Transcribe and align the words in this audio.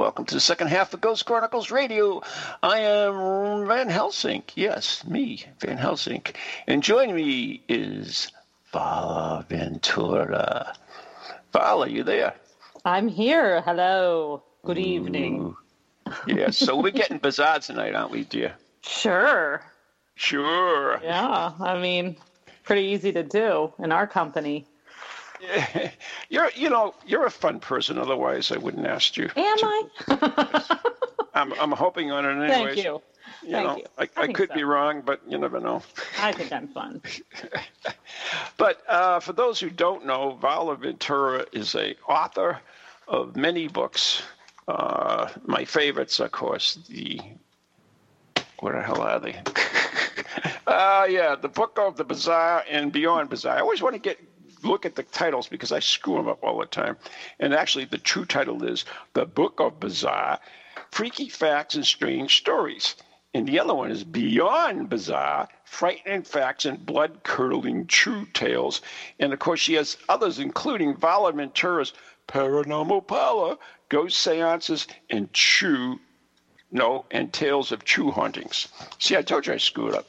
Welcome 0.00 0.24
to 0.24 0.34
the 0.34 0.40
second 0.40 0.68
half 0.68 0.94
of 0.94 1.02
Ghost 1.02 1.26
Chronicles 1.26 1.70
Radio. 1.70 2.22
I 2.62 2.78
am 2.78 3.66
Van 3.66 3.90
Helsing. 3.90 4.42
Yes, 4.54 5.04
me, 5.04 5.44
Van 5.60 5.76
Helsing. 5.76 6.22
And 6.66 6.82
joining 6.82 7.14
me 7.14 7.62
is 7.68 8.32
Vala 8.72 9.44
Ventura. 9.46 10.74
Vala, 11.52 11.86
you 11.86 12.02
there? 12.02 12.32
I'm 12.82 13.08
here. 13.08 13.60
Hello. 13.60 14.42
Good 14.64 14.78
evening. 14.78 15.38
Ooh. 15.38 15.58
Yeah, 16.26 16.48
so 16.48 16.80
we're 16.80 16.92
getting 16.92 17.18
bizarre 17.22 17.58
tonight, 17.58 17.94
aren't 17.94 18.10
we, 18.10 18.24
dear? 18.24 18.54
Sure. 18.80 19.60
Sure. 20.14 20.98
Yeah. 21.04 21.52
I 21.60 21.78
mean, 21.78 22.16
pretty 22.64 22.86
easy 22.86 23.12
to 23.12 23.22
do 23.22 23.74
in 23.78 23.92
our 23.92 24.06
company. 24.06 24.66
You're, 26.28 26.50
you 26.54 26.70
know, 26.70 26.94
you're 27.06 27.26
a 27.26 27.30
fun 27.30 27.60
person. 27.60 27.98
Otherwise, 27.98 28.52
I 28.52 28.58
wouldn't 28.58 28.86
ask 28.86 29.16
you. 29.16 29.30
Am 29.36 29.58
to- 29.58 29.90
I? 30.08 30.70
I'm, 31.34 31.52
I'm 31.54 31.72
hoping 31.72 32.10
on 32.10 32.24
it 32.24 32.50
anyways. 32.50 32.74
Thank 32.74 32.84
you. 32.84 33.02
You 33.42 33.52
Thank 33.52 33.66
know, 33.66 33.76
you. 33.76 33.84
I, 33.98 34.02
I 34.16 34.22
I 34.24 34.32
could 34.32 34.48
so. 34.50 34.54
be 34.54 34.64
wrong, 34.64 35.02
but 35.04 35.20
you 35.28 35.38
never 35.38 35.60
know. 35.60 35.82
I 36.20 36.32
think 36.32 36.52
I'm 36.52 36.68
fun. 36.68 37.02
But 38.56 38.82
uh, 38.88 39.20
for 39.20 39.32
those 39.32 39.58
who 39.58 39.70
don't 39.70 40.04
know, 40.04 40.32
Vala 40.40 40.76
Ventura 40.76 41.46
is 41.52 41.74
a 41.74 41.96
author 42.06 42.60
of 43.08 43.34
many 43.36 43.68
books. 43.68 44.22
Uh, 44.68 45.28
my 45.46 45.64
favorites, 45.64 46.20
of 46.20 46.30
course, 46.30 46.78
the 46.88 47.20
what 48.58 48.72
the 48.74 48.82
hell 48.82 49.00
are 49.00 49.18
they? 49.18 49.34
uh, 50.66 51.06
yeah, 51.08 51.34
the 51.36 51.48
Book 51.48 51.78
of 51.80 51.96
the 51.96 52.04
Bizarre 52.04 52.64
and 52.68 52.92
Beyond 52.92 53.30
Bizarre. 53.30 53.56
I 53.56 53.60
always 53.60 53.80
want 53.80 53.94
to 53.94 53.98
get 54.00 54.18
look 54.62 54.86
at 54.86 54.94
the 54.94 55.02
titles 55.02 55.48
because 55.48 55.72
I 55.72 55.80
screw 55.80 56.16
them 56.16 56.28
up 56.28 56.42
all 56.42 56.58
the 56.58 56.66
time. 56.66 56.96
And 57.38 57.54
actually, 57.54 57.84
the 57.86 57.98
true 57.98 58.24
title 58.24 58.64
is 58.64 58.84
The 59.14 59.26
Book 59.26 59.60
of 59.60 59.80
Bizarre, 59.80 60.40
Freaky 60.90 61.28
Facts 61.28 61.74
and 61.74 61.86
Strange 61.86 62.38
Stories. 62.38 62.96
And 63.32 63.46
the 63.46 63.60
other 63.60 63.74
one 63.74 63.92
is 63.92 64.02
Beyond 64.02 64.88
Bizarre, 64.88 65.48
Frightening 65.64 66.24
Facts 66.24 66.64
and 66.64 66.84
Blood 66.84 67.22
Curdling 67.22 67.86
True 67.86 68.26
Tales. 68.32 68.82
And 69.20 69.32
of 69.32 69.38
course, 69.38 69.60
she 69.60 69.74
has 69.74 69.96
others, 70.08 70.40
including 70.40 70.96
Vala 70.96 71.32
Ventura's 71.32 71.92
Paranormal 72.26 73.06
Power, 73.06 73.56
Ghost 73.88 74.18
Seances, 74.18 74.88
and 75.10 75.32
True, 75.32 76.00
no, 76.72 77.04
and 77.10 77.32
Tales 77.32 77.70
of 77.70 77.84
True 77.84 78.10
Hauntings. 78.10 78.68
See, 78.98 79.16
I 79.16 79.22
told 79.22 79.46
you 79.46 79.52
I 79.52 79.58
screwed 79.58 79.94
up. 79.94 80.06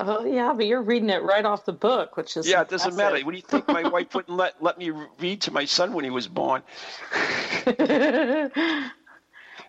Oh, 0.00 0.24
yeah, 0.24 0.52
but 0.52 0.66
you're 0.66 0.82
reading 0.82 1.10
it 1.10 1.22
right 1.22 1.44
off 1.44 1.64
the 1.64 1.72
book, 1.72 2.16
which 2.16 2.36
is 2.36 2.48
Yeah, 2.48 2.62
it 2.62 2.68
doesn't 2.68 2.96
matter. 2.96 3.18
What 3.24 3.30
do 3.30 3.36
you 3.36 3.42
think 3.42 3.68
my 3.68 3.88
wife 3.88 4.14
wouldn't 4.14 4.36
let, 4.36 4.62
let 4.62 4.78
me 4.78 4.90
read 5.20 5.40
to 5.42 5.50
my 5.52 5.64
son 5.64 5.92
when 5.92 6.04
he 6.04 6.10
was 6.10 6.26
born? 6.28 6.62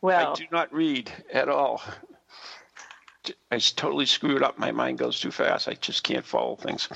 well, 0.02 0.32
I 0.32 0.34
do 0.36 0.46
not 0.52 0.74
read 0.74 1.12
at 1.32 1.50
all. 1.50 1.82
I 3.52 3.58
totally 3.58 4.06
screwed 4.06 4.44
up. 4.44 4.58
My 4.60 4.72
mind 4.72 4.98
goes 4.98 5.20
too 5.20 5.32
fast. 5.32 5.68
I 5.68 5.74
just 5.74 6.04
can't 6.04 6.26
follow 6.26 6.56
things. 6.56 6.90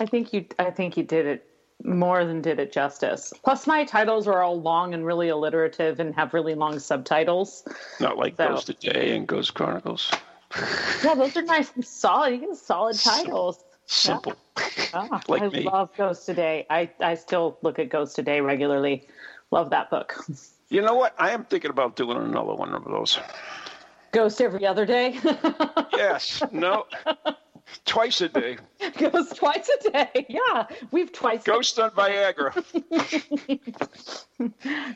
I 0.00 0.06
think 0.06 0.32
you 0.32 0.44
I 0.58 0.70
think 0.70 0.96
you 0.96 1.02
did 1.02 1.26
it 1.26 1.46
more 1.84 2.24
than 2.24 2.42
did 2.42 2.58
it 2.60 2.72
justice. 2.72 3.32
Plus 3.42 3.66
my 3.66 3.84
titles 3.84 4.26
are 4.28 4.42
all 4.42 4.60
long 4.60 4.94
and 4.94 5.04
really 5.04 5.28
alliterative 5.30 5.98
and 5.98 6.14
have 6.14 6.34
really 6.34 6.54
long 6.54 6.78
subtitles. 6.78 7.64
Not 8.00 8.18
like 8.18 8.36
So- 8.36 8.48
Ghost 8.48 8.66
Today 8.66 9.16
and 9.16 9.26
Ghost 9.26 9.54
Chronicles. 9.54 10.10
Yeah, 11.04 11.14
those 11.14 11.36
are 11.36 11.42
nice 11.42 11.72
and 11.74 11.84
solid. 11.84 12.32
You 12.34 12.46
get 12.48 12.56
solid 12.56 12.98
titles. 12.98 13.64
Simple. 13.86 14.34
Ah, 14.94 15.22
Like 15.28 15.42
I 15.42 15.46
me. 15.48 15.64
love 15.64 15.90
Ghost 15.96 16.26
Today. 16.26 16.66
I, 16.68 16.90
I 17.00 17.14
still 17.14 17.56
look 17.62 17.78
at 17.78 17.88
Ghost 17.88 18.14
Today 18.14 18.40
regularly. 18.40 19.08
Love 19.50 19.70
that 19.70 19.88
book. 19.90 20.14
You 20.68 20.82
know 20.82 20.94
what? 20.94 21.14
I 21.18 21.30
am 21.30 21.44
thinking 21.44 21.70
about 21.70 21.96
doing 21.96 22.16
another 22.18 22.54
one 22.54 22.74
of 22.74 22.84
those. 22.84 23.18
Ghost 24.12 24.40
every 24.40 24.66
other 24.66 24.84
day. 24.86 25.18
Yes. 25.94 26.42
No. 26.50 26.84
Twice 27.84 28.20
a 28.20 28.28
day. 28.28 28.58
Ghost 28.98 29.36
twice 29.36 29.68
a 29.86 29.90
day. 29.90 30.26
Yeah, 30.28 30.66
we've 30.90 31.12
twice. 31.12 31.42
Ghost 31.42 31.78
on 31.78 31.90
Viagra. 31.92 32.52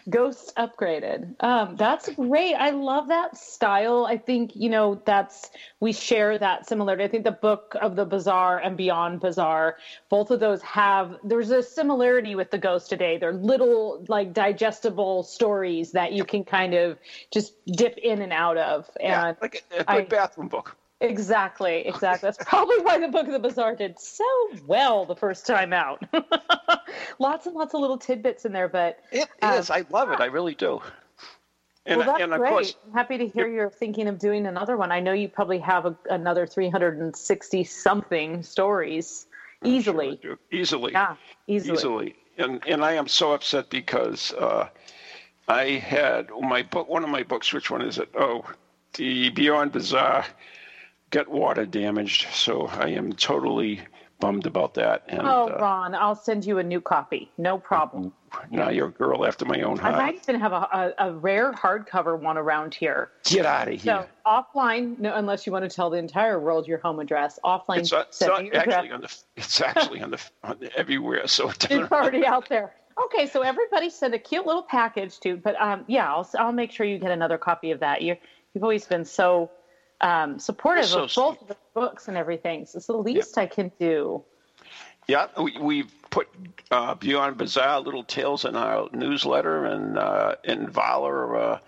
Ghost 0.10 0.52
upgraded. 0.56 1.34
Um, 1.42 1.76
that's 1.76 2.08
great. 2.14 2.54
I 2.54 2.70
love 2.70 3.08
that 3.08 3.36
style. 3.36 4.06
I 4.06 4.18
think 4.18 4.52
you 4.54 4.68
know 4.68 5.00
that's 5.04 5.50
we 5.80 5.92
share 5.92 6.38
that 6.38 6.68
similarity. 6.68 7.04
I 7.04 7.08
think 7.08 7.24
the 7.24 7.30
book 7.32 7.76
of 7.80 7.96
the 7.96 8.04
Bizarre 8.04 8.58
and 8.58 8.76
Beyond 8.76 9.20
Bizarre, 9.20 9.76
both 10.08 10.30
of 10.30 10.40
those 10.40 10.60
have 10.62 11.16
there's 11.24 11.50
a 11.50 11.62
similarity 11.62 12.34
with 12.34 12.50
the 12.50 12.58
Ghost 12.58 12.88
today. 12.90 13.18
They're 13.18 13.32
little 13.32 14.04
like 14.08 14.32
digestible 14.32 15.22
stories 15.22 15.92
that 15.92 16.12
you 16.12 16.24
can 16.24 16.44
kind 16.44 16.74
of 16.74 16.98
just 17.32 17.54
dip 17.66 17.96
in 17.98 18.20
and 18.22 18.32
out 18.32 18.58
of. 18.58 18.90
Yeah, 19.00 19.28
And 19.28 19.36
like 19.40 19.64
a, 19.70 19.74
a 19.76 19.84
good 19.84 19.88
I- 19.88 20.02
bathroom 20.02 20.48
book. 20.48 20.76
Exactly, 21.00 21.86
exactly. 21.86 22.26
That's 22.26 22.38
probably 22.48 22.78
why 22.80 22.98
the 22.98 23.08
Book 23.08 23.26
of 23.26 23.32
the 23.32 23.38
Bizarre 23.38 23.76
did 23.76 23.98
so 24.00 24.24
well 24.66 25.04
the 25.04 25.16
first 25.16 25.46
time 25.46 25.72
out. 25.72 26.02
lots 27.18 27.46
and 27.46 27.54
lots 27.54 27.74
of 27.74 27.80
little 27.80 27.98
tidbits 27.98 28.46
in 28.46 28.52
there, 28.52 28.68
but 28.68 29.00
It 29.12 29.28
Um, 29.42 29.54
is. 29.54 29.70
I 29.70 29.84
love 29.90 30.10
it. 30.10 30.20
I 30.20 30.26
really 30.26 30.54
do. 30.54 30.80
And, 31.84 31.98
well, 31.98 32.06
that's 32.06 32.22
and 32.22 32.32
of 32.32 32.40
great. 32.40 32.50
course, 32.50 32.76
I'm 32.86 32.92
happy 32.94 33.18
to 33.18 33.28
hear 33.28 33.46
you're 33.46 33.70
thinking 33.70 34.08
of 34.08 34.18
doing 34.18 34.46
another 34.46 34.76
one. 34.76 34.90
I 34.90 34.98
know 35.00 35.12
you 35.12 35.28
probably 35.28 35.58
have 35.58 35.86
a, 35.86 35.96
another 36.10 36.46
360 36.46 37.62
something 37.64 38.42
stories 38.42 39.26
easily. 39.62 40.18
Sure 40.22 40.38
easily. 40.50 40.92
Yeah, 40.92 41.14
easily. 41.46 41.76
easily. 41.76 42.16
And 42.38 42.62
and 42.66 42.84
I 42.84 42.94
am 42.94 43.06
so 43.06 43.32
upset 43.32 43.70
because 43.70 44.32
uh, 44.32 44.68
I 45.48 45.64
had 45.64 46.28
my 46.40 46.62
book, 46.62 46.88
one 46.88 47.04
of 47.04 47.08
my 47.10 47.22
books. 47.22 47.52
Which 47.52 47.70
one 47.70 47.82
is 47.82 47.98
it? 47.98 48.08
Oh, 48.18 48.44
the 48.94 49.30
Beyond 49.30 49.72
Bizarre 49.72 50.24
got 51.10 51.28
water 51.28 51.66
damaged, 51.66 52.26
so 52.32 52.66
I 52.66 52.88
am 52.88 53.12
totally 53.12 53.80
bummed 54.18 54.46
about 54.46 54.74
that. 54.74 55.04
And 55.08 55.22
Oh, 55.22 55.48
uh, 55.48 55.58
Ron, 55.60 55.94
I'll 55.94 56.14
send 56.14 56.44
you 56.44 56.58
a 56.58 56.62
new 56.62 56.80
copy. 56.80 57.30
No 57.38 57.58
problem. 57.58 58.12
now 58.50 58.70
you're 58.70 58.88
a 58.88 58.92
girl 58.92 59.26
after 59.26 59.44
my 59.44 59.60
own 59.60 59.76
heart. 59.76 59.94
I 59.94 59.98
might 59.98 60.14
even 60.16 60.40
have 60.40 60.52
a, 60.52 60.94
a, 60.98 61.08
a 61.08 61.12
rare 61.12 61.52
hardcover 61.52 62.18
one 62.18 62.38
around 62.38 62.74
here. 62.74 63.10
Get 63.24 63.46
out 63.46 63.68
of 63.68 63.80
here! 63.80 64.06
So 64.06 64.06
offline, 64.26 64.98
no, 64.98 65.14
unless 65.14 65.46
you 65.46 65.52
want 65.52 65.68
to 65.68 65.74
tell 65.74 65.90
the 65.90 65.98
entire 65.98 66.40
world 66.40 66.66
your 66.66 66.78
home 66.78 67.00
address. 67.00 67.38
Offline, 67.44 67.78
it's 67.78 67.92
not, 67.92 68.08
it's 68.08 68.20
not 68.20 68.44
address. 68.44 68.66
actually 68.68 68.90
on 68.90 69.00
the. 69.02 69.16
It's 69.36 69.60
actually 69.60 70.02
on 70.02 70.10
the 70.10 70.20
on 70.42 70.56
the, 70.60 70.76
everywhere. 70.78 71.26
So 71.28 71.50
it's 71.50 71.70
already 71.70 72.26
out 72.26 72.48
there. 72.48 72.74
Okay, 73.04 73.26
so 73.26 73.42
everybody 73.42 73.90
send 73.90 74.14
a 74.14 74.18
cute 74.18 74.46
little 74.46 74.62
package 74.62 75.20
to, 75.20 75.36
but 75.36 75.60
um, 75.60 75.84
yeah, 75.86 76.10
I'll 76.10 76.28
I'll 76.38 76.52
make 76.52 76.72
sure 76.72 76.86
you 76.86 76.98
get 76.98 77.10
another 77.10 77.36
copy 77.36 77.70
of 77.70 77.80
that. 77.80 78.00
You 78.00 78.16
you've 78.54 78.64
always 78.64 78.86
been 78.86 79.04
so 79.04 79.50
um, 80.00 80.38
supportive 80.38 80.86
so 80.86 81.04
of 81.04 81.14
both 81.14 81.42
of 81.42 81.48
the 81.48 81.56
books 81.74 82.08
and 82.08 82.16
everything. 82.16 82.66
So 82.66 82.76
it's 82.78 82.86
the 82.86 82.92
least 82.96 83.38
I 83.38 83.46
can 83.46 83.70
do. 83.78 84.22
Yeah, 85.08 85.28
we, 85.40 85.56
we've 85.60 85.92
put 86.10 86.28
uh, 86.70 86.94
Beyond 86.96 87.36
Bizarre 87.38 87.80
little 87.80 88.02
tales 88.04 88.44
in 88.44 88.56
our 88.56 88.88
newsletter, 88.92 89.64
and 89.66 89.96
uh, 89.98 90.34
and 90.44 90.68
Vala 90.70 91.36
uh, 91.38 91.58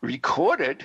recorded 0.00 0.84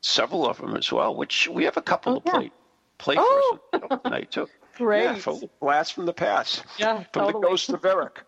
several 0.00 0.46
of 0.46 0.58
them 0.58 0.76
as 0.76 0.92
well, 0.92 1.14
which 1.16 1.48
we 1.48 1.64
have 1.64 1.78
a 1.78 1.82
couple 1.82 2.16
Oh, 2.16 2.20
to 2.20 2.24
yeah. 2.26 2.32
play 2.32 2.50
play 2.98 3.16
Oh. 3.18 3.58
for 3.72 3.92
us 3.94 4.00
tonight 4.04 4.30
too. 4.30 4.48
Great. 4.76 5.02
Yeah, 5.04 5.14
from 5.14 5.40
blast 5.60 5.92
from 5.94 6.04
the 6.04 6.12
past. 6.12 6.64
Yeah, 6.78 7.04
from 7.12 7.24
totally. 7.26 7.32
the 7.42 7.48
ghost 7.48 7.68
of 7.70 7.84
Eric. 7.84 8.20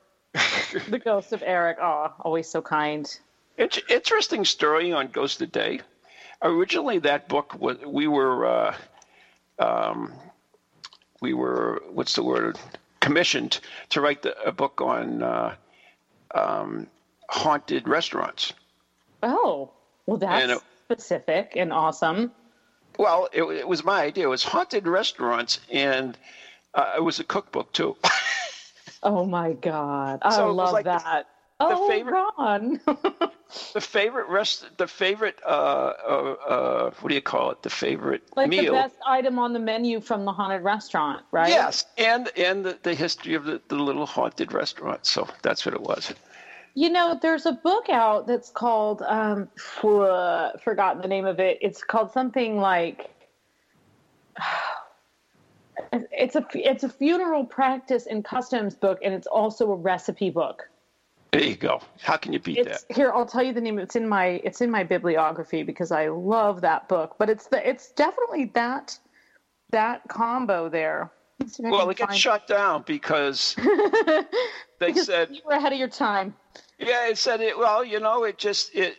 The 0.89 0.99
ghost 0.99 1.33
of 1.33 1.43
Eric. 1.45 1.79
Oh, 1.81 2.13
always 2.21 2.49
so 2.49 2.63
kind. 2.63 3.07
It's 3.59 3.81
interesting 3.91 4.45
story 4.45 4.93
on 4.93 5.09
Ghost 5.09 5.39
Today. 5.39 5.81
Originally, 6.43 6.99
that 7.01 7.29
book 7.29 7.55
was 7.59 7.79
we 7.87 8.07
were 8.07 8.47
uh, 8.47 8.75
um, 9.59 10.13
we 11.21 11.33
were 11.35 11.83
what's 11.91 12.15
the 12.15 12.23
word 12.23 12.59
commissioned 13.01 13.59
to 13.91 14.01
write 14.01 14.23
the, 14.23 14.37
a 14.43 14.53
book 14.53 14.81
on 14.81 15.23
uh, 15.23 15.55
um, 16.35 16.87
haunted 17.29 17.89
restaurants. 17.89 18.53
Oh, 19.23 19.73
well, 20.07 20.19
that's 20.19 20.43
And 20.43 20.53
it- 20.53 20.63
specific 20.85 21.53
and 21.57 21.73
awesome. 21.73 22.33
Well, 22.99 23.29
it, 23.33 23.43
it 23.43 23.69
was 23.69 23.85
my 23.85 24.03
idea. 24.03 24.25
It 24.25 24.31
was 24.31 24.43
haunted 24.43 24.87
restaurants, 24.87 25.61
and 25.71 26.17
uh, 26.75 26.95
it 26.97 27.01
was 27.05 27.19
a 27.21 27.25
cookbook 27.25 27.73
too. 27.73 27.97
Oh 29.03 29.25
my 29.25 29.53
God, 29.53 30.21
I 30.23 30.35
So 30.35 30.53
love 30.53 30.73
like 30.73 30.87
that. 30.87 31.27
oh, 31.61 31.87
favorite- 31.89 32.13
Ron. 32.37 32.81
the 33.75 33.81
favorite 33.81 34.29
rest, 34.29 34.67
the 34.77 34.87
favorite, 34.87 35.39
uh, 35.47 35.49
uh, 35.49 36.37
uh, 36.49 36.91
what 37.01 37.09
do 37.09 37.15
you 37.15 37.23
call 37.23 37.53
it? 37.53 37.63
The 37.63 37.71
favorite 37.71 38.23
like 38.35 38.49
meal. 38.49 38.75
the 38.75 38.81
best 38.81 38.97
item 39.07 39.39
on 39.39 39.53
the 39.53 39.59
menu 39.59 40.01
from 40.01 40.25
the 40.25 40.33
haunted 40.33 40.63
restaurant, 40.63 41.25
right? 41.31 41.49
Yes, 41.49 41.85
and 41.97 42.31
and 42.37 42.65
the, 42.65 42.79
the 42.83 42.95
history 42.95 43.35
of 43.35 43.45
the, 43.45 43.61
the 43.69 43.77
little 43.77 44.07
haunted 44.07 44.53
restaurant. 44.53 45.07
So 45.07 45.29
that's 45.43 45.65
what 45.65 45.75
it 45.75 45.81
was. 45.81 46.13
You 46.75 46.91
know, 46.91 47.19
there's 47.21 47.47
a 47.47 47.53
book 47.53 47.89
out 47.89 48.27
that's 48.27 48.51
called 48.51 49.03
um 49.03 49.49
uh, 49.85 50.51
forgotten 50.63 51.01
the 51.01 51.09
name 51.09 51.25
of 51.25 51.39
it. 51.39 51.59
It's 51.61 51.85
called 51.85 52.11
something 52.11 52.59
like 52.59 53.11
it's 55.93 56.35
a 56.35 56.45
it's 56.55 56.83
a 56.83 56.89
funeral 56.89 57.45
practice 57.45 58.07
and 58.07 58.25
customs 58.25 58.75
book 58.75 58.99
and 59.05 59.15
it's 59.15 59.29
also 59.29 59.71
a 59.71 59.77
recipe 59.77 60.31
book. 60.31 60.69
There 61.33 61.43
you 61.43 61.57
go. 61.57 61.81
How 62.01 62.17
can 62.17 62.33
you 62.33 62.39
beat 62.39 62.59
It's 62.59 62.85
that? 62.85 62.97
here. 62.97 63.13
I'll 63.13 63.27
tell 63.27 63.43
you 63.43 63.53
the 63.53 63.61
name. 63.61 63.79
It's 63.79 63.97
in 63.97 64.09
my 64.09 64.41
it's 64.45 64.61
in 64.61 64.71
my 64.71 64.85
bibliography 64.85 65.63
because 65.63 65.93
I 65.93 66.09
love 66.09 66.61
that 66.63 66.89
book. 66.89 67.17
But 67.19 67.29
it's 67.29 67.47
the 67.49 67.69
it's 67.69 67.91
definitely 67.93 68.47
that 68.55 68.99
that 69.71 70.03
combo 70.09 70.69
there. 70.69 71.11
Let's 71.41 71.57
see 71.57 71.65
if 71.65 71.67
I 71.69 71.71
Well, 71.73 71.91
it 71.91 71.99
find- 71.99 72.17
shut 72.17 72.47
down 72.47 72.83
because 72.87 73.55
they 73.59 74.23
because 74.81 75.07
said, 75.07 75.31
you 75.31 75.43
were 75.45 75.53
ahead 75.53 75.73
of 75.73 75.79
your 75.79 75.89
time. 75.89 76.35
yeah, 76.79 77.09
it 77.09 77.19
said 77.19 77.41
it. 77.41 77.59
Well, 77.59 77.85
you 77.85 78.01
know, 78.01 78.25
it 78.25 78.39
just 78.39 78.75
it. 78.75 78.97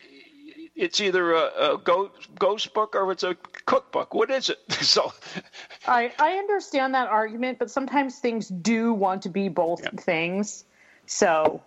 It's 0.76 1.02
either 1.02 1.34
a, 1.34 1.74
a 1.74 1.78
ghost, 1.84 2.14
ghost 2.38 2.72
book 2.76 2.96
or 2.96 3.12
it's 3.12 3.24
a 3.24 3.36
cookbook. 3.66 4.14
What 4.14 4.30
is 4.30 4.50
it? 4.50 4.60
So, 4.84 5.12
I 5.88 6.14
I 6.20 6.34
understand 6.34 6.94
that 6.94 7.08
argument, 7.08 7.58
but 7.58 7.72
sometimes 7.72 8.20
things 8.20 8.50
do 8.50 8.94
want 8.94 9.24
to 9.24 9.30
be 9.30 9.50
both 9.50 9.82
things. 10.02 10.66
So, 11.08 11.64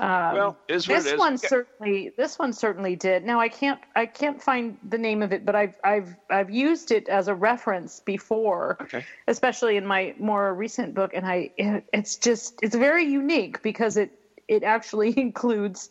um, 0.00 0.34
well, 0.34 0.58
this 0.66 1.16
one 1.16 1.38
certainly 1.38 2.12
this 2.16 2.38
one 2.38 2.52
certainly 2.52 2.96
did. 2.96 3.24
Now 3.24 3.40
I 3.40 3.48
can't 3.48 3.80
I 3.94 4.06
can't 4.06 4.42
find 4.42 4.76
the 4.86 4.98
name 4.98 5.22
of 5.22 5.32
it, 5.32 5.44
but 5.44 5.54
I've 5.54 5.76
I've 5.82 6.14
I've 6.30 6.50
used 6.50 6.90
it 6.90 7.08
as 7.08 7.28
a 7.28 7.34
reference 7.34 8.00
before, 8.00 8.76
Okay. 8.82 9.04
especially 9.26 9.76
in 9.76 9.86
my 9.86 10.14
more 10.18 10.52
recent 10.54 10.94
book, 10.94 11.12
and 11.14 11.26
I 11.26 11.50
it, 11.56 11.84
it's 11.92 12.16
just 12.16 12.58
it's 12.62 12.76
very 12.76 13.04
unique 13.04 13.62
because 13.62 13.96
it 13.96 14.10
it 14.48 14.62
actually 14.62 15.14
includes. 15.18 15.90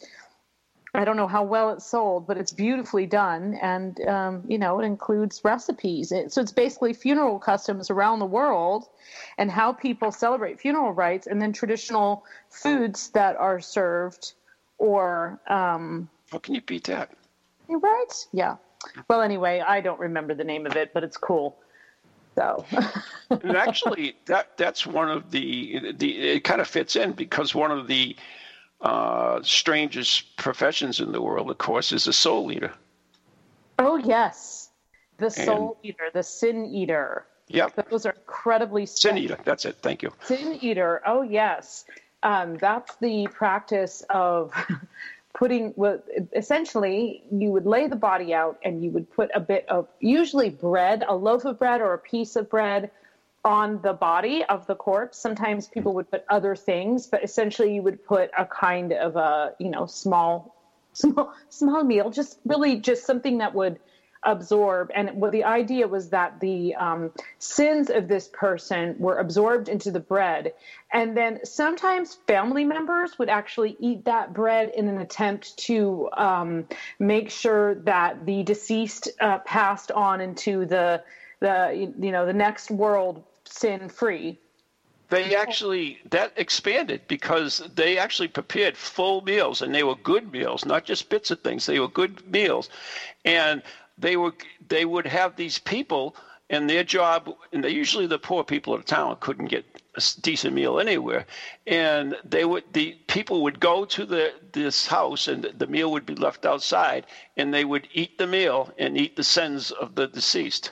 I 0.95 1.05
don't 1.05 1.17
know 1.17 1.27
how 1.27 1.43
well 1.43 1.71
it's 1.71 1.85
sold, 1.85 2.27
but 2.27 2.37
it's 2.37 2.51
beautifully 2.51 3.05
done, 3.05 3.57
and 3.61 3.99
um, 4.07 4.43
you 4.47 4.57
know 4.57 4.79
it 4.79 4.85
includes 4.85 5.41
recipes. 5.43 6.11
It, 6.11 6.31
so 6.31 6.41
it's 6.41 6.51
basically 6.51 6.93
funeral 6.93 7.39
customs 7.39 7.89
around 7.89 8.19
the 8.19 8.25
world, 8.25 8.87
and 9.37 9.51
how 9.51 9.73
people 9.73 10.11
celebrate 10.11 10.59
funeral 10.59 10.91
rites, 10.91 11.27
and 11.27 11.41
then 11.41 11.53
traditional 11.53 12.23
foods 12.49 13.09
that 13.09 13.35
are 13.37 13.59
served, 13.59 14.33
or 14.77 15.39
um, 15.47 16.09
How 16.31 16.39
can 16.39 16.55
you 16.55 16.61
beat 16.61 16.85
that? 16.85 17.11
right? 17.67 18.27
Yeah. 18.31 18.57
Well, 19.07 19.21
anyway, 19.21 19.63
I 19.65 19.81
don't 19.81 19.99
remember 19.99 20.33
the 20.33 20.43
name 20.43 20.65
of 20.65 20.75
it, 20.75 20.93
but 20.93 21.03
it's 21.03 21.17
cool. 21.17 21.57
So 22.35 22.65
and 23.29 23.55
actually, 23.55 24.15
that 24.25 24.57
that's 24.57 24.85
one 24.85 25.09
of 25.09 25.31
the 25.31 25.93
the 25.93 26.17
it 26.35 26.43
kind 26.43 26.61
of 26.61 26.67
fits 26.67 26.95
in 26.95 27.13
because 27.13 27.55
one 27.55 27.71
of 27.71 27.87
the 27.87 28.15
uh, 28.85 29.41
strangest 29.41 30.37
professions 30.37 30.99
in 30.99 31.11
the 31.11 31.21
world, 31.21 31.49
of 31.49 31.57
course, 31.57 31.91
is 31.91 32.05
a 32.05 32.13
soul 32.13 32.51
eater. 32.51 32.71
Oh 33.79 33.97
yes, 33.97 34.69
the 35.17 35.31
soul 35.31 35.77
eater, 35.81 36.09
the 36.13 36.21
sin 36.21 36.65
eater. 36.65 37.25
Yep, 37.47 37.89
Those 37.89 38.05
are 38.05 38.13
incredibly 38.13 38.85
sin 38.85 39.17
eater. 39.17 39.37
That's 39.43 39.65
it. 39.65 39.77
Thank 39.81 40.03
you. 40.03 40.11
Sin 40.23 40.57
eater. 40.61 41.01
Oh 41.05 41.23
yes, 41.23 41.85
um, 42.21 42.57
that's 42.57 42.95
the 42.97 43.27
practice 43.33 44.03
of 44.11 44.53
putting. 45.33 45.73
Well, 45.75 46.03
essentially, 46.35 47.23
you 47.31 47.49
would 47.49 47.65
lay 47.65 47.87
the 47.87 47.95
body 47.95 48.35
out, 48.35 48.59
and 48.63 48.83
you 48.83 48.91
would 48.91 49.11
put 49.11 49.31
a 49.33 49.39
bit 49.39 49.67
of 49.67 49.87
usually 49.99 50.51
bread, 50.51 51.03
a 51.07 51.15
loaf 51.15 51.45
of 51.45 51.57
bread 51.57 51.81
or 51.81 51.93
a 51.93 51.99
piece 51.99 52.35
of 52.35 52.51
bread, 52.51 52.91
on 53.45 53.79
the 53.83 53.93
body 53.93 54.43
of 54.43 54.65
the 54.67 54.75
corpse. 54.75 55.17
Sometimes 55.17 55.67
people 55.67 55.93
would 55.93 56.09
put 56.09 56.25
other 56.29 56.55
things, 56.55 57.07
but 57.07 57.23
essentially, 57.23 57.75
you 57.75 57.83
would 57.83 58.03
put 58.03 58.31
a 58.37 58.45
kind 58.45 58.91
of 58.91 59.15
a 59.15 59.53
you 59.59 59.69
know 59.69 59.85
small, 59.85 60.55
small, 60.93 61.33
small 61.49 61.83
meal, 61.83 62.09
just 62.09 62.39
really 62.45 62.77
just 62.77 63.05
something 63.05 63.37
that 63.37 63.53
would 63.53 63.79
absorb. 64.25 64.91
And 64.93 65.21
the 65.31 65.43
idea 65.43 65.87
was 65.87 66.09
that 66.09 66.39
the 66.39 66.75
um, 66.75 67.11
sins 67.37 67.89
of 67.89 68.07
this 68.07 68.27
person 68.33 68.95
were 68.97 69.19
absorbed 69.19 69.69
into 69.69 69.91
the 69.91 69.99
bread. 69.99 70.53
And 70.91 71.15
then 71.15 71.45
sometimes 71.45 72.15
family 72.27 72.65
members 72.65 73.17
would 73.19 73.29
actually 73.29 73.77
eat 73.79 74.05
that 74.05 74.33
bread 74.33 74.71
in 74.75 74.87
an 74.87 74.99
attempt 74.99 75.55
to 75.65 76.09
um, 76.17 76.67
make 76.99 77.29
sure 77.29 77.75
that 77.75 78.25
the 78.25 78.43
deceased 78.43 79.09
uh, 79.21 79.39
passed 79.39 79.91
on 79.91 80.21
into 80.21 80.65
the 80.65 81.03
the 81.41 81.93
you 81.99 82.11
know 82.11 82.25
the 82.25 82.33
next 82.33 82.71
world 82.71 83.21
sin 83.45 83.89
free 83.89 84.39
They 85.09 85.35
actually 85.35 85.99
that 86.09 86.33
expanded 86.35 87.01
because 87.07 87.59
they 87.75 87.97
actually 87.97 88.27
prepared 88.27 88.75
full 88.77 89.21
meals 89.21 89.61
and 89.61 89.73
they 89.73 89.83
were 89.83 89.95
good 89.95 90.31
meals, 90.31 90.65
not 90.65 90.85
just 90.85 91.09
bits 91.09 91.31
of 91.31 91.41
things. 91.41 91.65
They 91.65 91.79
were 91.79 91.87
good 91.87 92.27
meals, 92.31 92.69
and 93.23 93.61
they 93.97 94.17
were 94.17 94.33
they 94.67 94.85
would 94.85 95.05
have 95.07 95.35
these 95.35 95.59
people 95.59 96.15
and 96.49 96.69
their 96.69 96.83
job, 96.83 97.35
and 97.51 97.63
they 97.63 97.69
usually 97.69 98.07
the 98.07 98.19
poor 98.19 98.43
people 98.43 98.73
of 98.73 98.81
the 98.85 98.87
town 98.87 99.17
couldn't 99.19 99.47
get 99.47 99.65
a 99.95 100.01
decent 100.21 100.53
meal 100.53 100.79
anywhere, 100.79 101.25
and 101.67 102.15
they 102.23 102.45
would 102.45 102.63
the 102.73 102.93
people 103.07 103.43
would 103.43 103.59
go 103.59 103.85
to 103.85 104.05
the 104.05 104.33
this 104.53 104.87
house 104.87 105.27
and 105.27 105.43
the 105.57 105.67
meal 105.67 105.91
would 105.91 106.05
be 106.05 106.15
left 106.15 106.45
outside, 106.45 107.05
and 107.37 107.53
they 107.53 107.65
would 107.65 107.87
eat 107.93 108.17
the 108.17 108.27
meal 108.27 108.73
and 108.77 108.97
eat 108.97 109.15
the 109.15 109.23
sins 109.23 109.71
of 109.71 109.95
the 109.95 110.07
deceased. 110.07 110.71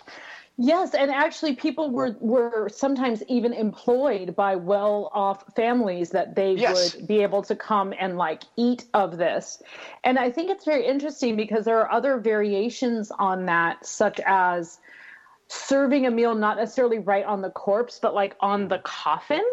Yes, 0.57 0.93
and 0.93 1.09
actually, 1.09 1.55
people 1.55 1.89
were 1.89 2.15
were 2.19 2.69
sometimes 2.69 3.23
even 3.27 3.53
employed 3.53 4.35
by 4.35 4.55
well-off 4.55 5.43
families 5.55 6.11
that 6.11 6.35
they 6.35 6.53
Yes. 6.55 6.95
would 6.95 7.07
be 7.07 7.23
able 7.23 7.41
to 7.43 7.55
come 7.55 7.91
and 7.99 8.17
like 8.17 8.43
eat 8.55 8.85
of 8.93 9.17
this. 9.17 9.63
And 10.03 10.19
I 10.19 10.29
think 10.29 10.51
it's 10.51 10.63
very 10.63 10.85
interesting 10.85 11.35
because 11.35 11.65
there 11.65 11.79
are 11.79 11.91
other 11.91 12.19
variations 12.19 13.11
on 13.17 13.47
that, 13.47 13.83
such 13.83 14.19
as 14.27 14.79
serving 15.47 16.05
a 16.05 16.11
meal 16.11 16.35
not 16.35 16.57
necessarily 16.57 16.99
right 16.99 17.25
on 17.25 17.41
the 17.41 17.49
corpse, 17.49 17.97
but 17.99 18.13
like 18.13 18.35
on 18.39 18.67
the 18.67 18.79
coffin. 18.79 19.43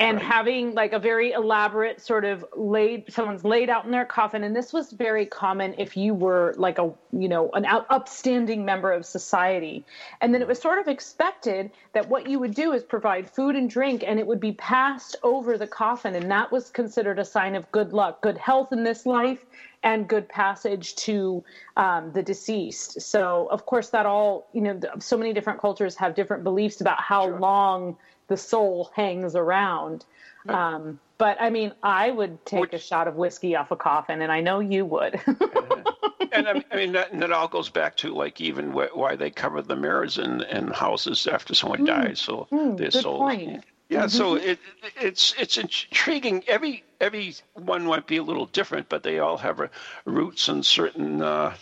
And 0.00 0.16
Right. 0.16 0.24
having 0.24 0.74
like 0.74 0.94
a 0.94 0.98
very 0.98 1.32
elaborate 1.32 2.00
sort 2.00 2.24
of 2.24 2.42
laid, 2.56 3.12
someone's 3.12 3.44
laid 3.44 3.68
out 3.68 3.84
in 3.84 3.90
their 3.90 4.06
coffin, 4.06 4.42
and 4.44 4.56
this 4.56 4.72
was 4.72 4.92
very 4.92 5.26
common 5.26 5.74
if 5.76 5.94
you 5.94 6.14
were 6.14 6.54
like 6.56 6.78
a, 6.78 6.90
you 7.12 7.28
know, 7.28 7.50
an 7.52 7.66
out, 7.66 7.84
upstanding 7.90 8.64
member 8.64 8.90
of 8.92 9.04
society. 9.04 9.84
And 10.22 10.32
then 10.32 10.40
it 10.40 10.48
was 10.48 10.58
sort 10.58 10.78
of 10.78 10.88
expected 10.88 11.70
that 11.92 12.08
what 12.08 12.26
you 12.26 12.38
would 12.38 12.54
do 12.54 12.72
is 12.72 12.82
provide 12.82 13.28
food 13.28 13.54
and 13.56 13.68
drink, 13.68 14.02
and 14.06 14.18
it 14.18 14.26
would 14.26 14.40
be 14.40 14.52
passed 14.52 15.16
over 15.22 15.58
the 15.58 15.66
coffin, 15.66 16.14
and 16.14 16.30
that 16.30 16.50
was 16.50 16.70
considered 16.70 17.18
a 17.18 17.24
sign 17.24 17.54
of 17.54 17.70
good 17.70 17.92
luck, 17.92 18.22
good 18.22 18.38
health 18.38 18.72
in 18.72 18.84
this 18.84 19.04
life, 19.04 19.44
and 19.82 20.08
good 20.08 20.26
passage 20.30 20.94
to 20.96 21.44
um, 21.76 22.10
the 22.12 22.22
deceased. 22.22 23.02
So, 23.02 23.48
of 23.50 23.66
course, 23.66 23.90
that 23.90 24.06
all, 24.06 24.48
you 24.54 24.62
know, 24.62 24.80
so 24.98 25.18
many 25.18 25.34
different 25.34 25.60
cultures 25.60 25.94
have 25.96 26.14
different 26.14 26.42
beliefs 26.42 26.80
about 26.80 27.02
how 27.02 27.28
long 27.28 27.98
the 28.30 28.36
soul 28.38 28.90
hangs 28.94 29.34
around. 29.36 30.06
Um, 30.48 30.98
but 31.18 31.36
I 31.38 31.50
mean, 31.50 31.72
I 31.82 32.10
would 32.10 32.46
take 32.46 32.60
Which- 32.62 32.72
a 32.74 32.78
shot 32.78 33.06
of 33.08 33.16
whiskey 33.16 33.54
off 33.56 33.70
a 33.70 33.76
coffin, 33.76 34.22
and 34.22 34.32
I 34.32 34.40
know 34.40 34.60
you 34.60 34.86
would. 34.86 35.20
and 36.32 36.48
I 36.48 36.52
mean, 36.54 36.64
I 36.72 36.76
mean 36.76 36.92
that, 36.92 37.12
and 37.12 37.20
that 37.22 37.30
all 37.32 37.48
goes 37.48 37.68
back 37.68 37.96
to 37.98 38.14
like 38.14 38.40
even 38.40 38.70
wh- 38.70 38.96
why 38.96 39.16
they 39.16 39.30
cover 39.30 39.60
the 39.60 39.76
mirrors 39.76 40.16
in, 40.16 40.40
in 40.44 40.68
houses 40.68 41.26
after 41.26 41.54
someone 41.54 41.84
dies, 41.84 42.20
so 42.20 42.46
their 42.50 42.58
Mm. 42.60 42.76
good 42.78 42.92
souls. 42.94 43.18
point. 43.20 43.64
Yeah, 43.90 44.06
so 44.06 44.36
it 44.36 44.60
it's 45.00 45.34
it's 45.36 45.56
intriguing. 45.58 46.44
Every 46.46 46.84
every 47.00 47.34
one 47.54 47.84
might 47.84 48.06
be 48.06 48.18
a 48.18 48.22
little 48.22 48.46
different, 48.46 48.88
but 48.88 49.02
they 49.02 49.18
all 49.18 49.36
have 49.38 49.58
a, 49.60 49.68
roots 50.04 50.48
and 50.48 50.64
certain 50.64 51.20
uh, 51.20 51.54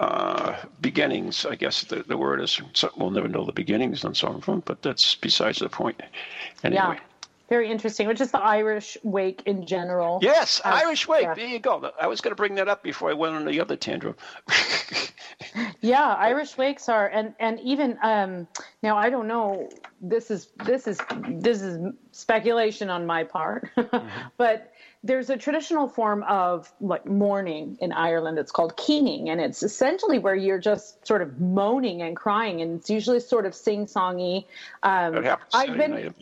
uh, 0.00 0.56
beginnings. 0.80 1.44
I 1.44 1.54
guess 1.54 1.84
the, 1.84 2.02
the 2.02 2.16
word 2.16 2.40
is. 2.40 2.60
So 2.74 2.90
we'll 2.96 3.10
never 3.10 3.28
know 3.28 3.44
the 3.44 3.52
beginnings 3.52 4.04
on 4.04 4.14
some 4.14 4.36
of 4.36 4.46
them, 4.46 4.62
but 4.64 4.82
that's 4.82 5.14
besides 5.16 5.58
the 5.58 5.68
point. 5.68 6.00
Anyway. 6.62 6.80
yeah, 6.82 6.98
very 7.48 7.70
interesting. 7.70 8.06
Which 8.06 8.20
is 8.20 8.30
the 8.30 8.40
Irish 8.40 8.96
wake 9.02 9.42
in 9.46 9.66
general. 9.66 10.20
Yes, 10.22 10.60
As- 10.64 10.82
Irish 10.82 11.08
wake. 11.08 11.22
yeah. 11.22 11.34
There 11.34 11.46
you 11.46 11.58
go. 11.58 11.90
I 12.00 12.06
was 12.06 12.20
going 12.20 12.32
to 12.32 12.36
bring 12.36 12.54
that 12.56 12.68
up 12.68 12.82
before 12.82 13.10
I 13.10 13.14
went 13.14 13.34
on 13.34 13.44
the 13.44 13.60
other 13.60 13.76
tantrum. 13.76 14.14
yeah, 15.80 16.14
Irish 16.14 16.56
wakes 16.56 16.88
are, 16.88 17.08
and 17.08 17.34
and 17.40 17.58
even 17.60 17.98
um, 18.02 18.46
now 18.82 18.96
I 18.96 19.10
don't 19.10 19.26
know. 19.26 19.68
This 20.00 20.30
is 20.30 20.48
this 20.64 20.86
is 20.86 20.98
this 21.28 21.62
is 21.62 21.92
speculation 22.12 22.90
on 22.90 23.06
my 23.06 23.24
part, 23.24 23.70
mm-hmm. 23.76 24.08
but 24.36 24.72
there's 25.04 25.30
a 25.30 25.36
traditional 25.36 25.88
form 25.88 26.24
of 26.24 26.72
like 26.80 27.06
mourning 27.06 27.78
in 27.80 27.92
Ireland. 27.92 28.38
It's 28.38 28.50
called 28.50 28.76
keening, 28.76 29.30
and 29.30 29.40
it's 29.40 29.62
essentially 29.62 30.18
where 30.18 30.34
you're 30.34 30.58
just 30.58 31.06
sort 31.06 31.22
of 31.22 31.40
moaning 31.40 32.02
and 32.02 32.16
crying, 32.16 32.60
and 32.62 32.78
it's 32.78 32.90
usually 32.90 33.20
sort 33.20 33.46
of 33.46 33.54
sing-songy. 33.54 34.44
Um, 34.82 35.24
I've 35.54 35.76
been 35.76 36.14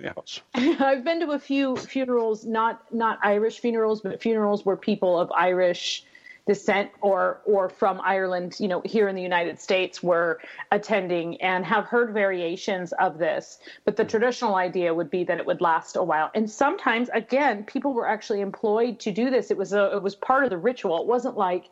I've 0.54 1.04
been 1.04 1.21
to 1.21 1.30
a 1.33 1.38
few 1.38 1.76
funerals, 1.76 2.45
not 2.45 2.83
not 2.92 3.18
Irish 3.23 3.61
funerals, 3.61 4.02
but 4.02 4.21
funerals 4.21 4.66
where 4.66 4.76
people 4.76 5.18
of 5.18 5.33
Irish 5.33 6.04
descent 6.46 6.90
or 7.00 7.40
or 7.44 7.68
from 7.68 8.00
Ireland, 8.02 8.56
you 8.58 8.68
know, 8.68 8.80
here 8.84 9.08
in 9.08 9.16
the 9.16 9.22
United 9.22 9.60
States 9.60 10.02
were 10.02 10.40
attending 10.70 11.40
and 11.42 11.64
have 11.64 11.84
heard 11.84 12.14
variations 12.14 12.92
of 12.92 13.18
this. 13.18 13.58
But 13.84 13.96
the 13.96 14.04
traditional 14.04 14.54
idea 14.54 14.94
would 14.94 15.10
be 15.10 15.24
that 15.24 15.38
it 15.38 15.46
would 15.46 15.60
last 15.60 15.96
a 15.96 16.02
while. 16.02 16.30
And 16.34 16.48
sometimes 16.48 17.08
again, 17.12 17.64
people 17.64 17.92
were 17.92 18.08
actually 18.08 18.40
employed 18.40 19.00
to 19.00 19.12
do 19.12 19.28
this. 19.28 19.50
It 19.50 19.56
was 19.56 19.72
a 19.72 19.96
it 19.96 20.02
was 20.02 20.14
part 20.14 20.44
of 20.44 20.50
the 20.50 20.58
ritual. 20.58 21.00
It 21.00 21.06
wasn't 21.06 21.36
like 21.36 21.68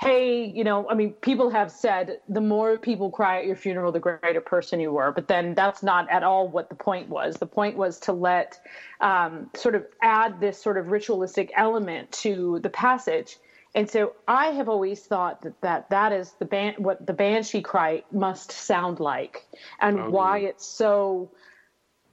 hey, 0.00 0.46
you 0.46 0.64
know, 0.64 0.88
I 0.88 0.94
mean, 0.94 1.12
people 1.12 1.48
have 1.50 1.70
said 1.70 2.18
the 2.28 2.40
more 2.40 2.76
people 2.76 3.08
cry 3.08 3.38
at 3.38 3.46
your 3.46 3.54
funeral, 3.54 3.92
the 3.92 4.00
greater 4.00 4.40
person 4.40 4.80
you 4.80 4.90
were. 4.90 5.12
But 5.12 5.28
then 5.28 5.54
that's 5.54 5.80
not 5.80 6.10
at 6.10 6.24
all 6.24 6.48
what 6.48 6.68
the 6.68 6.74
point 6.74 7.08
was. 7.08 7.36
The 7.36 7.46
point 7.46 7.76
was 7.76 8.00
to 8.00 8.12
let 8.12 8.58
um, 9.00 9.48
sort 9.54 9.76
of 9.76 9.86
add 10.02 10.40
this 10.40 10.60
sort 10.60 10.76
of 10.76 10.88
ritualistic 10.88 11.52
element 11.54 12.10
to 12.12 12.58
the 12.64 12.68
passage 12.68 13.36
and 13.74 13.88
so 13.90 14.14
I 14.28 14.48
have 14.48 14.68
always 14.68 15.00
thought 15.00 15.42
that 15.42 15.60
that, 15.62 15.90
that 15.90 16.12
is 16.12 16.32
the 16.38 16.44
ban- 16.44 16.74
what 16.76 17.06
the 17.06 17.12
banshee 17.12 17.62
cry 17.62 18.02
must 18.12 18.52
sound 18.52 19.00
like, 19.00 19.46
and 19.80 19.98
oh, 19.98 20.10
why 20.10 20.38
it's 20.38 20.66
so 20.66 21.30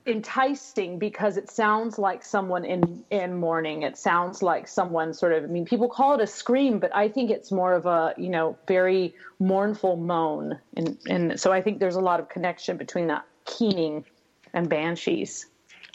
enticing 0.06 0.98
because 0.98 1.38
it 1.38 1.50
sounds 1.50 2.00
like 2.00 2.24
someone 2.24 2.64
in 2.64 3.04
in 3.10 3.36
mourning. 3.36 3.84
It 3.84 3.98
sounds 3.98 4.42
like 4.42 4.68
someone 4.68 5.14
sort 5.14 5.34
of. 5.34 5.44
I 5.44 5.48
mean, 5.48 5.66
people 5.66 5.90
call 5.90 6.14
it 6.14 6.22
a 6.22 6.28
scream, 6.28 6.80
but 6.80 6.96
I 6.96 7.10
think 7.10 7.30
it's 7.30 7.52
more 7.52 7.74
of 7.74 7.86
a 7.86 8.14
you 8.18 8.30
know 8.30 8.58
very 8.68 9.14
mournful 9.40 9.98
moan, 9.98 10.60
and 10.78 10.98
and 11.10 11.40
so 11.40 11.52
I 11.52 11.62
think 11.62 11.80
there's 11.80 11.96
a 11.96 12.02
lot 12.02 12.22
of 12.22 12.30
connection 12.30 12.78
between 12.78 13.08
that 13.08 13.26
keening 13.46 14.06
and 14.54 14.70
banshees. 14.70 15.46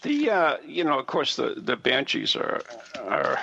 The 0.05 0.29
uh, 0.29 0.57
you 0.63 0.83
know, 0.83 0.99
of 0.99 1.07
course, 1.07 1.35
the, 1.35 1.55
the 1.57 1.75
banshees 1.75 2.35
are 2.35 2.61
are. 3.01 3.39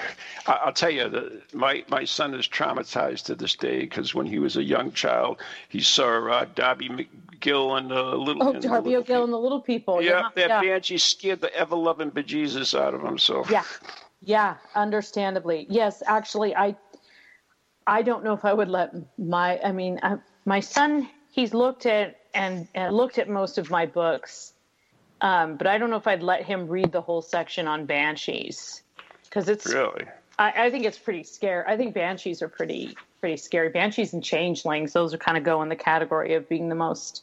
I'll 0.46 0.72
tell 0.72 0.90
you, 0.90 1.08
the, 1.08 1.42
my 1.52 1.84
my 1.88 2.04
son 2.04 2.34
is 2.34 2.46
traumatized 2.46 3.24
to 3.24 3.34
this 3.34 3.56
day 3.56 3.80
because 3.80 4.14
when 4.14 4.26
he 4.26 4.38
was 4.38 4.56
a 4.56 4.62
young 4.62 4.92
child, 4.92 5.40
he 5.68 5.80
saw 5.80 6.28
uh, 6.30 6.46
Darby 6.54 6.88
McGill 6.88 7.78
and 7.78 7.90
the 7.90 8.00
little. 8.00 8.44
Oh, 8.44 8.60
Darby 8.60 8.94
O'Gill 8.94 9.24
and 9.24 9.32
the 9.32 9.38
little 9.38 9.60
people. 9.60 10.00
Yeah, 10.00 10.10
yeah 10.10 10.28
that 10.36 10.48
yeah. 10.48 10.60
banshee 10.60 10.98
scared 10.98 11.40
the 11.40 11.52
ever 11.52 11.74
loving 11.74 12.12
bejesus 12.12 12.78
out 12.78 12.94
of 12.94 13.02
him. 13.02 13.18
So. 13.18 13.44
Yeah, 13.50 13.64
yeah, 14.20 14.54
understandably, 14.76 15.66
yes. 15.68 16.00
Actually, 16.06 16.54
I 16.54 16.76
I 17.88 18.02
don't 18.02 18.22
know 18.22 18.34
if 18.34 18.44
I 18.44 18.52
would 18.52 18.68
let 18.68 18.94
my. 19.18 19.58
I 19.64 19.72
mean, 19.72 19.98
I, 20.04 20.18
my 20.44 20.60
son. 20.60 21.08
He's 21.32 21.54
looked 21.54 21.86
at 21.86 22.18
and, 22.34 22.68
and 22.74 22.94
looked 22.94 23.16
at 23.16 23.26
most 23.26 23.56
of 23.56 23.70
my 23.70 23.86
books 23.86 24.51
um, 25.22 25.56
but 25.56 25.66
I 25.66 25.78
don't 25.78 25.88
know 25.88 25.96
if 25.96 26.06
I'd 26.06 26.22
let 26.22 26.44
him 26.44 26.66
read 26.68 26.92
the 26.92 27.00
whole 27.00 27.22
section 27.22 27.68
on 27.68 27.86
banshees 27.86 28.82
because 29.24 29.48
it's 29.48 29.66
really. 29.72 30.04
I, 30.38 30.64
I, 30.64 30.70
think 30.70 30.84
it's 30.84 30.98
pretty 30.98 31.22
scary. 31.22 31.64
I 31.66 31.76
think 31.76 31.94
banshees 31.94 32.42
are 32.42 32.48
pretty 32.48 32.96
pretty 33.20 33.36
scary. 33.36 33.68
Banshees 33.68 34.12
and 34.12 34.22
changelings; 34.22 34.92
those 34.92 35.14
are 35.14 35.18
kind 35.18 35.38
of 35.38 35.44
go 35.44 35.62
in 35.62 35.68
the 35.68 35.76
category 35.76 36.34
of 36.34 36.48
being 36.48 36.68
the 36.68 36.74
most, 36.74 37.22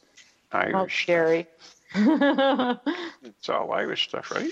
Irish 0.52 0.74
most 0.74 0.96
scary. 0.96 1.48
it's 1.96 3.50
all 3.50 3.72
Irish 3.74 4.08
stuff, 4.08 4.32
right? 4.32 4.52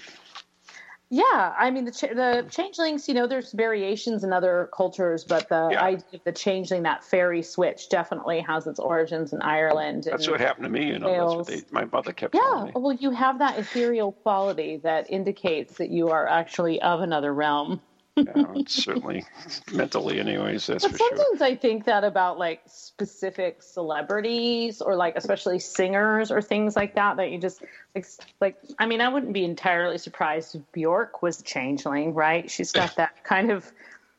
Yeah, 1.09 1.55
I 1.57 1.71
mean 1.71 1.85
the 1.85 1.91
ch- 1.91 2.13
the 2.13 2.41
hmm. 2.43 2.49
changelings. 2.49 3.07
You 3.07 3.13
know, 3.13 3.27
there's 3.27 3.53
variations 3.53 4.25
in 4.25 4.33
other 4.33 4.69
cultures, 4.75 5.23
but 5.23 5.47
the 5.47 5.69
yeah. 5.71 5.81
idea 5.81 6.03
of 6.13 6.23
the 6.25 6.33
changeling, 6.33 6.83
that 6.83 7.03
fairy 7.03 7.41
switch, 7.41 7.87
definitely 7.89 8.41
has 8.41 8.67
its 8.67 8.79
origins 8.79 9.31
in 9.31 9.41
Ireland. 9.41 10.03
That's 10.03 10.27
what 10.27 10.41
happened 10.41 10.65
to 10.65 10.69
me. 10.69 10.87
You 10.87 10.99
know, 10.99 11.09
that's 11.09 11.35
what 11.35 11.47
they, 11.47 11.61
my 11.71 11.85
mother 11.85 12.11
kept 12.11 12.35
yeah, 12.35 12.71
well, 12.75 12.91
you 12.91 13.11
have 13.11 13.39
that 13.39 13.57
ethereal 13.57 14.11
quality 14.11 14.77
that 14.83 15.09
indicates 15.09 15.77
that 15.77 15.91
you 15.91 16.09
are 16.09 16.27
actually 16.27 16.81
of 16.81 16.99
another 16.99 17.33
realm 17.33 17.79
yeah, 18.17 18.61
certainly 18.67 19.25
mentally, 19.71 20.19
anyways. 20.19 20.67
That's 20.67 20.83
but 20.83 20.91
for 20.91 20.97
sometimes 20.97 21.37
sure. 21.37 21.47
I 21.47 21.55
think 21.55 21.85
that 21.85 22.03
about 22.03 22.39
like 22.39 22.61
specific 22.65 23.61
celebrities 23.61 24.81
or 24.81 24.95
like 24.95 25.15
especially 25.15 25.59
singers 25.59 26.31
or 26.31 26.41
things 26.41 26.75
like 26.75 26.95
that. 26.95 27.17
That 27.17 27.31
you 27.31 27.39
just 27.39 27.63
like, 27.95 28.07
like. 28.41 28.57
I 28.79 28.85
mean, 28.85 29.01
I 29.01 29.09
wouldn't 29.09 29.33
be 29.33 29.43
entirely 29.43 29.97
surprised 29.97 30.55
if 30.55 30.61
Bjork 30.71 31.21
was 31.21 31.39
a 31.39 31.43
changeling, 31.43 32.13
right? 32.13 32.49
She's 32.49 32.71
got 32.71 32.95
that 32.97 33.23
kind 33.23 33.51
of 33.51 33.71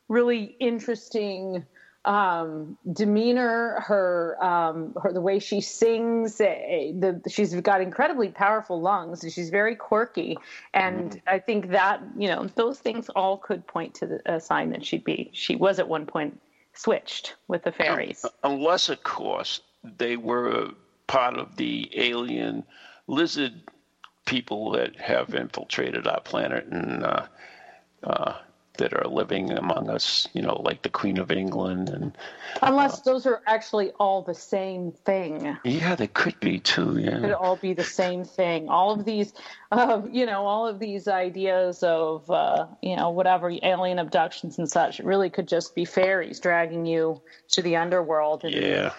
really 0.09 0.57
interesting 0.59 1.65
um, 2.09 2.79
demeanor, 2.91 3.85
her, 3.87 4.43
um, 4.43 4.95
her 5.01 5.13
the 5.13 5.21
way 5.21 5.39
she 5.39 5.61
sings. 5.61 6.41
Eh, 6.41 6.93
the, 6.99 7.21
she's 7.29 7.55
got 7.61 7.83
incredibly 7.83 8.31
powerful 8.31 8.81
lungs. 8.81 9.23
She's 9.31 9.51
very 9.51 9.77
quirky, 9.77 10.39
and 10.73 11.13
mm. 11.13 11.21
I 11.27 11.39
think 11.39 11.69
that 11.71 12.01
you 12.17 12.29
know 12.29 12.49
those 12.55 12.79
things 12.79 13.11
all 13.11 13.37
could 13.37 13.67
point 13.67 13.95
to 13.97 14.07
the, 14.07 14.23
a 14.25 14.41
sign 14.41 14.71
that 14.71 14.87
she'd 14.87 15.05
be. 15.05 15.29
She 15.35 15.55
was 15.55 15.79
at 15.79 15.87
one 15.87 16.07
point 16.07 16.41
switched 16.73 17.37
with 17.47 17.63
the 17.65 17.73
fairies, 17.73 18.25
unless 18.43 18.89
of 18.89 19.03
course 19.03 19.61
they 19.99 20.17
were 20.17 20.71
part 21.09 21.37
of 21.37 21.57
the 21.57 21.91
alien 21.95 22.65
lizard 23.07 23.53
people 24.25 24.73
that 24.73 24.97
have 24.97 25.35
infiltrated 25.35 26.07
our 26.07 26.21
planet 26.21 26.65
and. 26.71 27.05
Uh, 27.05 27.27
uh, 28.03 28.35
that 28.79 28.95
are 28.95 29.09
living 29.09 29.53
among 29.53 29.91
us, 29.91 30.27
you 30.33 30.43
know, 30.43 30.61
like 30.65 30.83
the 30.83 30.89
Queen 30.89 31.19
of 31.19 31.31
England 31.31 31.91
and 31.91 32.17
unless 32.63 32.99
uh, 32.99 33.03
those 33.05 33.27
are 33.27 33.43
actually 33.47 33.91
all 33.93 34.23
the 34.23 34.35
same 34.35 34.93
thing. 34.93 35.57
Yeah, 35.65 35.95
they 35.95 36.07
could 36.07 36.39
be 36.41 36.59
too. 36.59 36.99
Yeah, 36.99 37.21
could 37.21 37.33
all 37.33 37.57
be 37.57 37.75
the 37.75 37.85
same 37.85 38.25
thing. 38.25 38.69
All 38.69 38.93
of 38.93 39.05
these, 39.05 39.33
uh, 39.71 40.03
you 40.11 40.27
know, 40.27 40.47
all 40.47 40.67
of 40.67 40.79
these 40.79 41.09
ideas 41.09 41.83
of, 41.83 42.29
uh, 42.31 42.67
you 42.83 42.97
know, 42.97 43.11
whatever 43.11 43.53
alien 43.63 43.99
abductions 43.99 44.59
and 44.59 44.71
such, 44.71 44.99
really 45.01 45.31
could 45.31 45.49
just 45.49 45.75
be 45.75 45.85
fairies 45.85 46.41
dragging 46.41 46.87
you 46.87 47.21
to 47.51 47.63
the 47.63 47.77
underworld. 47.77 48.45
And 48.45 48.55
yeah, 48.55 48.93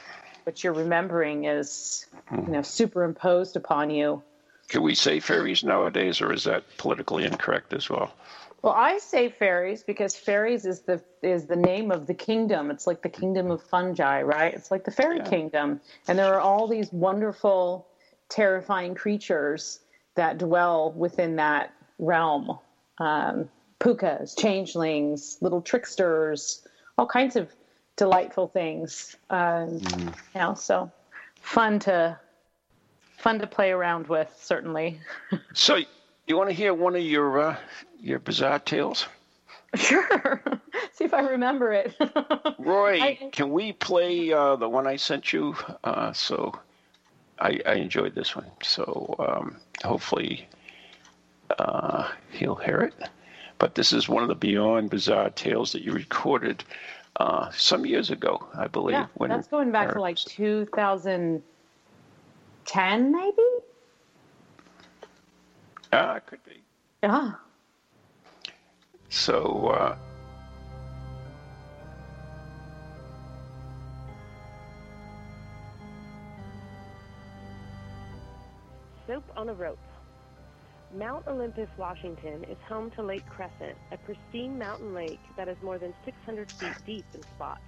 what 0.44 0.64
you're 0.64 0.74
remembering 0.74 1.46
is, 1.46 2.06
you 2.32 2.52
know, 2.52 2.62
superimposed 2.62 3.56
upon 3.56 3.90
you. 3.90 4.22
Can 4.68 4.84
we 4.84 4.94
say 4.94 5.20
fairies 5.20 5.64
nowadays, 5.64 6.22
or 6.22 6.32
is 6.32 6.44
that 6.44 6.64
politically 6.78 7.26
incorrect 7.26 7.74
as 7.74 7.90
well? 7.90 8.14
Well, 8.62 8.74
I 8.74 8.98
say 8.98 9.30
fairies 9.30 9.84
because 9.84 10.16
fairies 10.16 10.66
is 10.66 10.82
the 10.82 11.02
is 11.22 11.46
the 11.46 11.56
name 11.56 11.92
of 11.92 12.08
the 12.08 12.14
kingdom. 12.14 12.72
It's 12.72 12.88
like 12.88 13.02
the 13.02 13.10
kingdom 13.10 13.52
of 13.52 13.64
fungi, 13.64 14.22
right? 14.22 14.54
It's 14.54 14.70
like 14.70 14.84
the 14.84 14.92
fairy 14.92 15.18
yeah. 15.18 15.30
kingdom, 15.30 15.80
and 16.08 16.20
there 16.20 16.34
are 16.34 16.42
all 16.42 16.68
these 16.68 16.92
wonderful, 16.92 17.88
terrifying 18.28 18.96
creatures 18.96 19.80
that 20.16 20.38
dwell 20.38 20.92
within 20.92 21.38
that 21.38 21.74
realm. 22.00 22.60
Um, 22.98 23.50
pukas, 23.80 24.38
changelings, 24.38 25.38
little 25.42 25.62
tricksters, 25.62 26.68
all 26.98 27.08
kinds 27.08 27.36
of 27.36 27.50
delightful 27.96 28.48
things. 28.48 29.16
Um, 29.30 29.80
mm. 29.80 30.16
You 30.36 30.42
know, 30.42 30.54
so 30.54 30.92
fun 31.42 31.80
to 31.80 32.20
fun 33.18 33.40
to 33.40 33.48
play 33.48 33.72
around 33.72 34.08
with, 34.08 34.34
certainly. 34.42 35.00
so 35.54 35.80
you 36.28 36.38
want 36.38 36.50
to 36.50 36.56
hear 36.56 36.74
one 36.74 36.96
of 36.96 37.04
your 37.04 37.40
uh, 37.40 37.58
your 38.02 38.20
bizarre 38.20 38.60
tales? 38.60 39.08
Sure. 39.76 40.42
See 40.94 41.06
if 41.06 41.14
I 41.14 41.22
remember 41.22 41.72
it. 41.74 41.96
Roy, 42.60 43.02
I, 43.02 43.30
can 43.32 43.52
we 43.52 43.74
play 43.74 44.34
uh, 44.34 44.56
the 44.56 44.68
one 44.68 44.88
I 44.88 44.96
sent 44.96 45.32
you? 45.32 45.56
Uh, 45.84 46.12
so 46.14 46.58
I, 47.40 47.60
I, 47.66 47.76
enjoyed 47.76 48.16
this 48.16 48.36
one. 48.36 48.50
So 48.64 49.16
um, 49.20 49.58
hopefully 49.84 50.48
uh, 51.58 52.10
he'll 52.32 52.56
hear 52.56 52.82
it. 52.82 52.96
But 53.60 53.76
this 53.76 53.94
is 53.94 54.10
one 54.10 54.24
of 54.24 54.30
the 54.30 54.36
Beyond 54.36 54.90
Bizarre 54.90 55.30
Tales 55.30 55.74
that 55.74 55.84
you 55.84 55.92
recorded 55.92 56.64
uh, 57.18 57.52
some 57.52 57.86
years 57.86 58.10
ago, 58.10 58.48
I 58.54 58.68
believe. 58.68 58.94
Yeah, 58.94 59.06
that's 59.28 59.50
going 59.50 59.72
back 59.72 59.92
to 59.94 60.02
like 60.02 60.18
2010, 60.18 63.12
maybe? 63.12 63.44
Ah, 65.92 66.16
it 66.16 66.26
could 66.26 66.44
be. 66.46 66.62
Yeah. 67.04 67.34
So, 69.10 69.68
uh, 69.68 69.96
Soap 79.08 79.24
on 79.36 79.50
a 79.50 79.54
Rope. 79.54 79.80
Mount 80.96 81.28
Olympus, 81.28 81.70
Washington 81.78 82.44
is 82.44 82.58
home 82.68 82.92
to 82.92 83.02
Lake 83.02 83.26
Crescent, 83.28 83.76
a 83.92 83.98
pristine 83.98 84.58
mountain 84.58 84.94
lake 84.94 85.20
that 85.36 85.48
is 85.48 85.58
more 85.64 85.80
than 85.80 85.94
600 86.06 86.52
feet 86.52 86.76
deep 86.86 87.06
in 87.16 87.24
spots. 87.36 87.62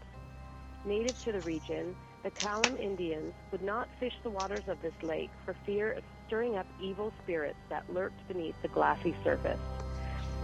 Native 0.86 1.19
to 1.24 1.31
the 1.31 1.41
region, 1.41 1.95
the 2.24 2.29
Klallam 2.31 2.79
Indians 2.79 3.33
would 3.51 3.63
not 3.63 3.88
fish 4.00 4.13
the 4.21 4.29
waters 4.29 4.67
of 4.67 4.79
this 4.83 4.93
lake 5.01 5.31
for 5.43 5.55
fear 5.65 5.93
of 5.93 6.03
stirring 6.27 6.57
up 6.57 6.67
evil 6.79 7.12
spirits 7.24 7.60
that 7.69 7.91
lurked 7.91 8.27
beneath 8.27 8.60
the 8.62 8.67
glassy 8.67 9.15
surface. 9.24 9.60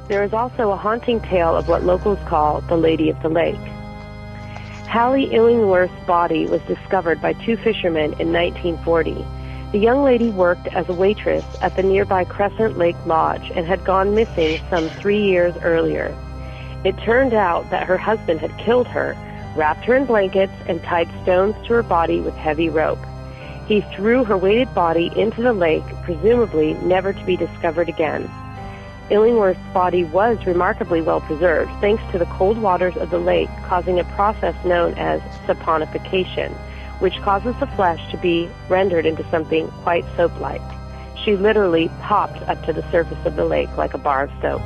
There 0.07 0.23
is 0.23 0.33
also 0.33 0.71
a 0.71 0.77
haunting 0.77 1.19
tale 1.21 1.55
of 1.55 1.67
what 1.67 1.83
locals 1.83 2.19
call 2.27 2.61
the 2.61 2.77
Lady 2.77 3.09
of 3.09 3.21
the 3.21 3.29
Lake. 3.29 3.59
Hallie 4.87 5.33
Illingworth's 5.33 6.05
body 6.05 6.47
was 6.47 6.61
discovered 6.61 7.21
by 7.21 7.33
two 7.33 7.57
fishermen 7.57 8.13
in 8.19 8.31
1940. 8.31 9.25
The 9.73 9.79
young 9.79 10.01
lady 10.01 10.29
worked 10.29 10.67
as 10.67 10.87
a 10.87 10.93
waitress 10.93 11.43
at 11.61 11.75
the 11.75 11.83
nearby 11.83 12.23
Crescent 12.23 12.77
Lake 12.77 12.95
Lodge 13.05 13.51
and 13.53 13.67
had 13.67 13.83
gone 13.83 14.15
missing 14.15 14.61
some 14.69 14.89
three 14.89 15.21
years 15.21 15.53
earlier. 15.61 16.15
It 16.85 16.97
turned 16.99 17.33
out 17.33 17.69
that 17.69 17.85
her 17.85 17.97
husband 17.97 18.39
had 18.39 18.57
killed 18.57 18.87
her, 18.87 19.17
wrapped 19.57 19.83
her 19.85 19.95
in 19.95 20.05
blankets, 20.05 20.53
and 20.67 20.81
tied 20.83 21.09
stones 21.23 21.55
to 21.67 21.73
her 21.73 21.83
body 21.83 22.21
with 22.21 22.35
heavy 22.35 22.69
rope. 22.69 22.99
He 23.67 23.81
threw 23.81 24.23
her 24.23 24.37
weighted 24.37 24.73
body 24.73 25.11
into 25.17 25.41
the 25.41 25.51
lake, 25.51 25.83
presumably 26.03 26.75
never 26.75 27.11
to 27.11 27.25
be 27.25 27.35
discovered 27.35 27.89
again. 27.89 28.31
Illingworth's 29.09 29.73
body 29.73 30.03
was 30.03 30.45
remarkably 30.45 31.01
well 31.01 31.21
preserved 31.21 31.71
thanks 31.79 32.03
to 32.11 32.17
the 32.17 32.25
cold 32.25 32.57
waters 32.57 32.97
of 32.97 33.09
the 33.09 33.19
lake 33.19 33.49
causing 33.63 33.99
a 33.99 34.03
process 34.03 34.53
known 34.65 34.93
as 34.95 35.21
saponification, 35.45 36.51
which 36.99 37.19
causes 37.21 37.55
the 37.59 37.67
flesh 37.67 38.11
to 38.11 38.17
be 38.17 38.49
rendered 38.67 39.05
into 39.05 39.27
something 39.29 39.69
quite 39.83 40.03
soap-like. 40.17 40.61
She 41.23 41.37
literally 41.37 41.89
popped 42.01 42.41
up 42.49 42.63
to 42.65 42.73
the 42.73 42.89
surface 42.91 43.25
of 43.25 43.37
the 43.37 43.45
lake 43.45 43.75
like 43.77 43.93
a 43.93 43.97
bar 43.97 44.23
of 44.23 44.31
soap. 44.41 44.61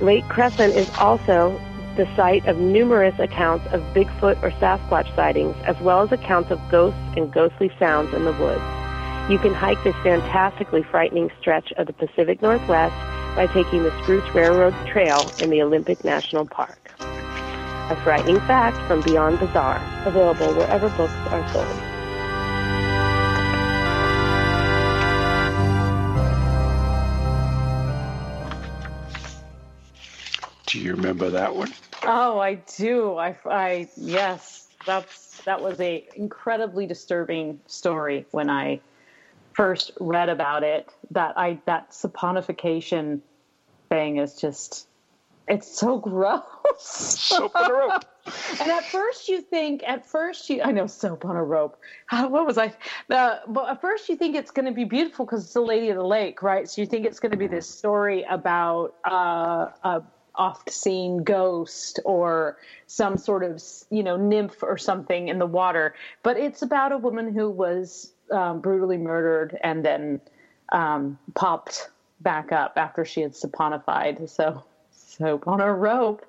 Lake 0.00 0.28
Crescent 0.28 0.74
is 0.74 0.90
also 0.98 1.60
the 1.96 2.08
site 2.16 2.46
of 2.46 2.58
numerous 2.58 3.16
accounts 3.20 3.66
of 3.72 3.82
Bigfoot 3.94 4.42
or 4.42 4.50
Sasquatch 4.52 5.14
sightings, 5.14 5.54
as 5.64 5.78
well 5.80 6.00
as 6.00 6.10
accounts 6.10 6.50
of 6.50 6.60
ghosts 6.70 6.98
and 7.16 7.32
ghostly 7.32 7.70
sounds 7.78 8.12
in 8.14 8.24
the 8.24 8.32
woods. 8.32 8.62
You 9.30 9.38
can 9.38 9.54
hike 9.54 9.82
this 9.84 9.94
fantastically 10.02 10.82
frightening 10.82 11.30
stretch 11.38 11.72
of 11.72 11.86
the 11.86 11.92
Pacific 11.92 12.42
Northwest 12.42 12.96
by 13.36 13.46
taking 13.46 13.82
the 13.82 14.02
Spruce 14.02 14.34
Railroad 14.34 14.74
Trail 14.86 15.32
in 15.40 15.50
the 15.50 15.62
Olympic 15.62 16.04
National 16.04 16.46
Park. 16.46 16.78
A 16.98 17.96
frightening 18.04 18.40
fact 18.40 18.76
from 18.86 19.00
Beyond 19.02 19.40
Bizarre, 19.40 19.80
available 20.06 20.52
wherever 20.54 20.88
books 20.90 21.12
are 21.30 21.52
sold. 21.52 21.92
Do 30.66 30.78
you 30.78 30.94
remember 30.94 31.28
that 31.30 31.54
one? 31.54 31.70
Oh, 32.04 32.38
I 32.38 32.54
do. 32.54 33.16
I, 33.16 33.36
I 33.44 33.88
yes, 33.96 34.68
that's 34.86 35.42
that 35.42 35.60
was 35.60 35.78
a 35.80 36.06
incredibly 36.16 36.86
disturbing 36.86 37.60
story 37.66 38.26
when 38.30 38.48
I 38.48 38.80
first 39.54 39.92
read 40.00 40.28
about 40.28 40.62
it. 40.62 40.88
That 41.10 41.36
I 41.36 41.60
that 41.66 41.90
saponification 41.90 43.20
thing 43.88 44.16
is 44.16 44.36
just 44.36 44.86
it's 45.48 45.78
so 45.78 45.98
gross. 46.08 46.42
Soap 46.78 47.54
on 47.54 47.70
a 47.70 47.74
rope. 47.74 48.04
and 48.60 48.70
at 48.70 48.84
first 48.84 49.28
you 49.28 49.40
think, 49.40 49.82
at 49.86 50.06
first 50.06 50.48
you, 50.48 50.62
I 50.62 50.72
know 50.72 50.86
soap 50.86 51.24
on 51.24 51.36
a 51.36 51.44
rope. 51.44 51.78
How, 52.06 52.28
what 52.28 52.46
was 52.46 52.58
I? 52.58 52.72
Uh, 53.10 53.38
but 53.46 53.68
at 53.68 53.80
first 53.80 54.08
you 54.08 54.16
think 54.16 54.36
it's 54.36 54.50
going 54.50 54.66
to 54.66 54.72
be 54.72 54.84
beautiful 54.84 55.26
because 55.26 55.44
it's 55.44 55.52
the 55.52 55.60
Lady 55.60 55.90
of 55.90 55.96
the 55.96 56.04
Lake, 56.04 56.42
right? 56.42 56.68
So 56.68 56.80
you 56.80 56.86
think 56.86 57.04
it's 57.04 57.20
going 57.20 57.32
to 57.32 57.38
be 57.38 57.46
this 57.46 57.68
story 57.68 58.24
about 58.28 58.94
uh, 59.04 59.68
a 59.84 60.02
oft-seen 60.34 61.24
ghost 61.24 62.00
or 62.06 62.56
some 62.86 63.18
sort 63.18 63.44
of, 63.44 63.62
you 63.90 64.02
know, 64.02 64.16
nymph 64.16 64.62
or 64.62 64.78
something 64.78 65.28
in 65.28 65.38
the 65.38 65.46
water. 65.46 65.94
But 66.22 66.38
it's 66.38 66.62
about 66.62 66.92
a 66.92 66.98
woman 66.98 67.34
who 67.34 67.50
was 67.50 68.12
um, 68.32 68.60
brutally 68.60 68.98
murdered 68.98 69.58
and 69.62 69.84
then 69.84 70.20
um, 70.72 71.18
popped 71.34 71.90
back 72.20 72.52
up 72.52 72.74
after 72.76 73.04
she 73.04 73.20
had 73.20 73.32
saponified. 73.32 74.28
So 74.28 74.62
soap 74.92 75.46
on 75.46 75.60
a 75.60 75.72
rope. 75.72 76.26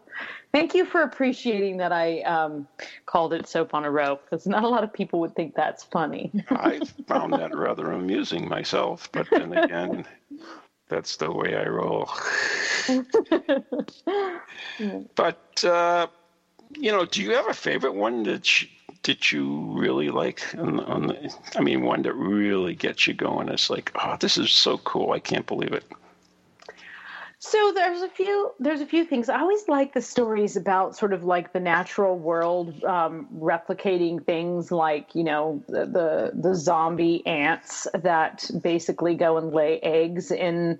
Thank 0.52 0.76
you 0.76 0.86
for 0.86 1.02
appreciating 1.02 1.78
that 1.78 1.92
I 1.92 2.22
um, 2.22 2.68
called 3.08 3.34
it 3.34 3.48
soap 3.48 3.74
on 3.74 3.86
a 3.86 3.92
rope 3.92 4.24
because 4.24 4.46
not 4.46 4.64
a 4.64 4.68
lot 4.68 4.84
of 4.84 4.94
people 4.94 5.20
would 5.22 5.36
think 5.36 5.56
that's 5.56 5.84
funny. 5.84 6.32
I 6.50 6.82
found 7.08 7.34
that 7.34 7.56
rather 7.56 7.92
amusing 7.92 8.48
myself, 8.48 9.10
but 9.12 9.28
then 9.32 9.54
again, 9.54 10.06
that's 10.90 11.18
the 11.18 11.32
way 11.32 11.56
I 11.56 11.66
roll. 11.66 12.08
but 15.16 15.64
uh, 15.64 16.08
you 16.78 16.92
know, 16.92 17.06
do 17.06 17.24
you 17.24 17.32
have 17.32 17.48
a 17.48 17.54
favorite 17.54 17.96
one 17.96 18.24
that 18.24 18.62
you, 18.62 18.68
that 19.04 19.32
you 19.32 19.72
really 19.74 20.10
like? 20.10 20.44
On, 20.58 20.80
on 20.82 21.08
the, 21.08 21.36
I 21.56 21.62
mean, 21.62 21.84
one 21.84 22.02
that 22.04 22.14
really 22.14 22.76
gets 22.76 23.08
you 23.08 23.14
going. 23.14 23.50
It's 23.50 23.70
like, 23.70 23.92
oh, 23.96 24.18
this 24.20 24.38
is 24.38 24.52
so 24.52 24.78
cool! 24.80 25.12
I 25.12 25.20
can't 25.20 25.46
believe 25.46 25.74
it. 25.74 25.86
So 27.46 27.74
there's 27.76 28.02
a 28.02 28.08
few 28.08 28.54
there's 28.58 28.80
a 28.80 28.86
few 28.86 29.04
things. 29.04 29.28
I 29.28 29.42
always 29.42 29.68
like 29.68 29.94
the 29.94 30.02
stories 30.02 30.56
about 30.56 30.96
sort 30.96 31.12
of 31.12 31.26
like 31.26 31.52
the 31.52 31.60
natural 31.60 32.18
world 32.18 32.82
um, 32.86 33.28
replicating 33.36 34.26
things 34.26 34.72
like 34.72 35.14
you 35.14 35.26
know 35.26 35.62
the, 35.68 35.86
the, 35.86 36.32
the 36.34 36.56
zombie 36.56 37.22
ants 37.28 37.86
that 37.96 38.50
basically 38.62 39.16
go 39.16 39.38
and 39.38 39.52
lay 39.52 39.78
eggs 39.82 40.32
in 40.32 40.80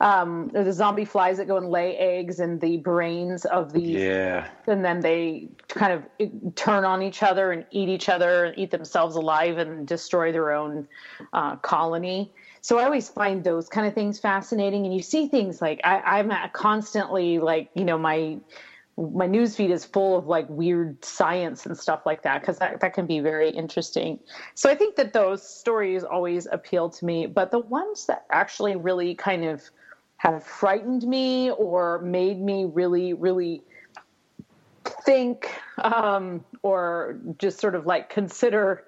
um, 0.00 0.50
the 0.54 0.72
zombie 0.72 1.04
flies 1.04 1.38
that 1.38 1.48
go 1.48 1.56
and 1.56 1.68
lay 1.68 1.96
eggs 1.96 2.38
in 2.38 2.60
the 2.60 2.76
brains 2.76 3.44
of 3.44 3.72
the 3.72 3.82
yeah. 3.82 4.48
And 4.68 4.84
then 4.84 5.00
they 5.00 5.48
kind 5.66 5.94
of 5.94 6.54
turn 6.54 6.84
on 6.84 7.02
each 7.02 7.24
other 7.24 7.50
and 7.50 7.66
eat 7.72 7.88
each 7.88 8.08
other 8.08 8.44
and 8.44 8.56
eat 8.56 8.70
themselves 8.70 9.16
alive 9.16 9.58
and 9.58 9.84
destroy 9.84 10.30
their 10.30 10.52
own 10.52 10.86
uh, 11.32 11.56
colony 11.56 12.30
so 12.64 12.78
I 12.78 12.84
always 12.84 13.10
find 13.10 13.44
those 13.44 13.68
kind 13.68 13.86
of 13.86 13.92
things 13.92 14.18
fascinating. 14.18 14.86
And 14.86 14.94
you 14.94 15.02
see 15.02 15.28
things 15.28 15.60
like 15.60 15.82
I, 15.84 15.98
I'm 16.00 16.32
constantly 16.54 17.38
like, 17.38 17.68
you 17.74 17.84
know, 17.84 17.98
my 17.98 18.38
my 18.96 19.26
news 19.26 19.54
feed 19.54 19.70
is 19.70 19.84
full 19.84 20.16
of 20.16 20.28
like 20.28 20.48
weird 20.48 21.04
science 21.04 21.66
and 21.66 21.76
stuff 21.76 22.06
like 22.06 22.22
that 22.22 22.40
because 22.40 22.58
that, 22.60 22.80
that 22.80 22.94
can 22.94 23.04
be 23.04 23.20
very 23.20 23.50
interesting. 23.50 24.18
So 24.54 24.70
I 24.70 24.76
think 24.76 24.96
that 24.96 25.12
those 25.12 25.46
stories 25.46 26.04
always 26.04 26.46
appeal 26.50 26.88
to 26.88 27.04
me. 27.04 27.26
But 27.26 27.50
the 27.50 27.58
ones 27.58 28.06
that 28.06 28.24
actually 28.30 28.76
really 28.76 29.14
kind 29.14 29.44
of 29.44 29.62
have 30.16 30.42
frightened 30.42 31.02
me 31.06 31.50
or 31.50 32.00
made 32.00 32.40
me 32.40 32.64
really, 32.64 33.12
really 33.12 33.60
think 35.04 35.54
um, 35.82 36.42
or 36.62 37.20
just 37.36 37.60
sort 37.60 37.74
of 37.74 37.84
like 37.84 38.08
consider 38.08 38.84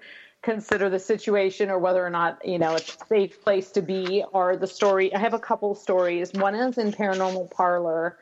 consider 0.47 0.89
the 0.89 0.99
situation 0.99 1.71
or 1.71 1.79
whether 1.81 2.07
or 2.07 2.09
not 2.09 2.39
you 2.45 2.57
know 2.57 2.77
it's 2.77 2.95
a 2.95 3.07
safe 3.09 3.43
place 3.43 3.73
to 3.73 3.83
be 3.83 4.23
or 4.33 4.57
the 4.57 4.67
story. 4.67 5.13
I 5.13 5.19
have 5.19 5.35
a 5.35 5.41
couple 5.41 5.75
stories. 5.75 6.33
One 6.35 6.55
is 6.55 6.79
in 6.79 6.93
paranormal 6.93 7.51
parlor 7.51 8.17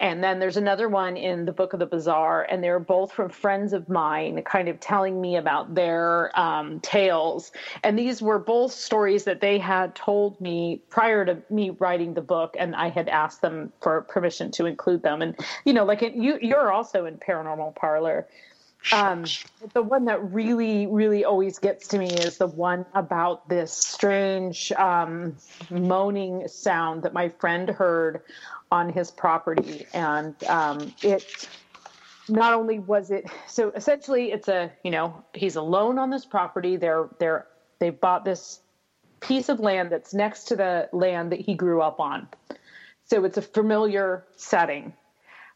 and 0.00 0.24
then 0.24 0.40
there's 0.40 0.56
another 0.56 0.88
one 0.88 1.16
in 1.16 1.44
the 1.44 1.52
book 1.52 1.72
of 1.72 1.78
the 1.78 1.86
bizarre 1.86 2.42
and 2.50 2.64
they're 2.64 2.80
both 2.80 3.12
from 3.12 3.28
friends 3.28 3.72
of 3.72 3.88
mine 3.88 4.42
kind 4.42 4.68
of 4.68 4.80
telling 4.80 5.20
me 5.20 5.36
about 5.36 5.74
their 5.74 6.36
um, 6.38 6.80
tales. 6.80 7.52
And 7.84 7.96
these 7.96 8.20
were 8.20 8.40
both 8.40 8.72
stories 8.72 9.22
that 9.24 9.40
they 9.40 9.58
had 9.58 9.94
told 9.94 10.40
me 10.40 10.80
prior 10.90 11.24
to 11.24 11.38
me 11.48 11.70
writing 11.70 12.14
the 12.14 12.22
book 12.22 12.56
and 12.58 12.74
i 12.74 12.88
had 12.88 13.08
asked 13.08 13.40
them 13.40 13.72
for 13.80 14.02
permission 14.02 14.50
to 14.52 14.66
include 14.66 15.02
them. 15.02 15.22
And 15.22 15.36
you 15.64 15.72
know 15.72 15.84
like 15.84 16.02
it, 16.02 16.14
you 16.14 16.38
you're 16.40 16.72
also 16.72 17.04
in 17.04 17.18
paranormal 17.18 17.76
parlor 17.76 18.26
um, 18.92 19.24
the 19.74 19.82
one 19.82 20.06
that 20.06 20.32
really, 20.32 20.86
really 20.86 21.24
always 21.24 21.58
gets 21.58 21.88
to 21.88 21.98
me 21.98 22.10
is 22.10 22.38
the 22.38 22.46
one 22.46 22.86
about 22.94 23.48
this 23.48 23.72
strange 23.72 24.72
um, 24.72 25.36
moaning 25.70 26.48
sound 26.48 27.02
that 27.02 27.12
my 27.12 27.28
friend 27.28 27.68
heard 27.68 28.22
on 28.70 28.90
his 28.90 29.10
property, 29.10 29.86
and 29.92 30.42
um, 30.44 30.94
it 31.02 31.48
not 32.28 32.52
only 32.52 32.78
was 32.78 33.10
it 33.10 33.24
so 33.46 33.70
essentially 33.70 34.30
it's 34.32 34.48
a 34.48 34.70
you 34.84 34.90
know 34.90 35.24
he's 35.32 35.56
alone 35.56 35.98
on 35.98 36.10
this 36.10 36.24
property. 36.24 36.76
They're 36.76 37.08
they're 37.18 37.46
they 37.78 37.90
bought 37.90 38.24
this 38.24 38.60
piece 39.20 39.48
of 39.48 39.60
land 39.60 39.90
that's 39.90 40.14
next 40.14 40.44
to 40.44 40.56
the 40.56 40.88
land 40.92 41.32
that 41.32 41.40
he 41.40 41.54
grew 41.54 41.82
up 41.82 42.00
on, 42.00 42.28
so 43.04 43.24
it's 43.24 43.36
a 43.36 43.42
familiar 43.42 44.24
setting, 44.36 44.92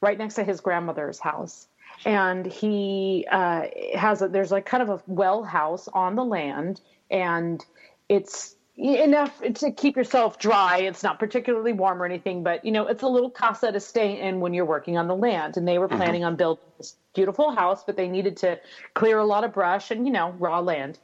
right 0.00 0.18
next 0.18 0.34
to 0.34 0.44
his 0.44 0.60
grandmother's 0.60 1.18
house 1.18 1.68
and 2.04 2.46
he 2.46 3.26
uh, 3.30 3.66
has 3.94 4.22
a, 4.22 4.28
there's 4.28 4.50
like 4.50 4.66
kind 4.66 4.82
of 4.82 4.88
a 4.90 5.02
well 5.06 5.42
house 5.42 5.88
on 5.92 6.14
the 6.16 6.24
land, 6.24 6.80
and 7.10 7.64
it's 8.08 8.56
enough 8.76 9.40
to 9.54 9.70
keep 9.70 9.96
yourself 9.96 10.38
dry. 10.38 10.78
It's 10.78 11.02
not 11.02 11.18
particularly 11.18 11.72
warm 11.72 12.02
or 12.02 12.06
anything, 12.06 12.42
but 12.42 12.64
you 12.64 12.72
know, 12.72 12.86
it's 12.86 13.02
a 13.02 13.08
little 13.08 13.30
casa 13.30 13.70
to 13.70 13.80
stay 13.80 14.20
in 14.20 14.40
when 14.40 14.54
you're 14.54 14.64
working 14.64 14.96
on 14.96 15.08
the 15.08 15.16
land. 15.16 15.56
And 15.56 15.68
they 15.68 15.78
were 15.78 15.88
mm-hmm. 15.88 15.98
planning 15.98 16.24
on 16.24 16.36
building 16.36 16.64
this 16.78 16.96
beautiful 17.14 17.54
house, 17.54 17.84
but 17.84 17.96
they 17.96 18.08
needed 18.08 18.36
to 18.38 18.58
clear 18.94 19.18
a 19.18 19.24
lot 19.24 19.44
of 19.44 19.52
brush 19.52 19.90
and 19.90 20.06
you 20.06 20.12
know, 20.12 20.34
raw 20.38 20.60
land. 20.60 20.98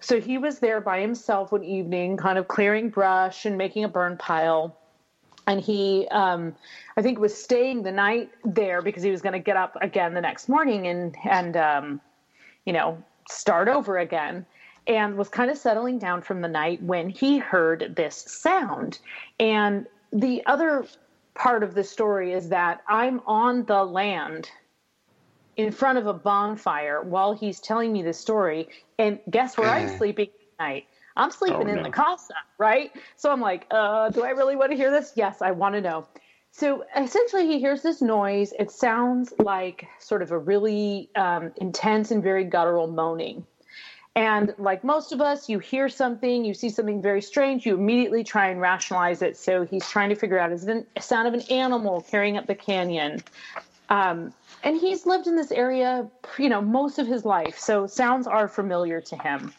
So 0.00 0.20
he 0.20 0.36
was 0.36 0.58
there 0.58 0.80
by 0.80 1.00
himself 1.00 1.52
one 1.52 1.62
evening, 1.62 2.16
kind 2.16 2.38
of 2.38 2.48
clearing 2.48 2.88
brush 2.88 3.44
and 3.44 3.56
making 3.56 3.84
a 3.84 3.88
burn 3.88 4.16
pile 4.16 4.76
and 5.46 5.60
he 5.60 6.06
um, 6.10 6.54
i 6.96 7.02
think 7.02 7.18
was 7.18 7.34
staying 7.34 7.82
the 7.82 7.92
night 7.92 8.30
there 8.44 8.82
because 8.82 9.02
he 9.02 9.10
was 9.10 9.22
going 9.22 9.32
to 9.32 9.38
get 9.38 9.56
up 9.56 9.76
again 9.80 10.14
the 10.14 10.20
next 10.20 10.48
morning 10.48 10.86
and 10.86 11.16
and 11.24 11.56
um, 11.56 12.00
you 12.64 12.72
know 12.72 13.02
start 13.28 13.68
over 13.68 13.98
again 13.98 14.44
and 14.86 15.16
was 15.16 15.28
kind 15.28 15.50
of 15.50 15.56
settling 15.56 15.98
down 15.98 16.22
from 16.22 16.40
the 16.40 16.48
night 16.48 16.82
when 16.82 17.08
he 17.08 17.38
heard 17.38 17.94
this 17.96 18.16
sound. 18.16 18.98
And 19.38 19.86
the 20.12 20.44
other 20.46 20.86
part 21.34 21.62
of 21.62 21.74
the 21.74 21.84
story 21.84 22.32
is 22.32 22.48
that 22.48 22.82
I'm 22.88 23.20
on 23.26 23.64
the 23.64 23.84
land 23.84 24.50
in 25.56 25.70
front 25.70 25.98
of 25.98 26.06
a 26.06 26.12
bonfire 26.12 27.02
while 27.02 27.32
he's 27.32 27.60
telling 27.60 27.92
me 27.92 28.02
the 28.02 28.12
story. 28.12 28.68
And 28.98 29.20
guess 29.30 29.56
where 29.56 29.68
I'm 29.68 29.88
sleeping 29.98 30.28
at 30.58 30.64
night? 30.64 30.86
I'm 31.16 31.30
sleeping 31.30 31.68
Oh, 31.68 31.72
in 31.72 31.76
no. 31.76 31.82
the 31.82 31.90
casa, 31.90 32.34
right? 32.58 32.90
So 33.16 33.30
I'm 33.30 33.40
like, 33.40 33.66
uh, 33.70 34.10
do 34.10 34.24
I 34.24 34.30
really 34.30 34.56
want 34.56 34.70
to 34.70 34.76
hear 34.76 34.90
this? 34.90 35.12
Yes, 35.16 35.42
I 35.42 35.50
want 35.50 35.74
to 35.74 35.80
know. 35.80 36.06
So 36.50 36.84
essentially, 36.96 37.46
he 37.46 37.58
hears 37.58 37.82
this 37.82 38.02
noise. 38.02 38.52
It 38.58 38.70
sounds 38.70 39.32
like 39.38 39.86
sort 39.98 40.22
of 40.22 40.30
a 40.32 40.38
really 40.38 41.08
um, 41.16 41.52
intense 41.56 42.10
and 42.10 42.22
very 42.22 42.44
guttural 42.44 42.88
moaning. 42.88 43.46
And 44.14 44.54
like 44.58 44.84
most 44.84 45.12
of 45.12 45.22
us, 45.22 45.48
you 45.48 45.58
hear 45.58 45.88
something, 45.88 46.44
you 46.44 46.52
see 46.52 46.68
something 46.68 47.00
very 47.00 47.22
strange, 47.22 47.64
you 47.64 47.74
immediately 47.74 48.22
try 48.22 48.48
and 48.48 48.60
rationalize 48.60 49.22
it. 49.22 49.38
So 49.38 49.64
he's 49.64 49.88
trying 49.88 50.10
to 50.10 50.14
figure 50.14 50.38
out 50.38 50.52
is 50.52 50.66
it 50.66 50.86
a 50.96 51.00
sound 51.00 51.28
of 51.28 51.34
an 51.34 51.40
animal 51.50 52.02
carrying 52.02 52.36
up 52.36 52.46
the 52.46 52.54
canyon? 52.54 53.22
Um, 53.88 54.34
and 54.62 54.76
he's 54.78 55.06
lived 55.06 55.26
in 55.26 55.36
this 55.36 55.50
area, 55.50 56.06
you 56.38 56.50
know, 56.50 56.60
most 56.60 56.98
of 56.98 57.06
his 57.06 57.24
life. 57.24 57.58
So 57.58 57.86
sounds 57.86 58.26
are 58.26 58.48
familiar 58.48 59.00
to 59.00 59.16
him. 59.16 59.52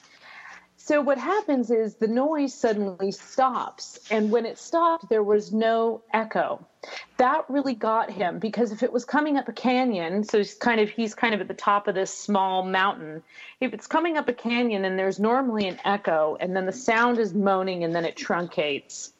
So 0.86 1.00
what 1.00 1.18
happens 1.18 1.72
is 1.72 1.96
the 1.96 2.10
noise 2.10 2.54
suddenly 2.54 3.14
stops. 3.14 3.98
And 4.12 4.30
when 4.30 4.46
it 4.46 4.58
stopped, 4.58 5.08
there 5.08 5.24
was 5.24 5.54
no 5.54 6.02
echo. 6.12 6.68
That 7.16 7.46
really 7.48 7.74
got 7.74 8.12
him 8.12 8.38
because 8.38 8.74
if 8.74 8.84
it 8.84 8.92
was 8.92 9.06
coming 9.06 9.38
up 9.38 9.48
a 9.48 9.54
canyon, 9.54 10.26
so 10.26 10.40
he's 10.40 10.56
kind 10.56 10.82
of 10.82 10.90
he's 10.90 11.16
kind 11.16 11.34
of 11.34 11.40
at 11.40 11.48
the 11.48 11.54
top 11.54 11.88
of 11.88 11.96
this 11.96 12.14
small 12.14 12.66
mountain. 12.66 13.24
If 13.62 13.74
it's 13.74 13.88
coming 13.88 14.18
up 14.18 14.28
a 14.28 14.34
canyon 14.34 14.84
and 14.84 15.00
there's 15.00 15.22
normally 15.22 15.70
an 15.70 15.80
echo 15.86 16.36
and 16.42 16.54
then 16.54 16.66
the 16.66 16.74
sound 16.74 17.18
is 17.18 17.34
moaning 17.34 17.86
and 17.86 17.96
then 17.96 18.04
it 18.04 18.18
truncates, 18.18 19.14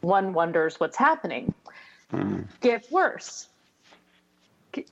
one 0.00 0.32
wonders 0.32 0.80
what's 0.80 0.96
happening. 0.96 1.52
Hmm. 2.10 2.44
Gets 2.62 2.90
worse 2.90 3.48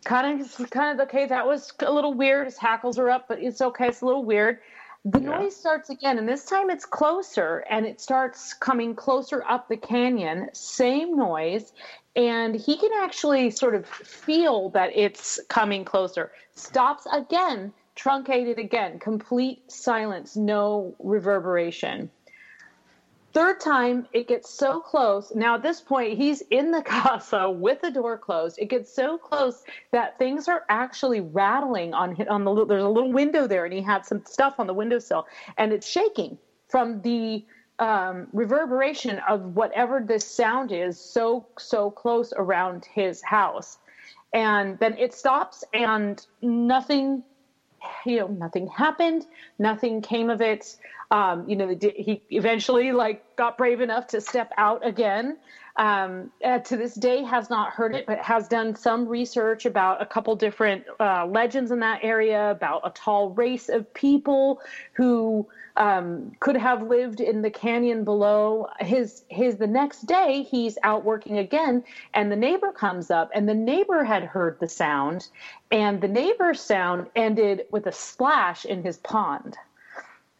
kind 0.05 0.43
of 0.43 0.71
kind 0.71 1.01
of 1.01 1.09
okay 1.09 1.25
that 1.25 1.47
was 1.47 1.73
a 1.79 1.91
little 1.91 2.13
weird 2.13 2.45
his 2.45 2.59
hackles 2.59 2.99
are 2.99 3.09
up 3.09 3.27
but 3.29 3.43
it's 3.43 3.63
okay 3.63 3.89
it's 3.89 4.03
a 4.03 4.05
little 4.05 4.27
weird 4.27 4.59
the 5.05 5.21
Yeah. 5.21 5.39
noise 5.39 5.57
starts 5.57 5.89
again 5.89 6.19
and 6.19 6.29
this 6.29 6.45
time 6.45 6.69
it's 6.69 6.85
closer 6.85 7.65
and 7.71 7.87
it 7.87 8.01
starts 8.01 8.53
coming 8.53 8.95
closer 8.95 9.43
up 9.49 9.67
the 9.69 9.77
canyon 9.77 10.51
same 10.53 11.17
noise 11.17 11.73
and 12.17 12.55
he 12.55 12.77
can 12.77 12.91
actually 13.03 13.51
sort 13.51 13.75
of 13.75 13.87
feel 13.87 14.69
that 14.71 14.91
it's 14.95 15.41
coming 15.49 15.87
closer 15.87 16.33
stops 16.55 17.07
again 17.13 17.73
truncated 17.95 18.59
again 18.59 18.99
complete 18.99 19.71
silence 19.73 20.37
no 20.37 20.95
reverberation 20.99 22.11
Third 23.33 23.61
time, 23.61 24.09
it 24.13 24.27
gets 24.27 24.51
so 24.51 24.81
close. 24.81 25.33
Now, 25.35 25.55
at 25.55 25.63
this 25.63 25.81
point, 25.81 26.19
he's 26.19 26.43
in 26.51 26.73
the 26.73 26.83
casa 26.97 27.49
with 27.49 27.81
the 27.81 27.91
door 27.91 28.19
closed. 28.19 28.59
It 28.59 28.67
gets 28.67 28.93
so 28.93 29.19
close 29.19 29.63
that 29.93 30.19
things 30.19 30.49
are 30.49 30.65
actually 30.69 31.21
rattling 31.21 31.95
on 31.95 32.17
on 32.29 32.45
the. 32.45 32.67
There's 32.67 32.83
a 32.83 32.89
little 32.89 33.13
window 33.13 33.47
there, 33.47 33.65
and 33.65 33.73
he 33.73 33.83
had 33.83 34.05
some 34.05 34.25
stuff 34.27 34.55
on 34.59 34.67
the 34.67 34.75
windowsill, 34.75 35.27
and 35.59 35.73
it's 35.73 35.87
shaking 35.87 36.39
from 36.69 37.03
the 37.03 37.45
um, 37.79 38.27
reverberation 38.33 39.21
of 39.29 39.55
whatever 39.55 40.05
this 40.05 40.27
sound 40.27 40.73
is. 40.73 40.99
So 40.99 41.47
so 41.57 41.91
close 41.91 42.33
around 42.37 42.85
his 42.85 43.23
house, 43.23 43.79
and 44.35 44.77
then 44.81 44.99
it 44.99 45.15
stops, 45.15 45.63
and 45.73 46.27
nothing 46.43 47.23
you 48.07 48.19
know 48.19 48.27
nothing 48.29 48.67
happened 48.69 49.27
nothing 49.59 50.01
came 50.03 50.31
of 50.31 50.41
it. 50.41 50.77
Um, 51.11 51.49
you 51.49 51.57
know 51.57 51.77
he 51.81 52.23
eventually 52.31 52.93
like 52.93 53.37
got 53.37 53.59
brave 53.59 53.81
enough 53.81 54.07
to 54.09 54.21
step 54.21 54.53
out 54.57 54.87
again 54.87 55.39
um, 55.81 56.31
uh, 56.45 56.59
to 56.59 56.77
this 56.77 56.95
day 56.95 57.23
has 57.23 57.49
not 57.49 57.73
heard 57.73 57.95
it 57.95 58.05
but 58.07 58.19
has 58.19 58.47
done 58.47 58.77
some 58.77 59.09
research 59.09 59.65
about 59.65 60.03
a 60.03 60.05
couple 60.05 60.37
different 60.37 60.85
uh, 61.01 61.25
legends 61.25 61.71
in 61.71 61.81
that 61.81 62.01
area 62.03 62.51
about 62.51 62.83
a 62.85 62.91
tall 62.91 63.31
race 63.31 63.71
of 63.71 63.93
people 63.95 64.61
who 64.93 65.49
um, 65.79 66.33
could 66.39 66.57
have 66.59 66.83
lived 66.83 67.21
in 67.21 67.41
the 67.41 67.51
canyon 67.51 68.05
below. 68.05 68.69
His 68.81 69.25
his 69.29 69.57
the 69.57 69.67
next 69.67 70.03
day 70.03 70.43
he's 70.43 70.77
out 70.83 71.03
working 71.03 71.39
again 71.39 71.83
and 72.13 72.31
the 72.31 72.37
neighbor 72.37 72.73
comes 72.73 73.11
up 73.11 73.31
and 73.35 73.49
the 73.49 73.55
neighbor 73.55 74.05
had 74.05 74.23
heard 74.23 74.59
the 74.61 74.69
sound 74.69 75.29
and 75.71 76.03
the 76.03 76.09
neighbor's 76.09 76.61
sound 76.61 77.07
ended 77.17 77.63
with 77.71 77.87
a 77.87 77.93
splash 77.93 78.67
in 78.67 78.83
his 78.83 78.99
pond 78.99 79.57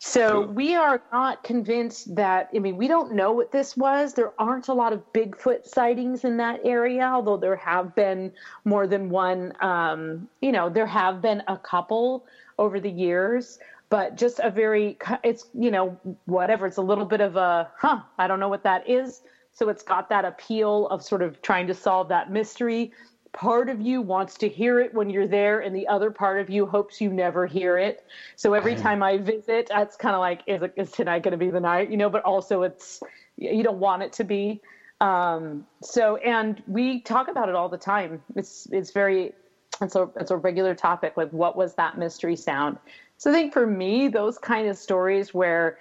so 0.03 0.41
we 0.41 0.75
are 0.75 1.03
not 1.13 1.45
convinced 1.45 2.15
that 2.17 2.49
I 2.55 2.59
mean 2.59 2.79
we 2.79 2.89
don't 2.89 3.13
know 3.13 3.33
what 3.33 3.53
this 3.53 3.77
was. 3.77 4.15
There 4.15 4.33
aren't 4.39 4.69
a 4.69 4.73
lot 4.73 4.95
of 4.95 5.03
Bigfoot 5.13 5.67
sightings 5.67 6.25
in 6.25 6.39
that 6.39 6.61
area, 6.65 7.03
although 7.03 7.37
there 7.37 7.57
have 7.57 7.95
been 7.95 8.33
more 8.65 8.87
than 8.87 9.11
one. 9.11 9.53
Um, 9.61 10.27
you 10.41 10.53
know, 10.53 10.71
there 10.71 10.87
have 10.87 11.21
been 11.21 11.43
a 11.49 11.59
couple 11.59 12.25
over 12.59 12.81
the 12.81 12.91
years, 12.91 13.59
but 13.91 14.17
just 14.17 14.41
a 14.43 14.51
very 14.51 14.97
it's 15.23 15.49
you 15.53 15.71
know 15.71 15.99
whatever. 16.25 16.67
It's 16.67 16.79
a 16.79 16.83
little 16.83 17.05
bit 17.05 17.21
of 17.21 17.37
a 17.37 17.71
huh. 17.77 18.01
I 18.17 18.27
don't 18.27 18.41
know 18.41 18.49
what 18.49 18.65
that 18.65 18.89
is. 18.89 19.21
So 19.53 19.69
it's 19.69 19.83
got 19.83 20.09
that 20.09 20.25
appeal 20.25 20.87
of 20.89 21.03
sort 21.03 21.21
of 21.21 21.43
trying 21.43 21.67
to 21.67 21.75
solve 21.75 22.09
that 22.09 22.33
mystery. 22.33 22.93
Part 23.33 23.69
of 23.69 23.81
you 23.81 24.03
wants 24.03 24.37
to 24.39 24.49
hear 24.49 24.81
it 24.81 24.93
when 24.93 25.09
you're 25.09 25.29
there, 25.29 25.61
and 25.61 25.75
the 25.75 25.87
other 25.87 26.11
part 26.11 26.41
of 26.41 26.51
you 26.51 26.67
hopes 26.67 27.01
you 27.01 27.11
never 27.13 27.47
hear 27.47 27.79
it. 27.79 28.05
So 28.35 28.55
every 28.55 28.75
time 28.75 29.03
I 29.03 29.19
visit, 29.19 29.69
that's 29.69 29.97
kind 29.97 30.15
of 30.15 30.21
like, 30.21 30.43
is, 30.47 30.63
it, 30.63 30.73
is 30.77 30.91
tonight 30.91 31.23
going 31.23 31.33
to 31.33 31.39
be 31.39 31.51
the 31.51 31.61
night? 31.61 31.91
You 31.91 31.97
know, 31.97 32.11
but 32.11 32.23
also 32.25 32.63
it's, 32.63 33.01
you 33.37 33.63
don't 33.63 33.79
want 33.79 34.03
it 34.03 34.13
to 34.15 34.25
be. 34.25 34.61
Um, 35.01 35.65
so, 35.81 36.17
and 36.17 36.63
we 36.67 37.01
talk 37.01 37.29
about 37.29 37.49
it 37.49 37.55
all 37.55 37.69
the 37.69 37.79
time. 37.79 38.21
It's, 38.35 38.67
it's 38.73 38.91
very, 38.91 39.33
it's 39.81 39.95
a, 39.95 40.11
it's 40.17 40.31
a 40.31 40.37
regular 40.37 40.75
topic. 40.75 41.17
Like, 41.17 41.31
what 41.31 41.57
was 41.57 41.75
that 41.77 41.97
mystery 41.97 42.37
sound? 42.37 42.79
So 43.17 43.31
I 43.31 43.33
think 43.33 43.53
for 43.53 43.67
me, 43.67 44.09
those 44.09 44.39
kind 44.39 44.67
of 44.67 44.77
stories 44.77 45.33
where 45.33 45.79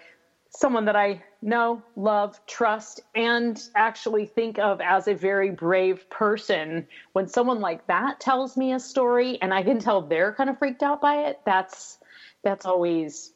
someone 0.50 0.86
that 0.86 0.96
I 0.96 1.24
know, 1.42 1.82
love, 1.96 2.40
trust, 2.48 3.02
and 3.16 3.62
actually 3.76 4.26
think 4.26 4.60
of 4.60 4.82
as 4.82 5.08
a 5.08 5.14
very 5.14 5.52
brave 5.52 6.10
person, 6.10 6.88
when 7.14 7.28
someone 7.28 7.60
like 7.60 7.86
that 7.88 8.20
tells 8.20 8.58
me 8.58 8.74
a 8.74 8.80
story 8.80 9.40
and 9.42 9.54
I 9.54 9.64
can 9.64 9.80
tell 9.80 10.02
they're 10.02 10.34
kind 10.34 10.50
of 10.50 10.58
freaked 10.58 10.84
out 10.84 11.02
by 11.02 11.28
it, 11.28 11.40
that's 11.46 12.00
that's 12.44 12.66
always, 12.66 13.34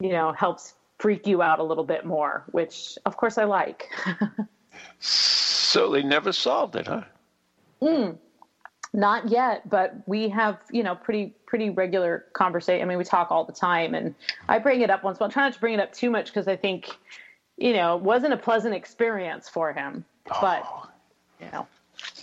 you 0.00 0.10
know, 0.10 0.32
helps 0.32 0.74
freak 0.98 1.26
you 1.26 1.42
out 1.42 1.58
a 1.58 1.64
little 1.64 1.84
bit 1.84 2.04
more, 2.04 2.44
which 2.52 2.96
of 3.06 3.16
course 3.16 3.38
I 3.38 3.44
like. 3.44 3.88
So 4.98 5.90
they 5.90 6.02
never 6.02 6.32
solved 6.32 6.76
it, 6.76 6.86
huh? 6.86 7.04
Hmm. 7.80 8.10
Not 8.94 9.28
yet, 9.28 9.68
but 9.70 9.94
we 10.06 10.28
have, 10.28 10.58
you 10.70 10.82
know, 10.82 10.94
pretty 10.94 11.34
pretty 11.46 11.70
regular 11.70 12.26
conversation. 12.34 12.82
I 12.82 12.88
mean, 12.88 12.98
we 12.98 13.04
talk 13.04 13.30
all 13.30 13.44
the 13.44 13.52
time, 13.52 13.94
and 13.94 14.14
I 14.48 14.58
bring 14.58 14.82
it 14.82 14.90
up 14.90 15.02
once. 15.02 15.18
But 15.18 15.26
I'm 15.26 15.30
trying 15.30 15.46
not 15.46 15.54
to 15.54 15.60
bring 15.60 15.74
it 15.74 15.80
up 15.80 15.92
too 15.92 16.10
much 16.10 16.26
because 16.26 16.46
I 16.46 16.56
think, 16.56 16.90
you 17.56 17.72
know, 17.72 17.96
it 17.96 18.02
wasn't 18.02 18.34
a 18.34 18.36
pleasant 18.36 18.74
experience 18.74 19.48
for 19.48 19.72
him. 19.72 20.04
But 20.40 20.62
oh. 20.66 20.88
you 21.40 21.46
know, 21.52 21.66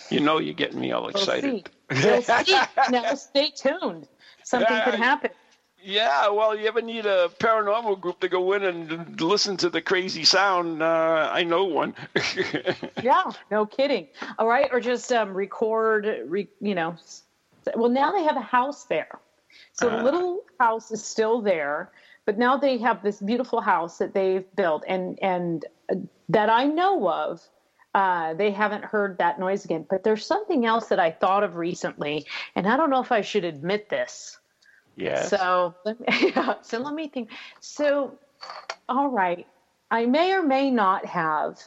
You 0.09 0.19
know, 0.19 0.39
you're 0.39 0.53
getting 0.53 0.79
me 0.79 0.91
all 0.91 1.01
we'll 1.01 1.11
excited. 1.11 1.67
see. 1.89 2.03
We'll 2.03 2.21
see. 2.21 2.55
now, 2.91 3.13
stay 3.15 3.51
tuned. 3.55 4.07
Something 4.43 4.81
could 4.83 4.95
happen. 4.95 5.31
Yeah, 5.81 6.29
well, 6.29 6.55
you 6.57 6.67
ever 6.67 6.81
need 6.81 7.05
a 7.05 7.29
paranormal 7.39 8.01
group 8.01 8.19
to 8.19 8.27
go 8.29 8.51
in 8.53 8.63
and 8.63 9.21
listen 9.21 9.55
to 9.57 9.69
the 9.69 9.81
crazy 9.81 10.23
sound? 10.25 10.81
Uh, 10.83 11.29
I 11.31 11.43
know 11.43 11.63
one. 11.65 11.95
Yeah, 13.01 13.31
no 13.49 13.65
kidding. 13.65 14.07
All 14.37 14.47
right, 14.47 14.67
or 14.71 14.79
just 14.81 15.11
um, 15.13 15.33
record, 15.33 16.05
re, 16.25 16.47
you 16.59 16.75
know. 16.75 16.95
Well, 17.75 17.89
now 17.89 18.11
they 18.11 18.23
have 18.23 18.35
a 18.35 18.41
house 18.41 18.85
there, 18.85 19.19
so 19.73 19.89
the 19.89 19.99
Ah. 19.99 20.03
little 20.03 20.43
house 20.59 20.91
is 20.91 21.03
still 21.03 21.41
there, 21.41 21.91
but 22.25 22.37
now 22.37 22.57
they 22.57 22.77
have 22.79 23.01
this 23.01 23.19
beautiful 23.21 23.61
house 23.61 23.97
that 23.99 24.13
they've 24.13 24.45
built, 24.55 24.83
and 24.87 25.17
and 25.21 25.65
uh, 25.91 25.95
that 26.29 26.49
I 26.49 26.65
know 26.65 27.09
of. 27.09 27.41
Uh, 27.95 28.35
they 28.35 28.51
haven't 28.51 28.85
heard 28.85 29.17
that 29.17 29.39
noise 29.39 29.65
again. 29.65 29.83
But 29.89 30.03
there's 30.03 30.23
something 30.25 30.65
else 30.65 30.87
that 30.89 30.99
I 30.99 31.09
thought 31.09 31.43
of 31.43 31.55
recently, 31.55 32.25
and 32.55 32.67
I 32.67 32.77
don't 32.77 32.89
know 32.91 33.01
if 33.01 33.11
I 33.11 33.21
should 33.21 33.45
admit 33.45 33.89
this. 33.89 34.37
Yes. 34.99 35.29
So, 35.29 35.75
let 35.85 35.99
me, 35.99 36.33
so 36.61 36.79
let 36.79 36.93
me 36.93 37.07
think. 37.07 37.29
So, 37.59 38.17
all 38.87 39.09
right, 39.09 39.47
I 39.91 40.05
may 40.05 40.33
or 40.33 40.43
may 40.43 40.69
not 40.69 41.05
have 41.05 41.59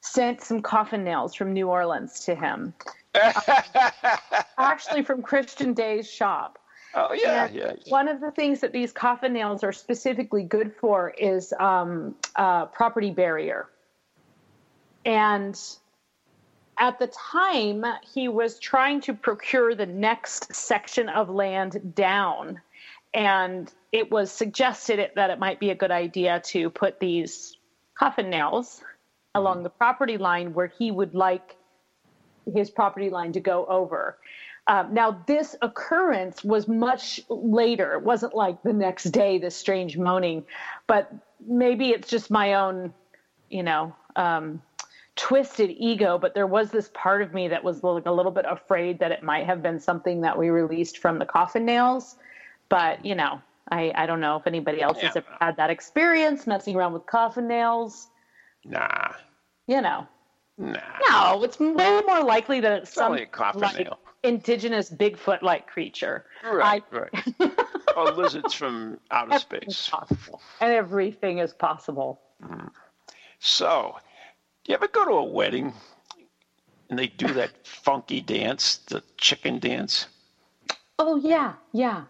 sent 0.00 0.42
some 0.42 0.60
coffin 0.60 1.02
nails 1.02 1.34
from 1.34 1.52
New 1.52 1.68
Orleans 1.68 2.20
to 2.20 2.34
him. 2.34 2.74
Actually, 4.58 5.02
from 5.02 5.22
Christian 5.22 5.72
Day's 5.72 6.10
shop. 6.10 6.58
oh, 6.94 7.14
yeah, 7.14 7.46
And 7.46 7.54
yeah. 7.54 7.72
One 7.88 8.08
of 8.08 8.20
the 8.20 8.30
things 8.30 8.60
that 8.60 8.72
these 8.72 8.92
coffin 8.92 9.32
nails 9.32 9.64
are 9.64 9.72
specifically 9.72 10.42
good 10.42 10.74
for 10.78 11.10
is 11.10 11.54
um, 11.58 12.14
uh, 12.36 12.66
property 12.66 13.10
barrier. 13.10 13.68
And 15.06 15.58
at 16.78 16.98
the 16.98 17.06
time, 17.08 17.84
he 18.02 18.28
was 18.28 18.58
trying 18.58 19.00
to 19.02 19.14
procure 19.14 19.74
the 19.74 19.86
next 19.86 20.54
section 20.54 21.08
of 21.08 21.28
land 21.30 21.94
down. 21.94 22.60
and 23.12 23.72
it 23.92 24.10
was 24.10 24.32
suggested 24.32 25.12
that 25.14 25.30
it 25.30 25.38
might 25.38 25.60
be 25.60 25.70
a 25.70 25.74
good 25.76 25.92
idea 25.92 26.40
to 26.40 26.68
put 26.68 26.98
these 26.98 27.56
coffin 27.96 28.28
nails 28.28 28.82
along 29.36 29.62
the 29.62 29.70
property 29.70 30.18
line 30.18 30.52
where 30.52 30.66
he 30.66 30.90
would 30.90 31.14
like 31.14 31.54
his 32.52 32.70
property 32.70 33.10
line 33.10 33.32
to 33.32 33.40
go 33.40 33.64
over. 33.66 34.18
Um, 34.66 34.94
now, 34.94 35.22
this 35.26 35.54
occurrence 35.62 36.42
was 36.42 36.66
much 36.66 37.20
later. 37.28 37.92
It 37.92 38.02
wasn't 38.02 38.34
like 38.34 38.62
the 38.62 38.72
next 38.72 39.04
day, 39.04 39.38
this 39.38 39.54
strange 39.54 39.96
moaning, 39.96 40.44
but 40.86 41.12
maybe 41.46 41.90
it's 41.90 42.08
just 42.08 42.30
my 42.30 42.54
own, 42.54 42.92
you 43.48 43.62
know, 43.62 43.94
um, 44.16 44.62
twisted 45.16 45.70
ego. 45.76 46.18
But 46.18 46.34
there 46.34 46.46
was 46.46 46.70
this 46.70 46.90
part 46.94 47.22
of 47.22 47.32
me 47.32 47.48
that 47.48 47.62
was 47.62 47.82
like 47.82 48.06
a 48.06 48.12
little 48.12 48.32
bit 48.32 48.44
afraid 48.48 48.98
that 48.98 49.12
it 49.12 49.22
might 49.22 49.46
have 49.46 49.62
been 49.62 49.80
something 49.80 50.20
that 50.22 50.36
we 50.36 50.50
released 50.50 50.98
from 50.98 51.18
the 51.18 51.26
coffin 51.26 51.64
nails. 51.64 52.16
But, 52.68 53.04
you 53.04 53.14
know, 53.14 53.40
I, 53.70 53.92
I 53.94 54.06
don't 54.06 54.20
know 54.20 54.36
if 54.36 54.46
anybody 54.46 54.80
else 54.82 54.98
yeah. 54.98 55.08
has 55.08 55.16
ever 55.16 55.26
had 55.40 55.56
that 55.56 55.70
experience 55.70 56.46
messing 56.46 56.76
around 56.76 56.92
with 56.92 57.06
coffin 57.06 57.48
nails. 57.48 58.08
Nah. 58.64 59.12
You 59.66 59.80
know. 59.80 60.06
Nah. 60.56 60.80
No, 61.08 61.42
it's 61.42 61.58
way 61.58 62.00
more 62.06 62.22
likely 62.22 62.60
that 62.60 62.72
it's, 62.72 62.90
it's 62.90 62.94
some 62.94 63.12
only 63.12 63.24
a 63.24 63.26
coffin 63.26 63.62
like, 63.62 63.88
indigenous 64.22 64.90
Bigfoot-like 64.90 65.66
creature. 65.66 66.24
Right, 66.44 66.82
I, 66.92 66.96
right. 66.96 67.54
or 67.96 68.12
lizards 68.12 68.54
from 68.54 68.98
outer 69.10 69.38
space. 69.38 69.88
Possible. 69.90 70.40
And 70.60 70.72
everything 70.72 71.38
is 71.38 71.52
possible. 71.52 72.20
Mm. 72.42 72.70
So, 73.38 73.96
do 74.64 74.72
you 74.72 74.74
ever 74.74 74.88
go 74.88 75.04
to 75.04 75.12
a 75.12 75.24
wedding 75.24 75.72
and 76.88 76.98
they 76.98 77.06
do 77.06 77.32
that 77.34 77.66
funky 77.66 78.20
dance, 78.20 78.76
the 78.88 79.02
chicken 79.18 79.58
dance? 79.58 80.06
Oh 80.98 81.16
yeah, 81.16 81.54
yeah. 81.72 82.04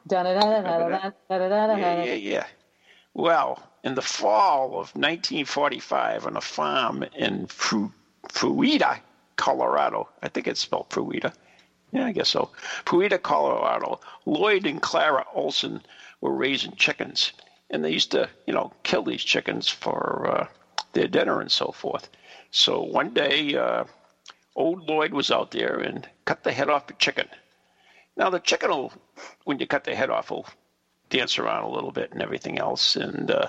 Yeah, 1.78 2.04
yeah, 2.04 2.14
yeah. 2.14 2.46
Well, 3.14 3.62
in 3.82 3.94
the 3.94 4.02
fall 4.02 4.66
of 4.66 4.94
1945, 4.94 6.26
on 6.26 6.36
a 6.36 6.40
farm 6.40 7.04
in 7.16 7.46
Fru- 7.46 7.92
Fruita, 8.28 8.98
Colorado, 9.36 10.08
I 10.22 10.28
think 10.28 10.46
it's 10.46 10.60
spelled 10.60 10.90
Fruita. 10.90 11.32
Yeah, 11.92 12.06
I 12.06 12.12
guess 12.12 12.28
so. 12.28 12.50
Fruita, 12.84 13.20
Colorado. 13.22 14.00
Lloyd 14.26 14.66
and 14.66 14.82
Clara 14.82 15.24
Olson 15.32 15.80
were 16.20 16.34
raising 16.34 16.74
chickens, 16.76 17.32
and 17.70 17.84
they 17.84 17.90
used 17.92 18.10
to, 18.12 18.28
you 18.46 18.52
know, 18.52 18.72
kill 18.82 19.02
these 19.02 19.22
chickens 19.22 19.68
for 19.68 20.26
uh, 20.28 20.46
their 20.92 21.08
dinner 21.08 21.40
and 21.40 21.50
so 21.50 21.72
forth. 21.72 22.08
So 22.54 22.82
one 22.82 23.12
day, 23.12 23.56
uh, 23.56 23.84
old 24.54 24.88
Lloyd 24.88 25.12
was 25.12 25.30
out 25.30 25.50
there 25.50 25.78
and 25.78 26.08
cut 26.24 26.44
the 26.44 26.52
head 26.52 26.70
off 26.70 26.88
a 26.88 26.94
chicken 26.94 27.28
now 28.16 28.30
the 28.30 28.38
chicken 28.40 28.70
will, 28.70 28.92
when 29.44 29.58
you 29.58 29.66
cut 29.66 29.84
the 29.84 29.94
head 29.94 30.10
off, 30.10 30.30
will 30.30 30.46
dance 31.10 31.38
around 31.38 31.64
a 31.64 31.70
little 31.70 31.90
bit 31.90 32.12
and 32.12 32.22
everything 32.22 32.58
else, 32.58 32.96
and 32.96 33.30
uh, 33.30 33.48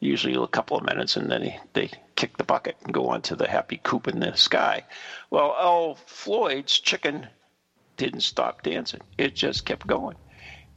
usually 0.00 0.34
a 0.34 0.46
couple 0.48 0.76
of 0.76 0.84
minutes, 0.84 1.16
and 1.16 1.30
then 1.30 1.42
they, 1.42 1.60
they 1.74 1.90
kick 2.16 2.36
the 2.36 2.44
bucket 2.44 2.76
and 2.84 2.92
go 2.92 3.08
on 3.08 3.22
to 3.22 3.36
the 3.36 3.48
happy 3.48 3.80
coop 3.82 4.08
in 4.08 4.20
the 4.20 4.34
sky. 4.34 4.84
Well, 5.30 5.54
Al 5.58 5.94
Floyd's 6.06 6.78
chicken 6.78 7.28
didn't 7.96 8.22
stop 8.22 8.62
dancing; 8.62 9.00
it 9.16 9.34
just 9.34 9.64
kept 9.64 9.86
going, 9.86 10.16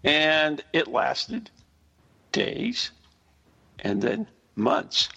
and 0.04 0.64
it 0.74 0.88
lasted 0.88 1.50
days, 2.32 2.92
and 3.80 4.02
then 4.02 4.28
months. 4.56 5.10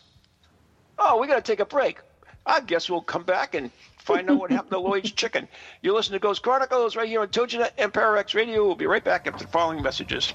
Oh, 0.99 1.21
we 1.21 1.27
got 1.27 1.37
to 1.37 1.43
take 1.43 1.61
a 1.61 1.67
break. 1.67 1.99
I 2.47 2.61
guess 2.61 2.89
we'll 2.89 3.01
come 3.01 3.25
back 3.25 3.55
and 3.55 3.73
find 3.99 4.31
out 4.31 4.39
what 4.39 4.53
happened 4.53 4.71
to 4.71 4.79
Lloyd's 4.79 5.11
chicken. 5.13 5.49
You 5.83 5.95
listen 5.95 6.13
to 6.13 6.21
Ghost 6.21 6.43
Chronicles 6.43 6.95
right 6.95 7.09
here 7.09 7.21
on 7.21 7.29
TogiNet 7.29 7.73
Empire 7.77 8.17
X 8.17 8.35
Radio. 8.35 8.65
We'll 8.65 8.77
be 8.77 8.87
right 8.87 9.03
back 9.03 9.27
after 9.27 9.45
the 9.45 9.51
following 9.51 9.83
messages. 9.83 10.33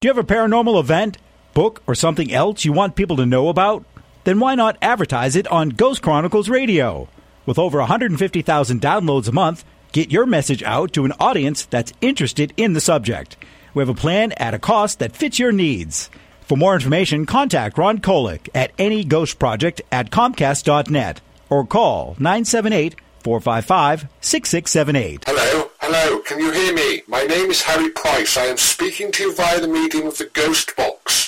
Do 0.00 0.06
you 0.06 0.14
have 0.14 0.18
a 0.18 0.32
paranormal 0.32 0.78
event, 0.78 1.18
book, 1.54 1.82
or 1.88 1.94
something 1.96 2.32
else 2.32 2.64
you 2.64 2.72
want 2.72 2.94
people 2.94 3.16
to 3.16 3.26
know 3.26 3.48
about? 3.48 3.84
Then 4.22 4.38
why 4.38 4.54
not 4.54 4.76
advertise 4.80 5.34
it 5.34 5.48
on 5.48 5.70
Ghost 5.70 6.02
Chronicles 6.02 6.48
Radio? 6.48 7.08
With 7.48 7.58
over 7.58 7.78
150,000 7.78 8.80
downloads 8.80 9.26
a 9.26 9.32
month, 9.32 9.64
Get 9.92 10.12
your 10.12 10.26
message 10.26 10.62
out 10.62 10.92
to 10.92 11.06
an 11.06 11.14
audience 11.18 11.64
that's 11.64 11.94
interested 12.02 12.52
in 12.58 12.74
the 12.74 12.80
subject. 12.80 13.38
We 13.72 13.80
have 13.80 13.88
a 13.88 13.94
plan 13.94 14.32
at 14.32 14.52
a 14.52 14.58
cost 14.58 14.98
that 14.98 15.16
fits 15.16 15.38
your 15.38 15.50
needs. 15.50 16.10
For 16.42 16.56
more 16.56 16.74
information, 16.74 17.24
contact 17.24 17.78
Ron 17.78 17.98
Kolek 17.98 18.50
at 18.54 18.76
anyghostproject 18.76 19.80
at 19.90 20.10
comcast.net 20.10 21.20
or 21.48 21.66
call 21.66 22.16
978 22.18 22.96
455 23.24 24.08
6678. 24.20 25.24
Hello, 25.26 25.70
hello, 25.80 26.18
can 26.20 26.38
you 26.38 26.52
hear 26.52 26.74
me? 26.74 27.02
My 27.06 27.22
name 27.22 27.50
is 27.50 27.62
Harry 27.62 27.90
Price. 27.90 28.36
I 28.36 28.44
am 28.44 28.58
speaking 28.58 29.10
to 29.12 29.22
you 29.22 29.34
via 29.34 29.60
the 29.60 29.68
medium 29.68 30.06
of 30.06 30.18
the 30.18 30.26
Ghost 30.26 30.76
Box. 30.76 31.27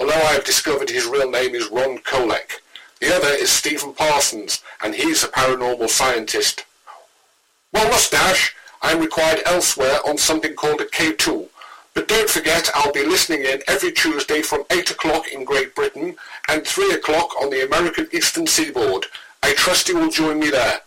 although 0.00 0.14
I 0.14 0.32
have 0.32 0.44
discovered 0.44 0.88
his 0.88 1.06
real 1.06 1.30
name 1.30 1.54
is 1.54 1.70
Ron 1.70 1.98
Kolek. 1.98 2.62
The 3.00 3.14
other 3.14 3.28
is 3.28 3.50
Stephen 3.50 3.92
Parsons, 3.92 4.62
and 4.82 4.94
he's 4.94 5.22
a 5.22 5.28
paranormal 5.28 5.90
scientist. 5.90 6.64
Well, 7.72 7.88
mustache, 7.90 8.54
I'm 8.80 9.00
required 9.00 9.42
elsewhere 9.44 9.98
on 10.06 10.16
something 10.16 10.54
called 10.54 10.80
a 10.80 10.86
K2. 10.86 11.48
But 11.92 12.08
don't 12.08 12.30
forget, 12.30 12.70
I'll 12.74 12.92
be 12.92 13.04
listening 13.04 13.44
in 13.44 13.62
every 13.68 13.92
Tuesday 13.92 14.40
from 14.40 14.64
8 14.70 14.90
o'clock 14.90 15.28
in 15.32 15.44
Great 15.44 15.74
Britain 15.74 16.16
and 16.48 16.66
3 16.66 16.94
o'clock 16.94 17.38
on 17.40 17.50
the 17.50 17.66
American 17.66 18.08
Eastern 18.12 18.46
Seaboard. 18.46 19.04
I 19.42 19.52
trust 19.54 19.88
you 19.88 19.98
will 19.98 20.10
join 20.10 20.40
me 20.40 20.50
there. 20.50 20.80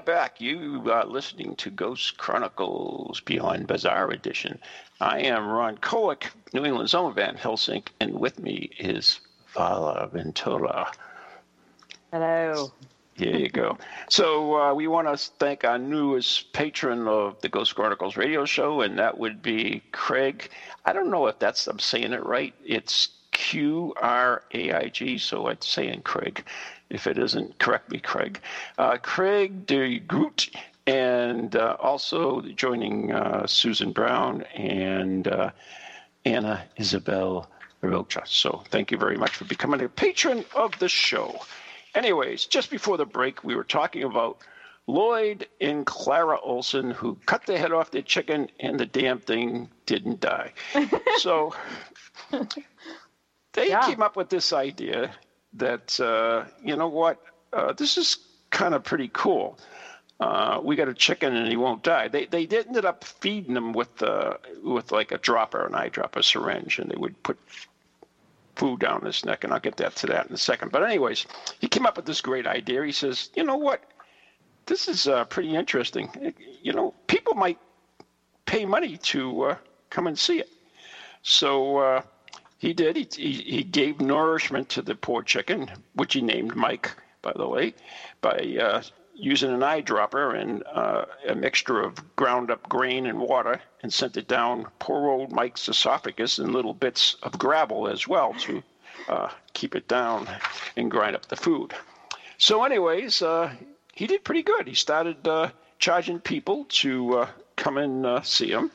Are 0.00 0.04
back. 0.04 0.40
You 0.40 0.90
are 0.90 1.04
listening 1.04 1.56
to 1.56 1.68
Ghost 1.68 2.16
Chronicles 2.16 3.20
Beyond 3.20 3.66
Bizarre 3.66 4.10
Edition. 4.10 4.58
I 4.98 5.20
am 5.24 5.46
Ron 5.46 5.76
Kolek, 5.76 6.24
New 6.54 6.64
England's 6.64 6.94
own 6.94 7.12
Van 7.12 7.34
Helsing, 7.34 7.82
and 8.00 8.18
with 8.18 8.38
me 8.38 8.70
is 8.78 9.20
Vala 9.52 10.08
Ventura. 10.10 10.90
Hello. 12.10 12.72
Here 13.12 13.36
you 13.36 13.50
go. 13.50 13.76
So 14.08 14.58
uh, 14.58 14.74
we 14.74 14.86
want 14.86 15.06
to 15.06 15.18
thank 15.38 15.64
our 15.64 15.78
newest 15.78 16.54
patron 16.54 17.06
of 17.06 17.38
the 17.42 17.50
Ghost 17.50 17.74
Chronicles 17.74 18.16
radio 18.16 18.46
show, 18.46 18.80
and 18.80 18.98
that 18.98 19.18
would 19.18 19.42
be 19.42 19.82
Craig. 19.92 20.48
I 20.86 20.94
don't 20.94 21.10
know 21.10 21.26
if 21.26 21.38
that's 21.38 21.66
I'm 21.66 21.78
saying 21.78 22.14
it 22.14 22.24
right. 22.24 22.54
It's 22.64 23.10
Q 23.32 23.92
R 24.00 24.44
A 24.54 24.72
I 24.72 24.88
G, 24.88 25.18
so 25.18 25.48
I'm 25.48 25.60
saying 25.60 26.02
Craig. 26.04 26.42
If 26.90 27.06
it 27.06 27.18
isn't, 27.18 27.58
correct 27.58 27.90
me, 27.90 28.00
Craig. 28.00 28.40
Uh, 28.76 28.96
Craig 28.96 29.64
de 29.64 30.00
Groot, 30.00 30.50
and 30.86 31.54
uh, 31.54 31.76
also 31.78 32.40
joining 32.40 33.12
uh, 33.12 33.46
Susan 33.46 33.92
Brown 33.92 34.42
and 34.54 35.28
uh, 35.28 35.50
Anna 36.24 36.64
Isabel 36.76 37.48
Rocha. 37.80 38.22
So 38.26 38.64
thank 38.70 38.90
you 38.90 38.98
very 38.98 39.16
much 39.16 39.30
for 39.30 39.44
becoming 39.44 39.80
a 39.82 39.88
patron 39.88 40.44
of 40.54 40.76
the 40.78 40.88
show. 40.88 41.40
Anyways, 41.94 42.46
just 42.46 42.70
before 42.70 42.96
the 42.96 43.06
break, 43.06 43.44
we 43.44 43.54
were 43.54 43.64
talking 43.64 44.04
about 44.04 44.38
Lloyd 44.86 45.46
and 45.60 45.86
Clara 45.86 46.38
Olson, 46.40 46.90
who 46.90 47.16
cut 47.26 47.46
the 47.46 47.58
head 47.58 47.72
off 47.72 47.90
their 47.90 48.02
chicken 48.02 48.50
and 48.58 48.78
the 48.78 48.86
damn 48.86 49.20
thing 49.20 49.70
didn't 49.86 50.20
die. 50.20 50.52
so 51.18 51.54
they 53.52 53.68
yeah. 53.68 53.86
came 53.86 54.02
up 54.02 54.16
with 54.16 54.28
this 54.28 54.52
idea 54.52 55.12
that 55.54 55.98
uh, 56.00 56.44
you 56.64 56.76
know 56.76 56.88
what 56.88 57.18
uh, 57.52 57.72
this 57.72 57.98
is 57.98 58.18
kind 58.50 58.74
of 58.74 58.84
pretty 58.84 59.10
cool. 59.12 59.58
Uh, 60.20 60.60
we 60.62 60.76
got 60.76 60.88
a 60.88 60.94
chicken 60.94 61.34
and 61.34 61.48
he 61.48 61.56
won't 61.56 61.82
die. 61.82 62.08
They 62.08 62.26
they 62.26 62.46
ended 62.46 62.84
up 62.84 63.04
feeding 63.04 63.56
him 63.56 63.72
with 63.72 64.02
uh, 64.02 64.34
with 64.62 64.92
like 64.92 65.12
a 65.12 65.18
dropper, 65.18 65.64
an 65.64 65.72
eyedropper 65.72 66.22
syringe, 66.22 66.78
and 66.78 66.90
they 66.90 66.96
would 66.96 67.20
put 67.22 67.38
food 68.56 68.80
down 68.80 69.02
his 69.02 69.24
neck, 69.24 69.44
and 69.44 69.52
I'll 69.54 69.60
get 69.60 69.78
that 69.78 69.96
to 69.96 70.06
that 70.08 70.26
in 70.26 70.34
a 70.34 70.38
second. 70.38 70.70
But 70.70 70.82
anyways, 70.82 71.26
he 71.60 71.68
came 71.68 71.86
up 71.86 71.96
with 71.96 72.04
this 72.04 72.20
great 72.20 72.46
idea. 72.46 72.84
He 72.84 72.92
says, 72.92 73.30
you 73.34 73.42
know 73.42 73.56
what, 73.56 73.82
this 74.66 74.86
is 74.86 75.08
uh, 75.08 75.24
pretty 75.24 75.56
interesting. 75.56 76.34
You 76.62 76.74
know, 76.74 76.94
people 77.06 77.34
might 77.34 77.58
pay 78.44 78.66
money 78.66 78.98
to 78.98 79.42
uh, 79.42 79.56
come 79.88 80.06
and 80.06 80.18
see 80.18 80.40
it. 80.40 80.50
So 81.22 81.78
uh, 81.78 82.02
he 82.60 82.74
did. 82.74 82.94
He, 82.94 83.08
he, 83.16 83.32
he 83.32 83.62
gave 83.62 84.02
nourishment 84.02 84.68
to 84.70 84.82
the 84.82 84.94
poor 84.94 85.22
chicken, 85.22 85.70
which 85.94 86.12
he 86.12 86.20
named 86.20 86.54
Mike, 86.54 86.90
by 87.22 87.32
the 87.34 87.48
way, 87.48 87.72
by 88.20 88.36
uh, 88.60 88.82
using 89.14 89.50
an 89.50 89.60
eyedropper 89.60 90.38
and 90.38 90.62
uh, 90.66 91.06
a 91.26 91.34
mixture 91.34 91.80
of 91.80 92.14
ground 92.16 92.50
up 92.50 92.68
grain 92.68 93.06
and 93.06 93.18
water 93.18 93.62
and 93.82 93.90
sent 93.90 94.18
it 94.18 94.28
down 94.28 94.66
poor 94.78 95.08
old 95.08 95.32
Mike's 95.32 95.70
esophagus 95.70 96.38
in 96.38 96.52
little 96.52 96.74
bits 96.74 97.16
of 97.22 97.38
gravel 97.38 97.88
as 97.88 98.06
well 98.06 98.34
to 98.40 98.62
uh, 99.08 99.30
keep 99.54 99.74
it 99.74 99.88
down 99.88 100.28
and 100.76 100.90
grind 100.90 101.16
up 101.16 101.24
the 101.26 101.36
food. 101.36 101.72
So, 102.36 102.62
anyways, 102.64 103.22
uh, 103.22 103.54
he 103.94 104.06
did 104.06 104.22
pretty 104.22 104.42
good. 104.42 104.68
He 104.68 104.74
started 104.74 105.26
uh, 105.26 105.48
charging 105.78 106.20
people 106.20 106.66
to 106.80 107.20
uh, 107.20 107.28
come 107.56 107.78
and 107.78 108.04
uh, 108.04 108.20
see 108.20 108.50
him. 108.50 108.70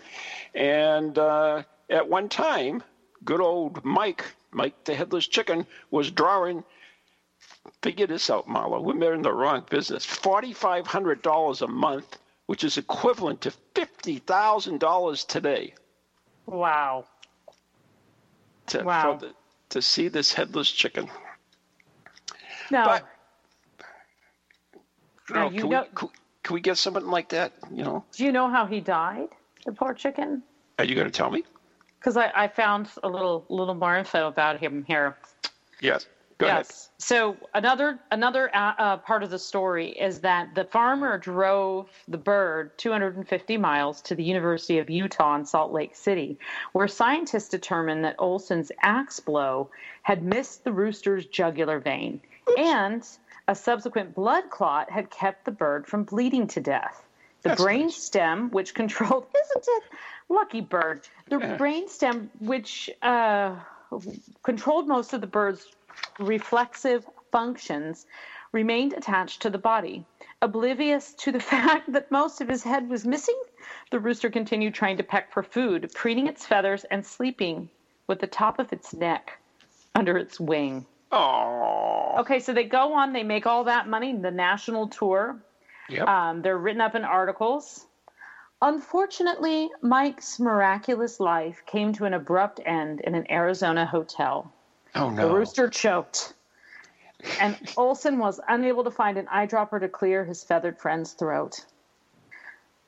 And 0.56 1.16
at 1.18 2.10
one 2.10 2.30
time, 2.30 2.82
good 3.26 3.42
old 3.42 3.84
Mike, 3.84 4.24
Mike 4.52 4.84
the 4.86 4.96
Headless 4.96 5.28
Chicken, 5.28 5.66
was 5.92 6.12
drawing 6.12 6.64
figure 7.82 8.08
this 8.08 8.30
out, 8.30 8.48
Marlo. 8.48 8.82
We're 8.82 9.14
in 9.14 9.22
the 9.22 9.34
wrong 9.34 9.64
business. 9.70 10.06
$4,500 10.06 11.62
a 11.62 11.68
month, 11.68 12.18
which 12.46 12.64
is 12.64 12.78
equivalent 12.78 13.42
to 13.42 13.54
$50,000 13.74 15.28
today. 15.28 15.74
Wow. 16.46 17.06
To, 18.68 18.84
wow. 18.84 19.18
The, 19.18 19.34
to 19.70 19.82
see 19.82 20.08
this 20.08 20.34
headless 20.34 20.72
chicken. 20.72 21.10
No. 22.72 22.86
But, 22.86 23.06
now, 25.30 25.50
you 25.50 25.56
know, 25.56 25.60
can, 25.60 25.70
we, 25.70 25.76
can, 25.96 26.10
can, 26.44 26.54
we, 26.54 26.62
get 26.62 26.78
something 26.78 27.06
like 27.06 27.30
that? 27.30 27.54
You 27.72 27.84
know. 27.84 28.06
Do 28.16 28.26
you 28.26 28.32
know 28.32 28.50
how 28.50 28.66
he 28.66 28.80
died, 28.80 29.30
the 29.66 29.72
poor 29.72 29.94
chicken? 29.94 30.44
Are 30.78 30.86
you 30.86 30.96
going 30.96 31.08
to 31.08 31.12
tell 31.12 31.32
me? 31.32 31.44
Because 32.06 32.18
I, 32.18 32.32
I 32.36 32.48
found 32.48 32.88
a 33.02 33.10
little 33.10 33.48
little 33.50 33.74
more 33.74 33.98
info 33.98 34.28
about 34.28 34.60
him 34.60 34.86
here. 34.88 35.18
Yes. 35.82 36.06
Go 36.38 36.46
yes. 36.46 36.54
Ahead. 36.54 36.68
So 37.00 37.38
another 37.56 38.00
another 38.12 38.56
uh, 38.56 38.74
uh, 38.78 38.98
part 38.98 39.24
of 39.24 39.32
the 39.32 39.40
story 39.40 39.90
is 39.90 40.20
that 40.20 40.54
the 40.54 40.66
farmer 40.66 41.18
drove 41.18 41.90
the 42.08 42.20
bird 42.20 42.78
250 42.78 43.58
miles 43.58 44.02
to 44.02 44.14
the 44.14 44.24
University 44.24 44.78
of 44.78 44.88
Utah 44.88 45.36
in 45.36 45.46
Salt 45.48 45.74
Lake 45.74 45.96
City, 45.96 46.38
where 46.74 46.88
scientists 46.88 47.50
determined 47.50 48.06
that 48.06 48.16
Olson's 48.20 48.72
axe 48.84 49.20
blow 49.20 49.72
had 50.04 50.22
missed 50.22 50.64
the 50.64 50.72
rooster's 50.72 51.26
jugular 51.26 51.80
vein, 51.80 52.22
Oops. 52.48 52.62
and 52.62 53.08
a 53.48 53.56
subsequent 53.56 54.14
blood 54.14 54.52
clot 54.52 54.92
had 54.92 55.10
kept 55.10 55.44
the 55.44 55.52
bird 55.52 55.88
from 55.88 56.04
bleeding 56.04 56.46
to 56.50 56.62
death. 56.62 57.05
The 57.46 57.50
That's 57.50 57.62
brain 57.62 57.82
nice. 57.84 57.96
stem, 57.96 58.50
which 58.50 58.74
controlled, 58.82 59.28
isn't 59.40 59.66
it? 59.68 59.84
Lucky 60.30 60.62
bird. 60.62 61.08
The 61.30 61.38
Yeah. 61.38 61.58
brain 61.58 61.88
stem, 61.88 62.32
which 62.40 62.90
uh, 63.04 63.56
controlled 64.42 64.88
most 64.88 65.14
of 65.14 65.22
the 65.22 65.28
bird's 65.28 65.64
reflexive 66.18 67.06
functions 67.32 68.08
remained 68.52 68.94
attached 68.94 69.44
to 69.44 69.52
the 69.52 69.60
body. 69.60 70.04
Oblivious 70.42 71.14
to 71.20 71.32
the 71.32 71.40
fact 71.54 71.92
that 71.94 72.10
most 72.10 72.42
of 72.42 72.48
his 72.50 72.64
head 72.64 72.90
was 72.90 73.06
missing, 73.06 73.40
the 73.92 74.00
rooster 74.00 74.32
continued 74.32 74.74
trying 74.74 74.98
to 74.98 75.04
peck 75.04 75.32
for 75.32 75.44
food, 75.44 75.92
preening 75.94 76.26
its 76.26 76.48
feathers 76.48 76.84
and 76.86 77.06
sleeping 77.06 77.70
with 78.08 78.20
the 78.22 78.28
top 78.28 78.58
of 78.58 78.74
its 78.74 78.92
neck 78.96 79.38
under 79.94 80.18
its 80.18 80.40
wing. 80.40 80.84
Oh. 81.12 82.16
Okay, 82.22 82.40
so 82.40 82.54
they 82.54 82.64
go 82.64 82.94
on, 82.94 83.14
they 83.14 83.22
make 83.24 83.46
all 83.46 83.66
that 83.66 83.88
money, 83.88 84.18
the 84.18 84.32
national 84.32 84.88
tour. 84.88 85.38
Yep. 85.90 86.08
Um, 86.08 86.42
they're 86.42 86.58
written 86.58 86.82
up 86.82 86.96
in 86.96 87.04
articles. 87.04 87.86
Unfortunately, 88.62 89.70
Mike's 89.82 90.40
miraculous 90.40 91.20
life 91.20 91.62
came 91.66 91.94
to 91.94 92.06
an 92.06 92.14
abrupt 92.14 92.60
end 92.66 93.02
in 93.02 93.14
an 93.14 93.30
Arizona 93.32 93.86
hotel. 93.86 94.52
oh 94.96 95.10
no. 95.10 95.28
The 95.28 95.34
rooster 95.34 95.70
choked. 95.70 96.34
And 97.40 97.58
Olson 97.78 98.18
was 98.18 98.40
unable 98.48 98.84
to 98.84 98.92
find 98.92 99.18
an 99.18 99.26
eyedropper 99.28 99.80
to 99.80 99.90
clear 99.90 100.24
his 100.26 100.44
feathered 100.44 100.80
friend's 100.80 101.14
throat. 101.14 101.66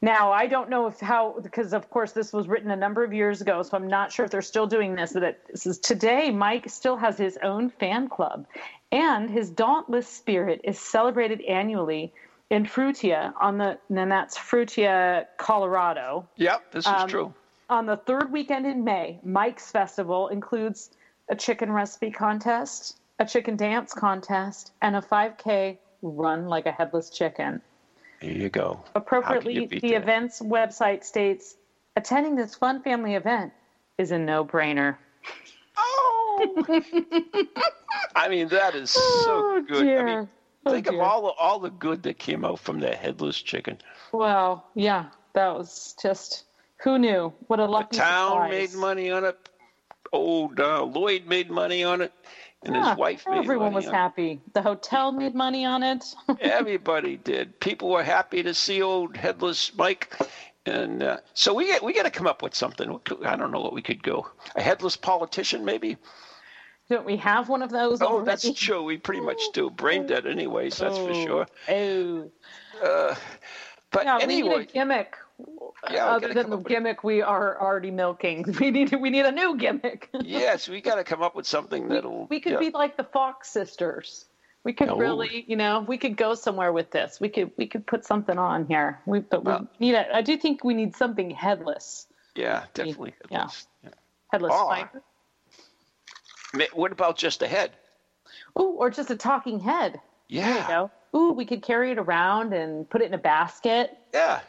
Now, 0.01 0.31
I 0.31 0.45
don't 0.45 0.69
know 0.69 0.85
if 0.85 0.99
how, 0.99 1.39
because 1.41 1.73
of 1.73 1.89
course 1.89 2.11
this 2.11 2.31
was 2.31 2.47
written 2.47 2.69
a 2.69 2.75
number 2.75 3.03
of 3.03 3.13
years 3.13 3.41
ago, 3.41 3.63
so 3.63 3.75
I'm 3.75 3.87
not 3.87 4.11
sure 4.11 4.25
if 4.25 4.31
they're 4.31 4.43
still 4.43 4.67
doing 4.67 4.95
this. 4.95 5.13
But 5.13 5.41
this 5.49 5.65
is 5.65 5.79
today, 5.79 6.29
Mike 6.29 6.69
still 6.69 6.97
has 6.97 7.17
his 7.17 7.37
own 7.41 7.71
fan 7.71 8.07
club, 8.07 8.45
and 8.91 9.29
his 9.29 9.49
dauntless 9.49 10.07
spirit 10.07 10.61
is 10.63 10.77
celebrated 10.77 11.41
annually 11.41 12.13
in 12.49 12.65
Fruita 12.65 13.33
on 13.39 13.57
the, 13.57 13.77
and 13.89 14.11
that's 14.11 14.37
Fruita, 14.37 15.25
Colorado. 15.37 16.27
Yep. 16.37 16.71
This 16.71 16.85
is 16.85 16.91
Um, 16.91 17.07
true. 17.09 17.33
On 17.69 17.85
the 17.85 17.97
third 17.97 18.31
weekend 18.31 18.65
in 18.65 18.83
May, 18.83 19.19
Mike's 19.23 19.69
Festival 19.71 20.29
includes 20.29 20.91
a 21.29 21.35
chicken 21.35 21.71
recipe 21.71 22.11
contest, 22.11 22.97
a 23.19 23.25
chicken 23.25 23.57
dance 23.57 23.93
contest, 23.93 24.71
and 24.81 24.95
a 24.95 25.01
5K 25.01 25.77
run 26.01 26.47
like 26.47 26.65
a 26.65 26.71
headless 26.71 27.09
chicken. 27.09 27.61
There 28.21 28.31
you 28.31 28.49
go. 28.49 28.79
Appropriately, 28.95 29.53
you 29.55 29.67
the 29.67 29.79
that? 29.79 29.93
event's 30.03 30.39
website 30.41 31.03
states 31.03 31.55
attending 31.97 32.35
this 32.35 32.55
fun 32.55 32.81
family 32.81 33.15
event 33.15 33.51
is 33.97 34.11
a 34.11 34.17
no 34.17 34.45
brainer. 34.45 34.95
Oh. 35.75 36.63
I 38.15 38.29
mean, 38.29 38.47
that 38.49 38.75
is 38.75 38.91
so 38.91 39.01
Oh, 39.01 39.65
good. 39.67 39.81
I 39.81 39.83
dear. 39.83 40.29
Oh, 40.67 40.71
think 40.73 40.87
of 40.87 40.99
all 40.99 41.21
the 41.23 41.31
all 41.39 41.59
the 41.59 41.69
good 41.69 42.03
that 42.03 42.19
came 42.19 42.45
out 42.45 42.59
from 42.59 42.79
that 42.81 42.95
headless 42.95 43.41
chicken. 43.41 43.77
Well, 44.11 44.65
yeah, 44.75 45.05
that 45.33 45.55
was 45.55 45.95
just 46.01 46.45
who 46.83 46.99
knew? 46.99 47.33
What 47.47 47.59
a 47.59 47.65
lucky. 47.65 47.97
The 47.97 48.03
town 48.03 48.31
surprise. 48.31 48.51
made 48.51 48.73
money 48.79 49.11
on 49.11 49.25
it. 49.25 49.37
Old 50.13 50.59
uh, 50.59 50.83
Lloyd 50.83 51.25
made 51.25 51.51
money 51.51 51.83
on 51.83 52.01
it, 52.01 52.13
and 52.63 52.75
Yeah, 52.75 52.89
his 52.89 52.97
wife 52.97 53.25
made 53.29 53.39
everyone 53.39 53.73
was 53.73 53.87
on 53.87 53.93
it. 53.93 53.97
happy. 53.97 54.41
The 54.53 54.61
hotel 54.61 55.11
made 55.11 55.35
money 55.35 55.65
on 55.65 55.83
it. 55.83 56.05
Everybody 56.39 57.17
did. 57.17 57.59
People 57.59 57.89
were 57.89 58.03
happy 58.03 58.41
to 58.43 58.53
see 58.53 58.81
old 58.81 59.17
headless 59.17 59.75
Mike, 59.75 60.15
and 60.65 61.03
uh, 61.03 61.17
so 61.33 61.53
we 61.53 61.65
get 61.67 61.83
we 61.83 61.93
got 61.93 62.03
to 62.03 62.09
come 62.11 62.25
up 62.27 62.41
with 62.41 62.55
something. 62.55 62.97
I 63.25 63.35
don't 63.35 63.51
know 63.51 63.59
what 63.61 63.73
we 63.73 63.81
could 63.81 64.01
go. 64.01 64.27
A 64.55 64.61
headless 64.61 64.95
politician, 64.95 65.65
maybe. 65.65 65.97
Don't 66.89 67.05
we 67.05 67.17
have 67.17 67.49
one 67.49 67.61
of 67.61 67.69
those 67.69 68.01
Oh, 68.01 68.07
already? 68.07 68.25
that's 68.25 68.53
true. 68.53 68.81
We 68.83 68.97
pretty 68.97 69.21
much 69.21 69.41
do. 69.53 69.69
Brain 69.69 70.05
dead, 70.05 70.25
anyways. 70.25 70.77
That's 70.77 70.97
for 70.97 71.13
sure. 71.13 71.47
Oh. 71.69 72.31
Uh, 72.81 73.15
but 73.91 74.05
Yeah, 74.05 74.17
we 74.19 74.25
need 74.41 74.45
a 74.51 74.63
gimmick. 74.65 75.15
Yeah, 75.91 76.07
other 76.07 76.33
than 76.33 76.49
the 76.49 76.57
gimmick 76.57 77.03
we 77.03 77.21
are 77.21 77.59
already 77.61 77.91
milking. 77.91 78.43
We 78.59 78.71
need 78.71 78.91
we 78.95 79.09
need 79.09 79.25
a 79.25 79.31
new 79.31 79.55
gimmick. 79.57 80.09
yes, 80.21 80.67
we 80.67 80.81
got 80.81 80.95
to 80.95 81.03
come 81.03 81.21
up 81.21 81.35
with 81.35 81.45
something 81.45 81.89
that'll. 81.89 82.25
we 82.27 82.39
could 82.39 82.53
yeah. 82.53 82.59
be 82.59 82.69
like 82.71 82.97
the 82.97 83.03
Fox 83.03 83.49
sisters. 83.49 84.25
We 84.63 84.73
could 84.73 84.89
Oh. 84.89 84.97
really, 84.97 85.45
you 85.47 85.55
know, 85.55 85.85
we 85.87 85.97
could 85.97 86.17
go 86.17 86.33
somewhere 86.33 86.73
with 86.73 86.89
this. 86.91 87.19
We 87.21 87.29
could 87.29 87.51
we 87.57 87.67
could 87.67 87.85
put 87.85 88.03
something 88.05 88.37
on 88.37 88.65
here. 88.67 88.99
We 89.05 89.19
but 89.19 89.43
we 89.45 89.51
Well- 89.51 89.67
need 89.79 89.93
a, 89.95 90.15
I 90.15 90.21
do 90.21 90.37
think 90.37 90.63
we 90.63 90.73
need 90.73 90.95
something 90.95 91.29
headless. 91.29 92.07
Yeah, 92.35 92.63
definitely. 92.73 93.13
Yeah. 93.29 93.37
headless. 93.37 93.67
Yeah. 93.83 93.89
Headless 94.31 94.53
Or-. 94.53 95.01
What 96.73 96.91
about 96.91 97.17
just 97.17 97.41
a 97.41 97.47
head? 97.47 97.71
Ooh, 98.59 98.75
or 98.77 98.89
just 98.89 99.11
a 99.11 99.15
talking 99.15 99.59
head. 99.59 99.99
Yeah. 100.27 100.67
go. 100.67 100.91
Ooh, 101.17 101.31
we 101.31 101.45
could 101.45 101.61
carry 101.61 101.91
it 101.91 101.97
around 101.97 102.53
and 102.53 102.89
put 102.89 103.01
it 103.01 103.05
in 103.05 103.13
a 103.13 103.17
basket, 103.19 103.97
Yeah. 104.13 104.41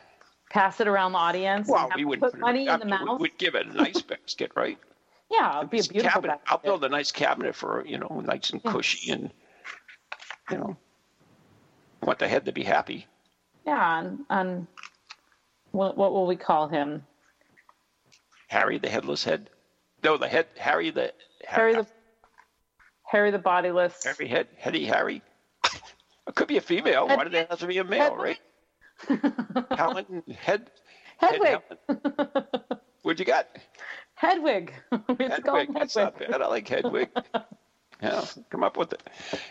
pass 0.50 0.80
it 0.80 0.88
around 0.88 1.12
the 1.12 1.18
audience, 1.18 1.68
Well, 1.68 1.88
we 1.94 2.04
would 2.04 2.20
put 2.20 2.32
put 2.32 2.40
money 2.40 2.68
I 2.68 2.74
in 2.74 2.80
the 2.80 2.86
mouth. 2.86 3.20
We'd 3.20 3.38
give 3.38 3.54
it 3.54 3.66
a 3.66 3.76
nice 3.76 4.02
basket, 4.02 4.52
right? 4.56 4.78
yeah, 5.30 5.58
it'd 5.58 5.70
be 5.70 5.78
a 5.80 5.82
beautiful 5.84 6.22
cabinet. 6.22 6.28
basket. 6.38 6.52
I'll 6.52 6.58
build 6.58 6.84
a 6.84 6.88
nice 6.88 7.12
cabinet 7.12 7.54
for 7.54 7.84
you 7.86 7.98
know, 7.98 8.22
nice 8.24 8.50
and 8.50 8.62
cushy, 8.64 9.12
and 9.12 9.30
you 10.50 10.58
know, 10.58 10.76
want 12.02 12.18
the 12.18 12.28
head 12.28 12.44
to 12.46 12.52
be 12.52 12.64
happy. 12.64 13.06
Yeah, 13.66 14.00
and, 14.00 14.24
and 14.30 14.66
what 15.72 15.96
what 15.96 16.12
will 16.12 16.26
we 16.26 16.36
call 16.36 16.68
him? 16.68 17.04
Harry 18.48 18.78
the 18.78 18.88
headless 18.88 19.22
head. 19.24 19.50
No, 20.02 20.16
the 20.16 20.28
head. 20.28 20.46
Harry 20.56 20.90
the. 20.90 21.12
Harry 21.46 21.74
the 21.74 21.86
Harry 23.04 23.30
the 23.30 23.38
bodiless. 23.38 24.04
Harry 24.04 24.28
head. 24.28 24.48
Heady 24.56 24.84
Harry. 24.84 25.22
It 26.26 26.34
could 26.34 26.48
be 26.48 26.58
a 26.58 26.60
female. 26.60 27.08
Why 27.08 27.24
did 27.24 27.34
it 27.34 27.48
have 27.48 27.60
to 27.60 27.66
be 27.66 27.78
a 27.78 27.84
male, 27.84 28.14
right? 28.14 28.38
Helen 29.76 30.22
head. 30.38 30.70
head 31.18 31.32
Hedwig. 31.32 31.62
Helen. 31.88 32.52
What 33.02 33.18
you 33.18 33.24
got? 33.24 33.48
Hedwig. 34.14 34.74
we 35.18 35.24
have 35.24 35.36
to 35.36 35.42
call 35.42 35.56
him 35.56 35.66
Hedwig. 35.68 35.74
That's 35.78 35.94
Hedwig. 35.94 36.20
not 36.20 36.30
bad. 36.30 36.42
I 36.42 36.46
like 36.48 36.68
Hedwig. 36.68 37.08
yeah, 38.02 38.24
come 38.50 38.62
up 38.62 38.76
with 38.76 38.92
it. 38.92 39.02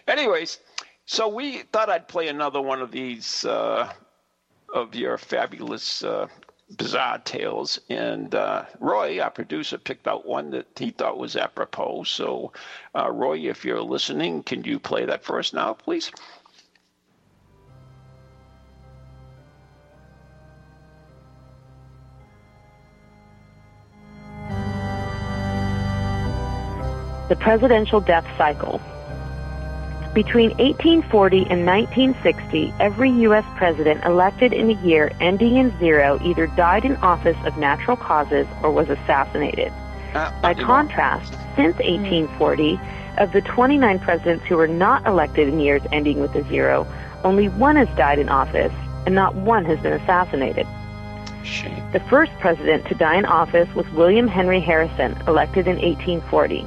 Anyways, 0.07 0.59
So 1.05 1.27
we 1.27 1.63
thought 1.71 1.89
I'd 1.89 2.07
play 2.07 2.27
another 2.27 2.61
one 2.61 2.81
of 2.81 2.91
these 2.91 3.45
uh, 3.45 3.91
of 4.73 4.93
your 4.93 5.17
fabulous 5.17 6.03
uh, 6.03 6.27
bizarre 6.75 7.19
tales, 7.19 7.79
and 7.89 8.35
uh, 8.35 8.65
Roy, 8.79 9.21
our 9.21 9.29
producer, 9.29 9.77
picked 9.77 10.07
out 10.07 10.25
one 10.25 10.51
that 10.51 10.67
he 10.75 10.91
thought 10.91 11.17
was 11.17 11.35
apropos. 11.35 12.03
So, 12.03 12.51
uh, 12.93 13.09
Roy, 13.09 13.37
if 13.49 13.63
you're 13.63 13.81
listening, 13.81 14.43
can 14.43 14.63
you 14.63 14.79
play 14.79 15.05
that 15.05 15.23
for 15.23 15.39
us 15.39 15.53
now, 15.53 15.73
please? 15.73 16.11
The 27.29 27.35
Presidential 27.35 27.99
Death 27.99 28.25
Cycle. 28.37 28.81
Between 30.13 30.49
1840 30.57 31.37
and 31.49 31.65
1960, 31.65 32.73
every 32.79 33.11
U.S. 33.11 33.45
president 33.55 34.03
elected 34.03 34.51
in 34.51 34.71
a 34.71 34.81
year 34.81 35.11
ending 35.21 35.57
in 35.57 35.77
zero 35.79 36.19
either 36.23 36.47
died 36.47 36.85
in 36.85 36.95
office 36.97 37.37
of 37.45 37.57
natural 37.57 37.97
causes 37.97 38.47
or 38.63 38.71
was 38.71 38.89
assassinated. 38.89 39.71
Uh, 40.13 40.31
By 40.41 40.53
contrast, 40.53 41.33
since 41.55 41.75
1840, 41.77 42.79
of 43.17 43.31
the 43.31 43.41
29 43.41 43.99
presidents 43.99 44.45
who 44.45 44.57
were 44.57 44.67
not 44.67 45.05
elected 45.05 45.47
in 45.47 45.59
years 45.59 45.81
ending 45.91 46.19
with 46.19 46.33
a 46.35 46.43
zero, 46.47 46.87
only 47.23 47.49
one 47.49 47.75
has 47.75 47.89
died 47.97 48.19
in 48.19 48.29
office, 48.29 48.73
and 49.05 49.13
not 49.13 49.35
one 49.35 49.65
has 49.65 49.79
been 49.79 49.93
assassinated. 49.93 50.65
Shame. 51.43 51.83
The 51.91 51.99
first 52.01 52.31
president 52.39 52.85
to 52.87 52.95
die 52.95 53.17
in 53.17 53.25
office 53.25 53.73
was 53.75 53.87
William 53.91 54.27
Henry 54.27 54.59
Harrison, 54.59 55.15
elected 55.27 55.67
in 55.67 55.75
1840. 55.75 56.65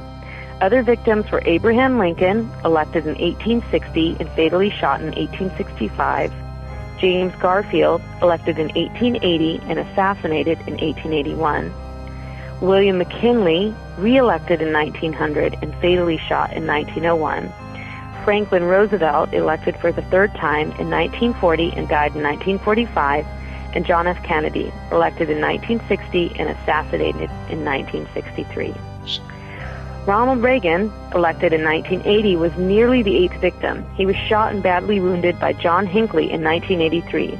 Other 0.61 0.83
victims 0.83 1.31
were 1.31 1.41
Abraham 1.45 1.97
Lincoln, 1.97 2.47
elected 2.63 3.07
in 3.07 3.15
1860 3.15 4.17
and 4.19 4.29
fatally 4.29 4.69
shot 4.69 5.01
in 5.01 5.07
1865, 5.07 6.31
James 6.99 7.33
Garfield, 7.41 7.99
elected 8.21 8.59
in 8.59 8.67
1880 8.67 9.59
and 9.63 9.79
assassinated 9.79 10.59
in 10.67 10.77
1881, 10.77 11.73
William 12.61 12.99
McKinley, 12.99 13.73
re-elected 13.97 14.61
in 14.61 14.71
1900 14.71 15.57
and 15.63 15.73
fatally 15.81 16.19
shot 16.19 16.53
in 16.53 16.67
1901, 16.67 17.51
Franklin 18.23 18.63
Roosevelt, 18.65 19.33
elected 19.33 19.75
for 19.77 19.91
the 19.91 20.03
third 20.03 20.31
time 20.35 20.67
in 20.73 20.91
1940 20.91 21.73
and 21.75 21.89
died 21.89 22.15
in 22.15 22.21
1945, 22.21 23.25
and 23.73 23.83
John 23.83 24.05
F. 24.05 24.21
Kennedy, 24.23 24.71
elected 24.91 25.31
in 25.31 25.41
1960 25.41 26.39
and 26.39 26.49
assassinated 26.49 27.31
in 27.49 27.65
1963. 27.65 28.75
Ronald 30.07 30.41
Reagan, 30.41 30.91
elected 31.13 31.53
in 31.53 31.63
1980, 31.63 32.35
was 32.35 32.55
nearly 32.57 33.03
the 33.03 33.15
eighth 33.15 33.39
victim. 33.39 33.85
He 33.95 34.07
was 34.07 34.15
shot 34.15 34.51
and 34.51 34.63
badly 34.63 34.99
wounded 34.99 35.39
by 35.39 35.53
John 35.53 35.85
Hinckley 35.85 36.31
in 36.31 36.43
1983. 36.43 37.37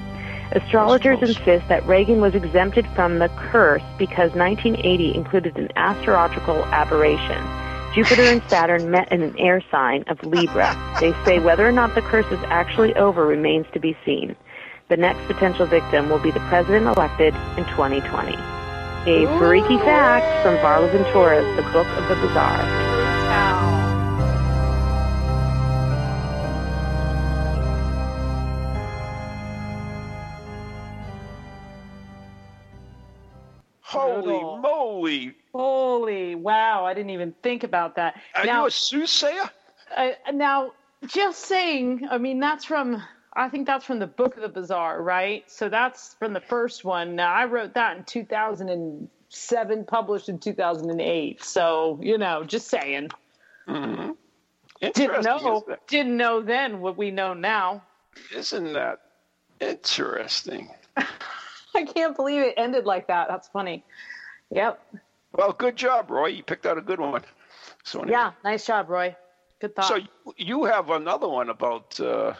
Astrologers 0.52 1.22
insist 1.22 1.68
that 1.70 1.86
Reagan 1.88 2.22
was 2.22 2.36
exempted 2.36 2.86
from 2.90 3.18
the 3.18 3.30
curse 3.30 3.82
because 3.98 4.36
1980 4.36 5.16
included 5.16 5.58
an 5.58 5.70
astrological 5.76 6.64
aberration. 6.66 7.44
Jupiter 7.96 8.24
and 8.24 8.44
Saturn 8.48 8.92
met 8.92 9.12
in 9.12 9.24
an 9.24 9.38
air 9.40 9.64
sign 9.72 10.04
of 10.08 10.24
Libra. 10.24 10.78
They 11.00 11.14
say 11.26 11.40
whether 11.40 11.68
or 11.68 11.72
not 11.72 11.96
the 11.96 12.02
curse 12.02 12.32
is 12.32 12.40
actually 12.46 12.96
over 12.96 13.26
remains 13.26 13.66
to 13.74 13.80
be 13.80 13.98
seen. 14.06 14.36
The 14.90 14.98
next 14.98 15.26
potential 15.26 15.66
victim 15.66 16.10
will 16.10 16.20
be 16.20 16.32
the 16.32 16.40
president 16.42 16.86
elected 16.86 17.34
in 17.58 17.66
2020. 17.66 18.61
A 19.08 19.26
freaky 19.40 19.78
fact 19.80 20.44
from 20.44 20.58
Varla 20.58 20.92
Ventura's 20.92 21.56
The 21.56 21.64
Book 21.72 21.88
of 21.88 22.08
the 22.08 22.16
Bizarre. 22.28 22.92
Holy 33.82 34.62
moly! 34.62 35.34
Holy 35.52 36.36
wow! 36.36 36.86
I 36.86 36.94
didn't 36.94 37.10
even 37.10 37.34
think 37.42 37.64
about 37.64 37.96
that. 37.96 38.22
Are 38.36 38.46
now, 38.46 38.62
you 38.62 38.68
a 38.68 38.72
soothsayer? 38.72 39.50
uh, 39.98 40.12
now, 40.32 40.74
just 41.08 41.40
saying. 41.46 42.08
I 42.08 42.20
mean, 42.20 42.40
that's 42.40 42.66
from. 42.66 43.02
I 43.34 43.48
think 43.50 43.66
that's 43.68 43.86
from 43.86 44.00
the 44.00 44.08
Book 44.08 44.36
of 44.36 44.42
the 44.42 44.50
Bizarre, 44.50 45.02
right? 45.02 45.50
So 45.50 45.70
that's 45.70 46.16
from 46.16 46.34
the 46.34 46.42
first 46.42 46.84
one. 46.84 47.16
Now, 47.16 47.34
I 47.34 47.46
wrote 47.46 47.74
that 47.76 47.98
in 47.98 48.04
2007, 48.04 49.86
published 49.86 50.30
in 50.30 50.38
2008. 50.40 51.44
So 51.44 52.00
you 52.02 52.18
know, 52.18 52.44
just 52.44 52.68
saying. 52.68 53.10
Mm-hmm. 53.68 54.12
Didn't 54.94 55.24
know. 55.24 55.64
Didn't 55.88 56.18
know 56.18 56.42
then 56.42 56.82
what 56.82 56.98
we 56.98 57.12
know 57.12 57.34
now. 57.34 57.84
Isn't 58.36 58.74
that 58.74 59.00
interesting? 59.60 60.70
I 60.98 61.86
can't 61.86 62.16
believe 62.16 62.42
it 62.42 62.56
ended 62.58 62.86
like 62.86 63.08
that. 63.08 63.28
That's 63.30 63.48
funny. 63.48 63.84
Yep. 64.50 64.84
Well, 65.34 65.54
good 65.54 65.78
job, 65.78 66.10
Roy. 66.12 66.28
You 66.28 66.44
picked 66.44 66.66
out 66.66 66.78
a 66.78 66.82
good 66.82 67.00
one. 67.00 67.22
So 67.84 68.00
anyway. 68.00 68.12
Yeah. 68.14 68.32
Nice 68.44 68.66
job, 68.66 68.90
Roy. 68.90 69.16
Good 69.62 69.76
thought. 69.76 69.86
So 69.86 69.96
you- 69.96 70.08
you 70.38 70.64
have 70.66 70.90
another 70.90 71.28
one 71.30 71.50
about 71.50 71.98
uh, 72.00 72.34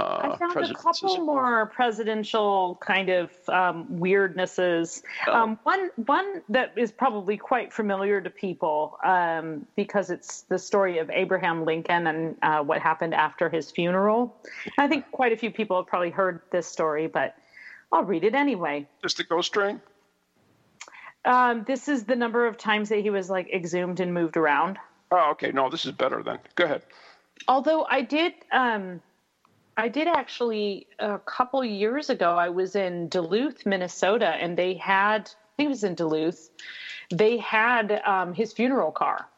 uh, 0.00 0.32
I 0.32 0.36
found 0.36 0.56
a 0.56 0.74
couple 0.74 1.18
more 1.24 1.66
presidential 1.66 2.78
kind 2.80 3.08
of 3.10 3.30
um, 3.48 3.86
weirdnesses. 3.86 5.02
Oh. 5.26 5.34
Um, 5.34 5.58
one 5.64 5.90
one 6.06 6.42
that 6.48 6.72
is 6.76 6.90
probably 6.90 7.36
quite 7.36 7.72
familiar 7.72 8.20
to 8.20 8.30
people 8.30 8.98
um, 9.04 9.66
because 9.76 10.10
it's 10.10 10.42
the 10.42 10.58
story 10.58 10.98
of 10.98 11.10
Abraham 11.10 11.64
Lincoln 11.64 12.06
and 12.06 12.36
uh, 12.42 12.62
what 12.62 12.80
happened 12.80 13.14
after 13.14 13.48
his 13.48 13.70
funeral. 13.70 14.34
I 14.78 14.88
think 14.88 15.10
quite 15.10 15.32
a 15.32 15.36
few 15.36 15.50
people 15.50 15.76
have 15.76 15.86
probably 15.86 16.10
heard 16.10 16.40
this 16.50 16.66
story, 16.66 17.06
but 17.06 17.36
I'll 17.92 18.04
read 18.04 18.24
it 18.24 18.34
anyway. 18.34 18.86
Just 19.02 19.16
the 19.18 19.24
ghost 19.24 19.52
train. 19.52 19.80
Um, 21.24 21.64
this 21.66 21.88
is 21.88 22.04
the 22.04 22.16
number 22.16 22.46
of 22.46 22.56
times 22.56 22.88
that 22.88 23.00
he 23.00 23.10
was 23.10 23.28
like 23.28 23.52
exhumed 23.52 24.00
and 24.00 24.14
moved 24.14 24.36
around. 24.38 24.78
Oh, 25.10 25.32
okay. 25.32 25.52
No, 25.52 25.68
this 25.68 25.84
is 25.84 25.92
better 25.92 26.22
then. 26.22 26.38
Go 26.54 26.64
ahead. 26.64 26.82
although 27.48 27.84
I 27.84 28.02
did, 28.02 28.32
um, 28.52 29.02
I 29.80 29.88
did 29.88 30.08
actually 30.08 30.86
a 30.98 31.18
couple 31.18 31.64
years 31.64 32.10
ago. 32.10 32.36
I 32.36 32.50
was 32.50 32.76
in 32.76 33.08
Duluth, 33.08 33.64
Minnesota, 33.64 34.28
and 34.28 34.56
they 34.56 34.74
had. 34.74 35.22
I 35.22 35.52
think 35.56 35.66
it 35.66 35.70
was 35.70 35.84
in 35.84 35.94
Duluth. 35.94 36.50
They 37.10 37.38
had 37.38 38.00
um, 38.04 38.34
his 38.34 38.52
funeral 38.52 38.92
car. 38.92 39.28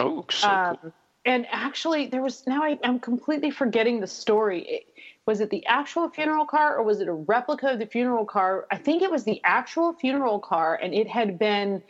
Oh, 0.00 0.24
so 0.30 0.48
Um, 0.48 0.76
cool. 0.76 0.92
and 1.24 1.46
actually, 1.50 2.06
there 2.06 2.22
was 2.22 2.46
now 2.46 2.62
I, 2.62 2.78
I'm 2.84 3.00
completely 3.00 3.50
forgetting 3.50 4.00
the 4.00 4.06
story. 4.06 4.60
It, 4.62 4.86
was 5.26 5.40
it 5.40 5.50
the 5.50 5.66
actual 5.66 6.08
funeral 6.08 6.44
car 6.46 6.76
or 6.76 6.84
was 6.84 7.00
it 7.00 7.08
a 7.08 7.12
replica 7.12 7.72
of 7.72 7.80
the 7.80 7.86
funeral 7.86 8.24
car? 8.24 8.66
I 8.70 8.76
think 8.76 9.02
it 9.02 9.10
was 9.10 9.24
the 9.24 9.40
actual 9.42 9.92
funeral 9.92 10.38
car, 10.38 10.78
and 10.80 10.94
it 10.94 11.08
had 11.08 11.38
been 11.38 11.82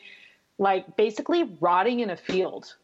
like 0.58 0.96
basically 0.96 1.44
rotting 1.60 2.00
in 2.00 2.08
a 2.10 2.16
field. 2.16 2.74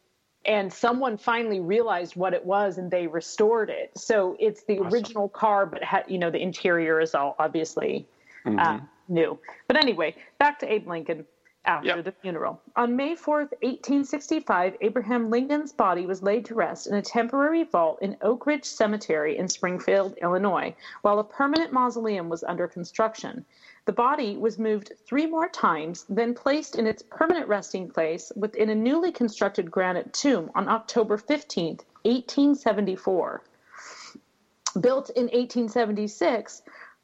And 0.45 0.71
someone 0.73 1.17
finally 1.17 1.61
realized 1.61 2.15
what 2.15 2.33
it 2.33 2.45
was, 2.45 2.77
and 2.77 2.91
they 2.91 3.07
restored 3.07 3.69
it. 3.69 3.91
So 3.97 4.35
it's 4.39 4.63
the 4.63 4.79
original 4.79 5.29
car, 5.29 5.65
but 5.65 5.83
had 5.83 6.03
you 6.07 6.17
know 6.17 6.29
the 6.29 6.41
interior 6.41 6.99
is 6.99 7.15
all 7.15 7.35
obviously 7.39 8.05
uh, 8.45 8.79
new. 9.07 9.39
But 9.67 9.77
anyway, 9.77 10.15
back 10.39 10.59
to 10.59 10.71
Abe 10.71 10.87
Lincoln 10.87 11.25
after 11.65 11.87
Yep. 11.87 12.03
the 12.03 12.11
funeral. 12.11 12.61
On 12.75 12.95
May 12.95 13.15
4th, 13.15 13.51
1865, 13.61 14.75
Abraham 14.81 15.29
Lincoln's 15.29 15.71
body 15.71 16.05
was 16.05 16.21
laid 16.21 16.43
to 16.45 16.55
rest 16.55 16.87
in 16.87 16.95
a 16.95 17.01
temporary 17.01 17.63
vault 17.63 17.99
in 18.01 18.17
Oak 18.21 18.45
Ridge 18.45 18.65
Cemetery 18.65 19.37
in 19.37 19.47
Springfield, 19.47 20.17
Illinois, 20.21 20.75
while 21.03 21.19
a 21.19 21.23
permanent 21.23 21.71
mausoleum 21.71 22.27
was 22.27 22.43
under 22.43 22.67
construction. 22.67 23.45
The 23.85 23.91
body 23.91 24.37
was 24.37 24.57
moved 24.57 24.93
three 25.05 25.25
more 25.25 25.49
times, 25.49 26.05
then 26.07 26.33
placed 26.33 26.77
in 26.77 26.87
its 26.87 27.03
permanent 27.03 27.49
resting 27.49 27.89
place 27.89 28.31
within 28.33 28.69
a 28.69 28.75
newly 28.75 29.11
constructed 29.11 29.69
granite 29.69 30.13
tomb 30.13 30.51
on 30.55 30.69
October 30.69 31.17
15th, 31.17 31.83
1874. 32.03 33.43
Built 34.79 35.09
in 35.09 35.23
1876, 35.23 36.61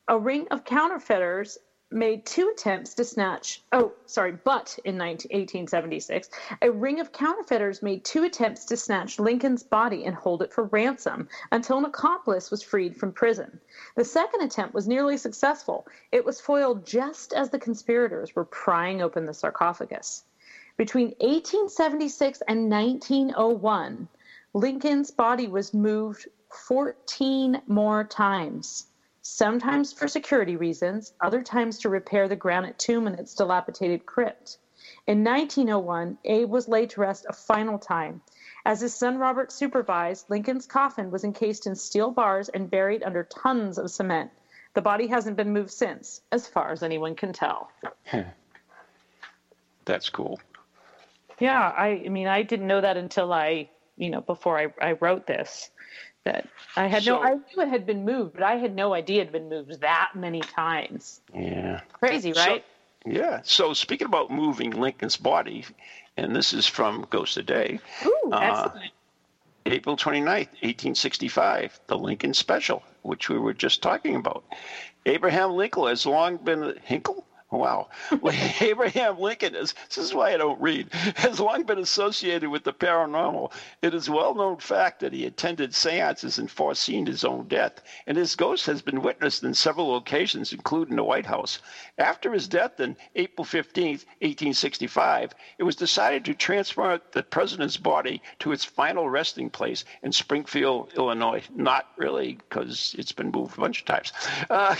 a 0.07 0.17
ring 0.17 0.47
of 0.49 0.63
counterfeiters 0.63 1.57
made 1.91 2.23
two 2.23 2.49
attempts 2.49 2.93
to 2.93 3.03
snatch 3.03 3.63
oh 3.71 3.91
sorry 4.05 4.31
but 4.43 4.77
in 4.85 4.95
19, 4.95 5.29
1876 5.31 6.29
a 6.61 6.69
ring 6.69 6.99
of 6.99 7.11
counterfeiters 7.11 7.81
made 7.81 8.05
two 8.05 8.23
attempts 8.23 8.65
to 8.65 8.77
snatch 8.77 9.17
lincoln's 9.17 9.63
body 9.63 10.05
and 10.05 10.15
hold 10.15 10.43
it 10.43 10.53
for 10.53 10.65
ransom 10.65 11.27
until 11.51 11.79
an 11.79 11.85
accomplice 11.85 12.51
was 12.51 12.61
freed 12.61 12.95
from 12.95 13.11
prison. 13.11 13.59
The 13.95 14.05
second 14.05 14.41
attempt 14.41 14.75
was 14.75 14.87
nearly 14.87 15.17
successful. 15.17 15.87
It 16.11 16.23
was 16.23 16.39
foiled 16.39 16.85
just 16.85 17.33
as 17.33 17.49
the 17.49 17.57
conspirators 17.57 18.35
were 18.35 18.45
prying 18.45 19.01
open 19.01 19.25
the 19.25 19.33
sarcophagus. 19.33 20.23
Between 20.77 21.15
1876 21.19 22.41
and 22.47 22.69
1901 22.69 24.07
lincoln's 24.53 25.09
body 25.09 25.47
was 25.47 25.73
moved 25.73 26.27
14 26.67 27.61
more 27.67 28.03
times 28.03 28.85
sometimes 29.29 29.93
for 29.93 30.07
security 30.07 30.55
reasons, 30.55 31.13
other 31.21 31.41
times 31.41 31.77
to 31.79 31.89
repair 31.89 32.27
the 32.27 32.35
granite 32.35 32.77
tomb 32.79 33.07
and 33.07 33.19
its 33.19 33.35
dilapidated 33.35 34.05
crypt. 34.05 34.57
In 35.07 35.23
1901, 35.23 36.17
Abe 36.25 36.49
was 36.49 36.67
laid 36.67 36.89
to 36.91 37.01
rest 37.01 37.25
a 37.29 37.33
final 37.33 37.77
time. 37.77 38.21
As 38.65 38.81
his 38.81 38.93
son 38.93 39.17
Robert 39.17 39.51
supervised, 39.51 40.29
Lincoln's 40.29 40.65
coffin 40.65 41.11
was 41.11 41.23
encased 41.23 41.67
in 41.67 41.75
steel 41.75 42.11
bars 42.11 42.49
and 42.49 42.69
buried 42.69 43.03
under 43.03 43.23
tons 43.23 43.77
of 43.77 43.91
cement. 43.91 44.31
The 44.73 44.81
body 44.81 45.07
hasn't 45.07 45.37
been 45.37 45.53
moved 45.53 45.71
since, 45.71 46.21
as 46.31 46.47
far 46.47 46.71
as 46.71 46.83
anyone 46.83 47.15
can 47.15 47.33
tell. 47.33 47.71
That's 49.85 50.09
cool. 50.09 50.39
Yeah, 51.39 51.59
I, 51.61 52.03
I 52.05 52.09
mean, 52.09 52.27
I 52.27 52.43
didn't 52.43 52.67
know 52.67 52.81
that 52.81 52.97
until 52.97 53.31
I, 53.31 53.69
you 53.97 54.09
know, 54.09 54.21
before 54.21 54.59
I, 54.59 54.67
I 54.81 54.91
wrote 54.93 55.25
this. 55.25 55.69
I 56.75 56.87
had 56.87 57.03
So- 57.03 57.15
no, 57.17 57.23
I 57.23 57.33
knew 57.35 57.61
it 57.63 57.69
had 57.69 57.85
been 57.85 58.05
moved, 58.05 58.33
but 58.33 58.43
I 58.43 58.55
had 58.55 58.75
no 58.75 58.93
idea 58.93 59.21
it 59.21 59.25
had 59.25 59.31
been 59.33 59.49
moved 59.49 59.81
that 59.81 60.11
many 60.15 60.41
times. 60.41 61.21
Yeah. 61.33 61.81
Crazy, 61.93 62.33
So- 62.33 62.39
right? 62.45 62.65
Yeah. 63.05 63.41
So 63.43 63.73
speaking 63.73 64.07
about 64.07 64.29
moving 64.29 64.71
Lincoln's 64.71 65.17
body, 65.17 65.65
and 66.17 66.35
this 66.35 66.53
is 66.53 66.67
from 66.67 67.07
Ghost 67.09 67.37
a 67.37 67.43
Day, 67.43 67.79
Ooh, 68.05 68.29
uh, 68.31 68.39
excellent. 68.39 68.91
April 69.65 69.95
29th, 69.95 70.49
1865, 70.61 71.79
the 71.87 71.97
Lincoln 71.97 72.33
Special, 72.33 72.83
which 73.03 73.29
we 73.29 73.37
were 73.37 73.53
just 73.53 73.81
talking 73.81 74.15
about. 74.15 74.43
Abraham 75.05 75.51
Lincoln 75.51 75.87
has 75.87 76.05
long 76.05 76.37
been 76.37 76.77
Hinkle. 76.83 77.25
Wow. 77.51 77.89
Abraham 78.61 79.19
Lincoln 79.19 79.55
is, 79.55 79.73
this 79.87 79.97
is 79.97 80.13
why 80.13 80.33
I 80.33 80.37
don't 80.37 80.61
read, 80.61 80.93
has 81.15 81.39
long 81.39 81.63
been 81.63 81.79
associated 81.79 82.47
with 82.49 82.63
the 82.63 82.73
paranormal. 82.73 83.51
It 83.81 83.95
is 83.95 84.07
a 84.07 84.11
well 84.11 84.35
known 84.35 84.57
fact 84.57 84.99
that 84.99 85.13
he 85.13 85.25
attended 85.25 85.73
seances 85.73 86.37
and 86.37 86.49
foreseen 86.49 87.07
his 87.07 87.23
own 87.23 87.47
death, 87.47 87.81
and 88.05 88.15
his 88.15 88.35
ghost 88.35 88.67
has 88.67 88.83
been 88.83 89.01
witnessed 89.01 89.43
in 89.43 89.55
several 89.55 89.89
locations, 89.89 90.53
including 90.53 90.95
the 90.95 91.03
White 91.03 91.25
House. 91.25 91.57
After 91.97 92.33
his 92.33 92.47
death 92.47 92.79
in 92.79 92.95
April 93.15 93.45
15th, 93.45 94.05
1865, 94.21 95.33
it 95.57 95.63
was 95.63 95.75
decided 95.75 96.25
to 96.25 96.35
transfer 96.35 97.01
the 97.13 97.23
president's 97.23 97.77
body 97.77 98.21
to 98.39 98.51
its 98.51 98.63
final 98.63 99.09
resting 99.09 99.49
place 99.49 99.85
in 100.03 100.11
Springfield, 100.11 100.93
Illinois. 100.95 101.41
Not 101.55 101.87
really, 101.97 102.33
because 102.33 102.95
it's 102.99 103.11
been 103.11 103.31
moved 103.31 103.57
a 103.57 103.61
bunch 103.61 103.79
of 103.79 103.85
times. 103.85 104.13
Uh, 104.51 104.75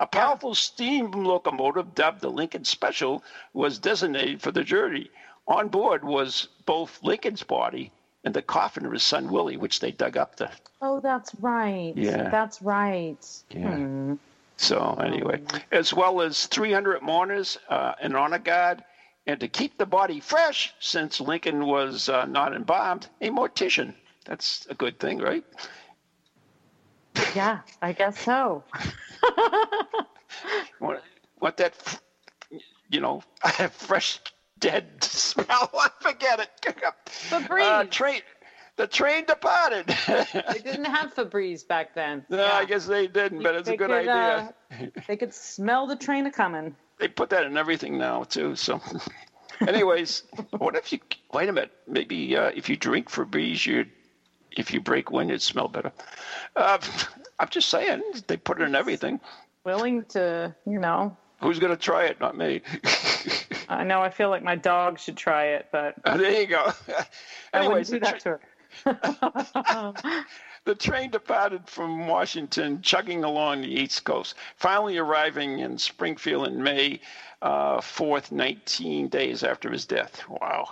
a 0.00 0.06
powerful 0.06 0.54
steam 0.54 1.10
locomotive 1.10 1.94
the 2.20 2.30
Lincoln 2.30 2.64
Special 2.64 3.22
was 3.52 3.78
designated 3.78 4.40
for 4.42 4.52
the 4.52 4.64
journey. 4.64 5.10
On 5.48 5.68
board 5.68 6.04
was 6.04 6.48
both 6.64 7.02
Lincoln's 7.02 7.42
body 7.42 7.92
and 8.24 8.34
the 8.34 8.42
coffin 8.42 8.84
of 8.84 8.92
his 8.92 9.04
son 9.04 9.30
Willie, 9.30 9.56
which 9.56 9.80
they 9.80 9.92
dug 9.92 10.16
up 10.16 10.36
to. 10.36 10.50
Oh, 10.82 11.00
that's 11.00 11.34
right. 11.40 11.92
Yeah. 11.94 12.28
That's 12.28 12.60
right. 12.60 13.16
Yeah. 13.50 13.76
Hmm. 13.76 14.14
So 14.56 14.98
anyway, 15.04 15.42
as 15.70 15.92
well 15.92 16.22
as 16.22 16.46
300 16.46 17.02
mourners, 17.02 17.58
uh, 17.68 17.92
an 18.00 18.16
honor 18.16 18.38
guard, 18.38 18.82
and 19.26 19.38
to 19.40 19.48
keep 19.48 19.76
the 19.76 19.86
body 19.86 20.20
fresh, 20.20 20.74
since 20.80 21.20
Lincoln 21.20 21.66
was 21.66 22.08
uh, 22.08 22.24
not 22.26 22.54
embalmed, 22.54 23.06
a 23.20 23.28
mortician. 23.30 23.94
That's 24.24 24.66
a 24.70 24.74
good 24.74 24.98
thing, 24.98 25.18
right? 25.18 25.44
Yeah, 27.34 27.60
I 27.82 27.92
guess 27.92 28.18
so. 28.20 28.64
Want, 30.80 31.00
want 31.40 31.56
that, 31.58 31.74
you 32.90 33.00
know, 33.00 33.22
I 33.42 33.48
have 33.62 33.72
fresh 33.72 34.20
dead 34.58 35.02
smell? 35.02 35.70
Forget 36.00 36.40
it. 36.40 36.50
Febreze. 37.06 37.62
Uh, 37.62 37.84
train, 37.84 38.20
the 38.76 38.86
train 38.86 39.24
departed. 39.26 39.86
They 40.06 40.60
didn't 40.62 40.84
have 40.86 41.14
Febreze 41.14 41.66
back 41.66 41.94
then. 41.94 42.24
no, 42.28 42.38
Yeah. 42.38 42.52
I 42.52 42.64
guess 42.64 42.86
they 42.86 43.06
didn't, 43.06 43.42
but 43.42 43.54
it's 43.54 43.68
a 43.68 43.76
good 43.76 43.88
could, 43.90 44.08
idea. 44.08 44.54
uh, 44.70 44.86
they 45.06 45.16
could 45.16 45.32
smell 45.34 45.86
the 45.86 45.96
train 45.96 46.26
a 46.26 46.30
coming. 46.32 46.74
they 46.98 47.08
put 47.08 47.30
that 47.30 47.44
in 47.44 47.56
everything 47.56 47.98
now 47.98 48.24
too. 48.24 48.54
So, 48.56 48.80
anyways, 49.66 50.22
what 50.58 50.76
if 50.76 50.92
you 50.92 50.98
wait 51.32 51.48
a 51.48 51.52
minute? 51.52 51.72
Maybe 51.86 52.36
uh, 52.36 52.50
if 52.54 52.68
you 52.68 52.76
drink 52.76 53.10
Febreze, 53.10 53.64
you 53.66 53.86
if 54.56 54.72
you 54.72 54.80
break 54.80 55.10
wind, 55.10 55.30
it'd 55.30 55.42
smell 55.42 55.68
better. 55.68 55.92
Uh, 56.56 56.78
I'm 57.38 57.48
just 57.50 57.68
saying 57.68 58.00
they 58.26 58.38
put 58.38 58.58
it 58.60 58.64
in 58.64 58.74
everything. 58.74 59.20
Willing 59.64 60.04
to, 60.06 60.54
you 60.66 60.78
know. 60.78 61.14
Who's 61.40 61.58
gonna 61.58 61.76
try 61.76 62.06
it? 62.06 62.20
Not 62.20 62.36
me. 62.36 62.62
I 63.68 63.84
know. 63.84 64.00
I 64.00 64.10
feel 64.10 64.30
like 64.30 64.42
my 64.42 64.56
dog 64.56 64.98
should 64.98 65.16
try 65.16 65.46
it, 65.46 65.66
but 65.70 65.94
there 66.04 66.40
you 66.40 66.46
go. 66.46 66.72
I 67.52 67.58
anyways, 67.60 67.90
wouldn't 67.90 68.20
do 68.20 68.28
the, 68.84 68.90
that 68.92 69.40
to 69.70 69.90
her. 70.04 70.22
the 70.64 70.74
train 70.74 71.10
departed 71.10 71.68
from 71.68 72.06
Washington, 72.06 72.80
chugging 72.82 73.24
along 73.24 73.62
the 73.62 73.68
East 73.68 74.04
Coast, 74.04 74.34
finally 74.56 74.96
arriving 74.98 75.58
in 75.58 75.78
Springfield 75.78 76.48
in 76.48 76.62
May 76.62 77.00
uh, 77.42 77.78
4th, 77.78 78.32
19 78.32 79.08
days 79.08 79.42
after 79.42 79.70
his 79.70 79.84
death. 79.84 80.22
Wow. 80.28 80.70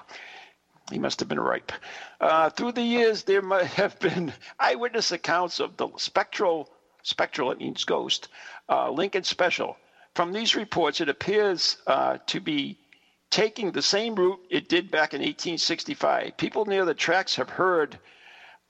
He 0.90 0.98
must 0.98 1.20
have 1.20 1.28
been 1.28 1.40
ripe. 1.40 1.72
Uh, 2.20 2.50
through 2.50 2.72
the 2.72 2.82
years, 2.82 3.22
there 3.22 3.42
might 3.42 3.66
have 3.66 3.98
been 4.00 4.32
eyewitness 4.60 5.12
accounts 5.12 5.60
of 5.60 5.76
the 5.76 5.88
spectral, 5.96 6.70
spectral, 7.02 7.50
it 7.50 7.58
means 7.58 7.84
ghost, 7.84 8.28
uh, 8.68 8.90
Lincoln 8.90 9.24
Special. 9.24 9.76
From 10.14 10.32
these 10.32 10.54
reports, 10.54 11.00
it 11.00 11.08
appears 11.08 11.76
uh, 11.86 12.18
to 12.26 12.40
be 12.40 12.78
taking 13.30 13.72
the 13.72 13.82
same 13.82 14.14
route 14.14 14.40
it 14.48 14.68
did 14.68 14.90
back 14.90 15.12
in 15.12 15.20
1865. 15.20 16.36
People 16.36 16.66
near 16.66 16.84
the 16.84 16.94
tracks 16.94 17.34
have 17.34 17.50
heard 17.50 17.98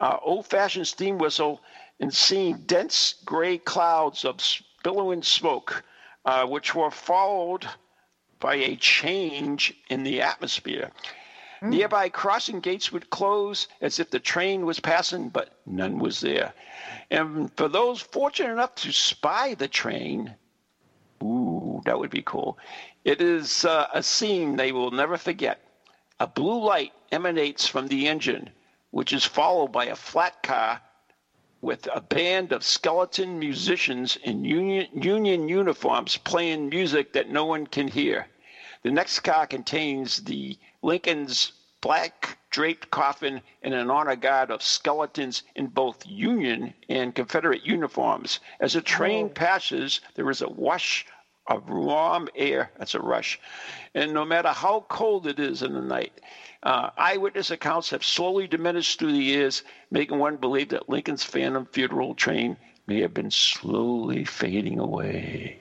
uh, 0.00 0.16
old-fashioned 0.22 0.86
steam 0.86 1.18
whistle 1.18 1.60
and 2.00 2.12
seen 2.12 2.62
dense 2.64 3.16
gray 3.26 3.58
clouds 3.58 4.24
of 4.24 4.40
billowing 4.82 5.22
smoke, 5.22 5.84
uh, 6.24 6.46
which 6.46 6.74
were 6.74 6.90
followed 6.90 7.68
by 8.40 8.54
a 8.54 8.76
change 8.76 9.74
in 9.90 10.02
the 10.02 10.22
atmosphere. 10.22 10.90
Nearby 11.62 12.10
crossing 12.10 12.60
gates 12.60 12.92
would 12.92 13.08
close 13.08 13.68
as 13.80 13.98
if 13.98 14.10
the 14.10 14.20
train 14.20 14.66
was 14.66 14.80
passing, 14.80 15.30
but 15.30 15.58
none 15.64 15.98
was 15.98 16.20
there. 16.20 16.52
And 17.10 17.50
for 17.56 17.68
those 17.68 18.02
fortunate 18.02 18.52
enough 18.52 18.74
to 18.76 18.92
spy 18.92 19.54
the 19.54 19.68
train, 19.68 20.36
ooh, 21.24 21.82
that 21.84 21.98
would 21.98 22.10
be 22.10 22.22
cool. 22.22 22.58
It 23.04 23.20
is 23.20 23.64
uh, 23.64 23.88
a 23.92 24.02
scene 24.02 24.56
they 24.56 24.72
will 24.72 24.90
never 24.90 25.16
forget. 25.16 25.60
A 26.20 26.26
blue 26.26 26.62
light 26.62 26.92
emanates 27.10 27.66
from 27.66 27.88
the 27.88 28.06
engine, 28.06 28.50
which 28.90 29.12
is 29.12 29.24
followed 29.24 29.72
by 29.72 29.86
a 29.86 29.96
flat 29.96 30.42
car 30.42 30.80
with 31.60 31.88
a 31.94 32.00
band 32.00 32.52
of 32.52 32.62
skeleton 32.62 33.38
musicians 33.38 34.16
in 34.16 34.44
union, 34.44 34.86
union 34.92 35.48
uniforms 35.48 36.18
playing 36.18 36.68
music 36.68 37.14
that 37.14 37.30
no 37.30 37.46
one 37.46 37.66
can 37.66 37.88
hear. 37.88 38.26
The 38.82 38.90
next 38.90 39.20
car 39.20 39.46
contains 39.46 40.18
the 40.18 40.58
Lincoln's 40.82 41.52
black 41.80 42.38
draped 42.50 42.90
coffin 42.90 43.42
and 43.62 43.74
an 43.74 43.90
honor 43.90 44.16
guard 44.16 44.50
of 44.50 44.62
skeletons 44.62 45.42
in 45.54 45.66
both 45.66 46.06
Union 46.06 46.72
and 46.88 47.14
Confederate 47.14 47.62
uniforms. 47.62 48.40
As 48.60 48.74
the 48.74 48.80
train 48.80 49.28
passes, 49.28 50.00
there 50.14 50.30
is 50.30 50.40
a 50.40 50.48
wash 50.48 51.04
of 51.46 51.68
warm 51.68 52.28
air. 52.34 52.70
That's 52.78 52.94
a 52.94 53.00
rush. 53.00 53.38
And 53.94 54.12
no 54.12 54.24
matter 54.24 54.48
how 54.48 54.86
cold 54.88 55.26
it 55.26 55.38
is 55.38 55.62
in 55.62 55.72
the 55.74 55.82
night, 55.82 56.12
uh, 56.62 56.90
eyewitness 56.96 57.50
accounts 57.50 57.90
have 57.90 58.04
slowly 58.04 58.46
diminished 58.46 58.98
through 58.98 59.12
the 59.12 59.18
years, 59.18 59.62
making 59.90 60.18
one 60.18 60.36
believe 60.36 60.70
that 60.70 60.88
Lincoln's 60.88 61.24
Phantom 61.24 61.66
funeral 61.66 62.14
train 62.14 62.56
may 62.86 63.00
have 63.00 63.14
been 63.14 63.30
slowly 63.30 64.24
fading 64.24 64.78
away. 64.78 65.58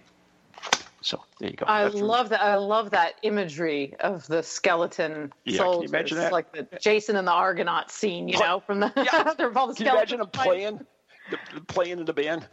So 1.02 1.22
there 1.40 1.50
you 1.50 1.58
go. 1.58 1.66
I 1.68 1.84
That's 1.84 1.96
love 1.96 2.30
that. 2.30 2.42
I 2.42 2.56
love 2.56 2.92
that 2.92 3.16
imagery 3.24 3.94
of 4.00 4.26
the 4.28 4.42
skeleton 4.42 5.34
Yeah, 5.44 5.58
can 5.58 5.58
you 5.58 5.58
soldiers, 5.58 5.90
imagine 5.92 6.18
that? 6.18 6.32
like 6.32 6.52
the 6.54 6.68
Jason 6.80 7.18
and 7.18 7.28
the 7.28 7.32
Argonaut 7.34 7.92
scene. 7.92 8.30
You 8.30 8.40
know, 8.40 8.62
from 8.62 8.80
the 8.80 8.92
Yeah. 8.96 9.34
they're 9.38 9.52
all 9.58 9.68
the 9.68 9.74
Can 9.74 9.86
you 9.88 9.92
imagine 9.92 10.20
them 10.20 10.30
playing, 10.30 10.80
the, 11.30 11.40
the 11.54 11.62
playing 11.62 12.00
in 12.00 12.06
the 12.06 12.14
band? 12.14 12.48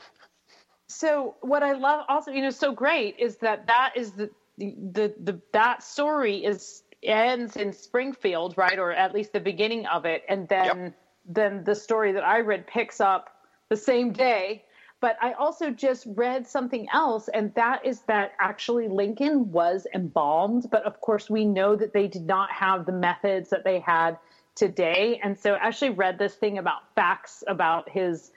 So 0.91 1.36
what 1.41 1.62
I 1.62 1.72
love 1.72 2.05
also, 2.09 2.32
you 2.32 2.43
know, 2.43 2.51
so 2.51 2.72
great 2.72 3.16
is 3.18 3.36
that 3.36 3.66
that 3.68 3.93
is 3.97 4.12
the 4.12 4.30
the 4.59 5.14
the 5.22 5.41
that 5.53 5.82
story 5.82 6.45
is 6.45 6.82
ends 7.03 7.57
in 7.57 7.72
Springfield, 7.72 8.59
right, 8.59 8.78
or 8.78 8.93
at 8.93 9.14
least 9.14 9.32
the 9.32 9.41
beginning 9.41 9.86
of 9.86 10.05
it, 10.05 10.24
and 10.28 10.49
then 10.49 10.93
then 11.26 11.64
the 11.64 11.74
story 11.74 12.12
that 12.12 12.24
I 12.24 12.41
read 12.41 12.66
picks 12.66 13.01
up 13.01 13.30
the 13.68 13.76
same 13.76 14.12
day. 14.12 14.64
But 15.01 15.16
I 15.22 15.32
also 15.32 15.70
just 15.70 16.07
read 16.09 16.47
something 16.47 16.86
else, 16.93 17.28
and 17.28 17.55
that 17.55 17.86
is 17.86 18.01
that 18.03 18.32
actually 18.38 18.88
Lincoln 18.88 19.51
was 19.51 19.86
embalmed, 19.95 20.66
but 20.70 20.82
of 20.82 21.01
course 21.01 21.30
we 21.30 21.45
know 21.45 21.74
that 21.76 21.95
they 21.95 22.09
did 22.09 22.26
not 22.26 22.51
have 22.51 22.84
the 22.84 22.93
methods 22.93 23.49
that 23.51 23.64
they 23.64 23.78
had 23.78 24.18
today. 24.57 25.18
And 25.22 25.38
so 25.38 25.55
I 25.55 25.68
actually 25.68 25.91
read 25.91 26.18
this 26.18 26.34
thing 26.34 26.59
about 26.59 26.95
facts 26.95 27.43
about 27.47 27.88
his 27.88 28.30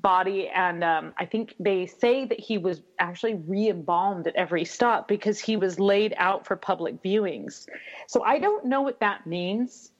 body 0.00 0.48
and 0.48 0.84
um, 0.84 1.12
i 1.16 1.24
think 1.24 1.54
they 1.58 1.86
say 1.86 2.24
that 2.26 2.38
he 2.38 2.58
was 2.58 2.82
actually 2.98 3.34
re-embalmed 3.34 4.26
at 4.26 4.34
every 4.36 4.64
stop 4.64 5.08
because 5.08 5.40
he 5.40 5.56
was 5.56 5.80
laid 5.80 6.14
out 6.18 6.46
for 6.46 6.54
public 6.54 7.02
viewings 7.02 7.66
so 8.06 8.22
i 8.22 8.38
don't 8.38 8.64
know 8.64 8.82
what 8.82 9.00
that 9.00 9.26
means 9.26 9.92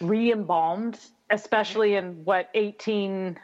re-embalmed 0.00 0.98
especially 1.30 1.94
in 1.96 2.24
what 2.24 2.48
18 2.54 3.38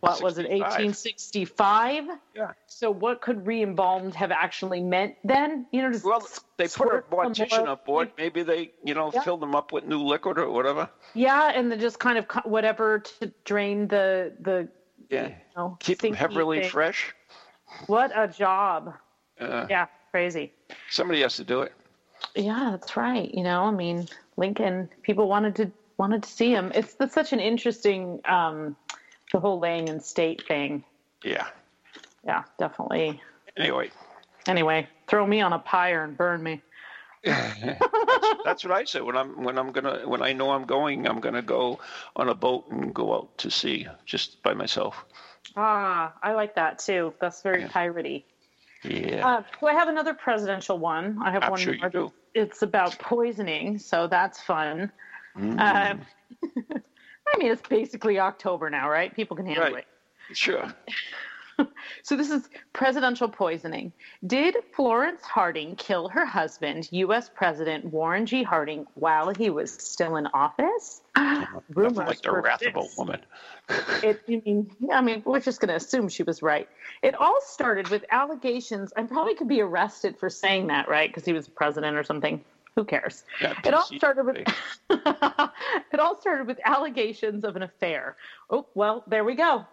what 0.00 0.12
what 0.12 0.22
was 0.22 0.38
it, 0.38 0.48
1865? 0.50 2.04
Yeah. 2.34 2.52
So 2.66 2.90
what 2.90 3.22
could 3.22 3.46
re-embalmed 3.46 4.14
have 4.14 4.30
actually 4.30 4.80
meant 4.82 5.14
then? 5.24 5.66
You 5.72 5.82
know, 5.82 5.90
just 5.90 6.04
Well, 6.04 6.24
they 6.58 6.68
put 6.68 6.88
a 6.94 7.00
mortician 7.10 7.60
more- 7.60 7.68
on 7.70 7.78
board. 7.86 8.12
Maybe 8.18 8.42
they, 8.42 8.72
you 8.84 8.92
know, 8.94 9.10
Yeah. 9.12 9.22
fill 9.22 9.38
them 9.38 9.54
up 9.54 9.72
with 9.72 9.84
new 9.84 9.98
liquid 10.02 10.38
or 10.38 10.50
whatever. 10.50 10.90
Yeah, 11.14 11.50
and 11.54 11.72
then 11.72 11.80
just 11.80 11.98
kind 11.98 12.18
of 12.18 12.26
whatever 12.44 12.98
to 12.98 13.32
drain 13.44 13.88
the 13.88 14.34
the 14.40 14.68
Yeah. 15.10 15.28
you 15.28 15.34
know, 15.56 15.76
Keep 15.80 15.98
them 15.98 16.14
stinky 16.14 16.18
heavily 16.18 16.60
thing. 16.60 16.70
fresh. 16.70 17.14
What 17.86 18.10
a 18.14 18.28
job! 18.28 18.94
Uh, 19.40 19.66
Yeah, 19.68 19.86
crazy. 20.10 20.52
Somebody 20.90 21.20
has 21.22 21.36
to 21.36 21.44
do 21.44 21.62
it. 21.62 21.72
Yeah, 22.34 22.68
that's 22.70 22.96
right. 22.96 23.32
You 23.34 23.42
know, 23.42 23.62
I 23.64 23.70
mean, 23.70 24.08
Lincoln. 24.36 24.88
People 25.02 25.28
wanted 25.28 25.54
to 25.56 25.70
wanted 25.98 26.22
to 26.22 26.28
see 26.28 26.50
him. 26.50 26.72
It's 26.74 26.94
that's 26.94 27.14
such 27.14 27.32
an 27.32 27.40
interesting 27.40 28.20
um, 28.24 28.76
the 29.32 29.40
whole 29.40 29.58
laying 29.58 29.88
in 29.88 30.00
state 30.00 30.42
thing. 30.46 30.84
Yeah. 31.24 31.46
Yeah, 32.24 32.42
definitely. 32.58 33.20
Anyway, 33.56 33.90
Anyway, 34.46 34.86
throw 35.08 35.26
me 35.26 35.40
on 35.40 35.52
a 35.52 35.58
pyre 35.58 36.04
and 36.04 36.16
burn 36.16 36.42
me. 36.42 36.62
that's 38.44 38.64
what 38.64 38.72
I 38.72 38.84
say 38.84 39.00
when 39.00 39.16
I'm 39.16 39.42
when 39.42 39.58
I'm 39.58 39.72
gonna 39.72 40.08
when 40.08 40.22
I 40.22 40.32
know 40.32 40.50
I'm 40.50 40.64
going. 40.64 41.06
I'm 41.06 41.20
gonna 41.20 41.42
go 41.42 41.80
on 42.14 42.28
a 42.28 42.34
boat 42.34 42.66
and 42.70 42.94
go 42.94 43.14
out 43.14 43.38
to 43.38 43.50
sea 43.50 43.86
just 44.04 44.42
by 44.42 44.54
myself. 44.54 45.04
Ah, 45.56 46.14
I 46.22 46.32
like 46.34 46.54
that 46.56 46.78
too. 46.78 47.14
That's 47.20 47.42
very 47.42 47.64
piratey. 47.64 48.24
Yeah. 48.84 49.26
Uh, 49.26 49.42
so 49.60 49.66
I 49.68 49.72
have 49.72 49.88
another 49.88 50.14
presidential 50.14 50.78
one. 50.78 51.18
I 51.22 51.30
have 51.32 51.44
I'm 51.44 51.50
one 51.50 51.60
sure 51.60 51.74
you 51.74 51.90
do. 51.90 52.12
It's 52.34 52.62
about 52.62 52.98
poisoning, 52.98 53.78
so 53.78 54.06
that's 54.06 54.40
fun. 54.42 54.92
Mm. 55.36 55.58
Uh, 55.58 55.96
I 57.34 57.38
mean, 57.38 57.50
it's 57.50 57.66
basically 57.68 58.20
October 58.20 58.70
now, 58.70 58.88
right? 58.88 59.14
People 59.14 59.36
can 59.36 59.46
handle 59.46 59.64
Right. 59.64 59.84
it. 60.30 60.36
Sure. 60.36 60.64
So 62.02 62.16
this 62.16 62.30
is 62.30 62.48
presidential 62.72 63.28
poisoning. 63.28 63.92
Did 64.26 64.56
Florence 64.74 65.22
Harding 65.22 65.76
kill 65.76 66.08
her 66.08 66.24
husband, 66.24 66.88
U.S. 66.92 67.30
President 67.34 67.84
Warren 67.84 68.26
G. 68.26 68.42
Harding, 68.42 68.86
while 68.94 69.34
he 69.34 69.50
was 69.50 69.72
still 69.72 70.16
in 70.16 70.26
office? 70.28 71.02
Rumors 71.74 71.96
like 71.96 72.22
the 72.22 72.32
wrath 72.32 72.62
of 72.62 72.76
a 72.76 72.86
woman. 72.96 73.20
It, 74.04 74.22
I 74.28 74.42
mean, 74.44 74.70
I 74.92 75.00
mean, 75.00 75.22
we're 75.24 75.40
just 75.40 75.58
going 75.60 75.70
to 75.70 75.74
assume 75.74 76.08
she 76.08 76.22
was 76.22 76.40
right. 76.40 76.68
It 77.02 77.16
all 77.16 77.40
started 77.40 77.88
with 77.88 78.04
allegations. 78.12 78.92
I 78.96 79.02
probably 79.02 79.34
could 79.34 79.48
be 79.48 79.60
arrested 79.60 80.16
for 80.18 80.30
saying 80.30 80.68
that, 80.68 80.88
right? 80.88 81.10
Because 81.10 81.24
he 81.24 81.32
was 81.32 81.48
president 81.48 81.96
or 81.96 82.04
something. 82.04 82.44
Who 82.76 82.84
cares? 82.84 83.24
Yeah, 83.40 83.54
it 83.64 83.74
all 83.74 83.86
started 83.86 84.24
with 84.26 84.36
it 84.90 85.98
all 85.98 86.20
started 86.20 86.46
with 86.46 86.60
allegations 86.64 87.42
of 87.42 87.56
an 87.56 87.62
affair. 87.62 88.16
Oh 88.50 88.66
well, 88.74 89.02
there 89.08 89.24
we 89.24 89.34
go. 89.34 89.66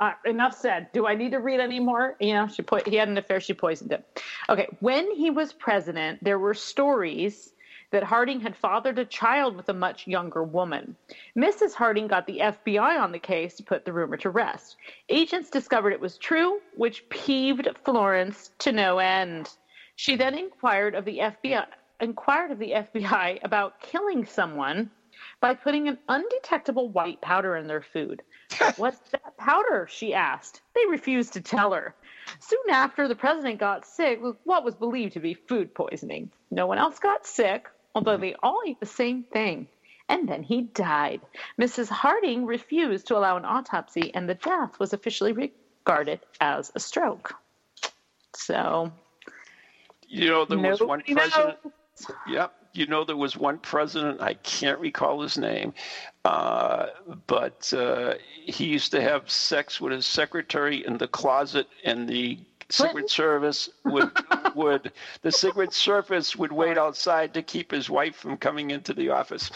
Uh, 0.00 0.12
enough 0.24 0.58
said. 0.58 0.88
Do 0.92 1.06
I 1.06 1.14
need 1.14 1.30
to 1.32 1.38
read 1.38 1.60
any 1.60 1.78
more? 1.78 2.16
You 2.18 2.34
know, 2.34 2.48
she 2.48 2.62
put 2.62 2.86
he 2.86 2.96
had 2.96 3.08
an 3.08 3.16
affair. 3.16 3.40
She 3.40 3.54
poisoned 3.54 3.92
him. 3.92 4.02
Okay, 4.48 4.66
when 4.80 5.14
he 5.14 5.30
was 5.30 5.52
president, 5.52 6.22
there 6.22 6.38
were 6.38 6.54
stories 6.54 7.52
that 7.92 8.02
Harding 8.02 8.40
had 8.40 8.56
fathered 8.56 8.98
a 8.98 9.04
child 9.04 9.54
with 9.56 9.68
a 9.68 9.72
much 9.72 10.08
younger 10.08 10.42
woman. 10.42 10.96
Mrs. 11.38 11.74
Harding 11.74 12.08
got 12.08 12.26
the 12.26 12.40
FBI 12.40 13.00
on 13.00 13.12
the 13.12 13.20
case 13.20 13.54
to 13.54 13.62
put 13.62 13.84
the 13.84 13.92
rumor 13.92 14.16
to 14.16 14.30
rest. 14.30 14.76
Agents 15.10 15.48
discovered 15.48 15.92
it 15.92 16.00
was 16.00 16.18
true, 16.18 16.60
which 16.76 17.08
peeved 17.08 17.68
Florence 17.84 18.50
to 18.58 18.72
no 18.72 18.98
end. 18.98 19.50
She 19.94 20.16
then 20.16 20.36
inquired 20.36 20.96
of 20.96 21.04
the 21.04 21.18
FBI 21.18 21.66
inquired 22.00 22.50
of 22.50 22.58
the 22.58 22.72
FBI 22.72 23.38
about 23.44 23.80
killing 23.80 24.24
someone 24.24 24.90
by 25.40 25.54
putting 25.54 25.86
an 25.88 25.98
undetectable 26.08 26.88
white 26.88 27.20
powder 27.20 27.56
in 27.56 27.68
their 27.68 27.80
food. 27.80 28.22
What's 28.76 28.98
that 29.10 29.36
powder? 29.36 29.86
she 29.90 30.14
asked. 30.14 30.60
They 30.74 30.86
refused 30.88 31.32
to 31.34 31.40
tell 31.40 31.72
her. 31.72 31.94
Soon 32.40 32.70
after, 32.70 33.06
the 33.08 33.14
president 33.14 33.58
got 33.60 33.84
sick 33.86 34.22
with 34.22 34.36
what 34.44 34.64
was 34.64 34.74
believed 34.74 35.12
to 35.14 35.20
be 35.20 35.34
food 35.34 35.74
poisoning. 35.74 36.30
No 36.50 36.66
one 36.66 36.78
else 36.78 36.98
got 36.98 37.26
sick, 37.26 37.68
although 37.94 38.16
they 38.16 38.34
all 38.42 38.60
ate 38.66 38.80
the 38.80 38.86
same 38.86 39.24
thing. 39.24 39.68
And 40.08 40.28
then 40.28 40.42
he 40.42 40.62
died. 40.62 41.20
Mrs. 41.60 41.88
Harding 41.88 42.44
refused 42.46 43.06
to 43.08 43.16
allow 43.16 43.36
an 43.36 43.44
autopsy, 43.44 44.14
and 44.14 44.28
the 44.28 44.34
death 44.34 44.78
was 44.78 44.92
officially 44.92 45.32
regarded 45.32 46.20
as 46.40 46.70
a 46.74 46.80
stroke. 46.80 47.34
So, 48.36 48.92
You 50.08 50.28
know, 50.30 50.44
there 50.44 50.58
was 50.58 50.80
one 50.80 51.02
president. 51.02 51.58
knows. 51.64 52.16
Yep. 52.28 52.52
You 52.74 52.86
know, 52.86 53.04
there 53.04 53.16
was 53.16 53.36
one 53.36 53.58
president, 53.58 54.20
I 54.20 54.34
can't 54.34 54.78
recall 54.80 55.22
his 55.22 55.38
name, 55.38 55.72
uh, 56.24 56.88
but 57.26 57.72
uh, 57.72 58.14
he 58.44 58.66
used 58.66 58.90
to 58.92 59.00
have 59.00 59.30
sex 59.30 59.80
with 59.80 59.92
his 59.92 60.06
secretary 60.06 60.84
in 60.84 60.98
the 60.98 61.08
closet, 61.08 61.68
and 61.84 62.08
the? 62.08 62.38
Secret 62.70 63.10
Service 63.10 63.68
would 63.84 64.10
would 64.54 64.90
the 65.20 65.30
Secret 65.30 65.74
Service 65.74 66.34
would 66.34 66.50
wait 66.50 66.78
outside 66.78 67.34
to 67.34 67.42
keep 67.42 67.70
his 67.70 67.90
wife 67.90 68.16
from 68.16 68.38
coming 68.38 68.70
into 68.70 68.94
the 68.94 69.10
office. 69.10 69.50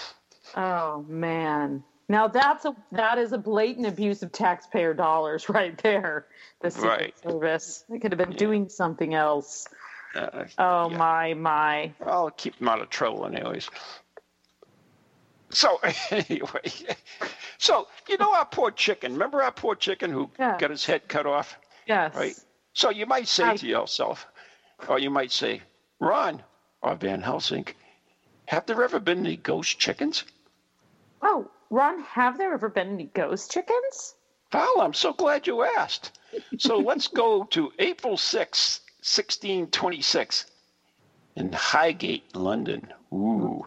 Oh 0.55 1.07
man. 1.09 1.83
Now 2.11 2.29
that's 2.29 2.65
a 2.67 2.77
that 2.93 3.19
is 3.19 3.33
a 3.33 3.39
blatant 3.39 3.87
abuse 3.87 4.23
of 4.23 4.31
taxpayer 4.31 4.95
dollars 4.95 5.49
right 5.49 5.77
there. 5.83 6.27
The 6.61 6.71
Secret 6.71 6.89
Right. 6.89 7.19
Service. 7.23 7.85
They 7.89 7.99
could 7.99 8.13
have 8.13 8.19
been 8.19 8.37
doing 8.37 8.69
something 8.69 9.15
else. 9.15 9.67
Uh, 10.15 10.45
Oh 10.59 10.91
yeah. 10.91 10.97
my 10.97 11.35
my. 11.35 11.93
I'll 12.05 12.31
keep 12.31 12.57
him 12.61 12.69
out 12.69 12.81
of 12.81 12.89
trouble, 12.91 13.27
anyways. 13.27 13.69
So 15.51 15.81
anyway, 16.11 16.63
so 17.59 17.89
you 18.09 18.19
know 18.19 18.35
our 18.35 18.45
poor 18.47 18.71
chicken. 18.71 19.13
Remember 19.13 19.43
our 19.43 19.53
poor 19.53 19.75
chicken 19.75 20.11
who 20.11 20.31
Yeah. 20.39 20.59
got 20.59 20.71
his 20.71 20.85
head 20.85 21.09
cut 21.09 21.27
off? 21.27 21.57
Yes. 21.87 22.15
Right. 22.15 22.37
So 22.75 22.91
you 22.91 23.07
might 23.07 23.29
say 23.29 23.45
I- 23.45 23.57
to 23.57 23.67
yourself, 23.67 24.27
or 24.89 24.99
you 24.99 25.11
might 25.11 25.33
say, 25.33 25.63
Ron 26.01 26.43
or 26.83 26.95
Van 26.95 27.23
Helsing, 27.23 27.67
have 28.47 28.67
there 28.67 28.83
ever 28.85 29.01
been 29.01 29.19
any 29.21 29.37
ghost 29.37 29.79
chickens? 29.79 30.25
Oh, 31.23 31.51
Ron, 31.71 32.03
have 32.03 32.39
there 32.39 32.53
ever 32.55 32.69
been 32.69 32.89
any 32.93 33.07
ghost 33.07 33.51
chickens? 33.51 34.15
Well, 34.53 34.81
I'm 34.81 34.95
so 34.95 35.13
glad 35.13 35.47
you 35.47 35.63
asked. 35.65 36.13
So 36.59 36.79
let's 36.79 37.09
go 37.09 37.45
to 37.45 37.73
April 37.79 38.17
6, 38.17 38.81
1626, 39.01 40.47
in 41.37 41.53
Highgate, 41.53 42.35
London. 42.35 42.93
Ooh. 43.13 43.65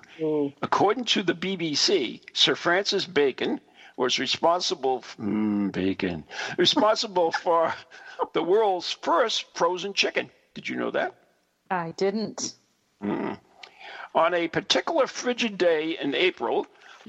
According 0.61 1.05
to 1.05 1.23
the 1.23 1.33
BBC, 1.33 2.21
Sir 2.33 2.55
Francis 2.55 3.05
Bacon 3.05 3.59
was 3.97 4.19
responsible, 4.19 5.03
mm, 5.19 5.71
Bacon, 5.71 6.23
responsible 6.57 7.31
for 7.43 7.73
the 8.33 8.43
world's 8.43 8.91
first 8.91 9.45
frozen 9.55 9.93
chicken. 9.93 10.29
Did 10.53 10.67
you 10.67 10.75
know 10.75 10.91
that? 10.91 11.15
I 11.69 11.91
didn't. 11.91 12.55
On 14.13 14.33
a 14.33 14.47
particular 14.49 15.07
frigid 15.07 15.57
day 15.57 15.97
in 15.97 16.13
April, 16.13 16.67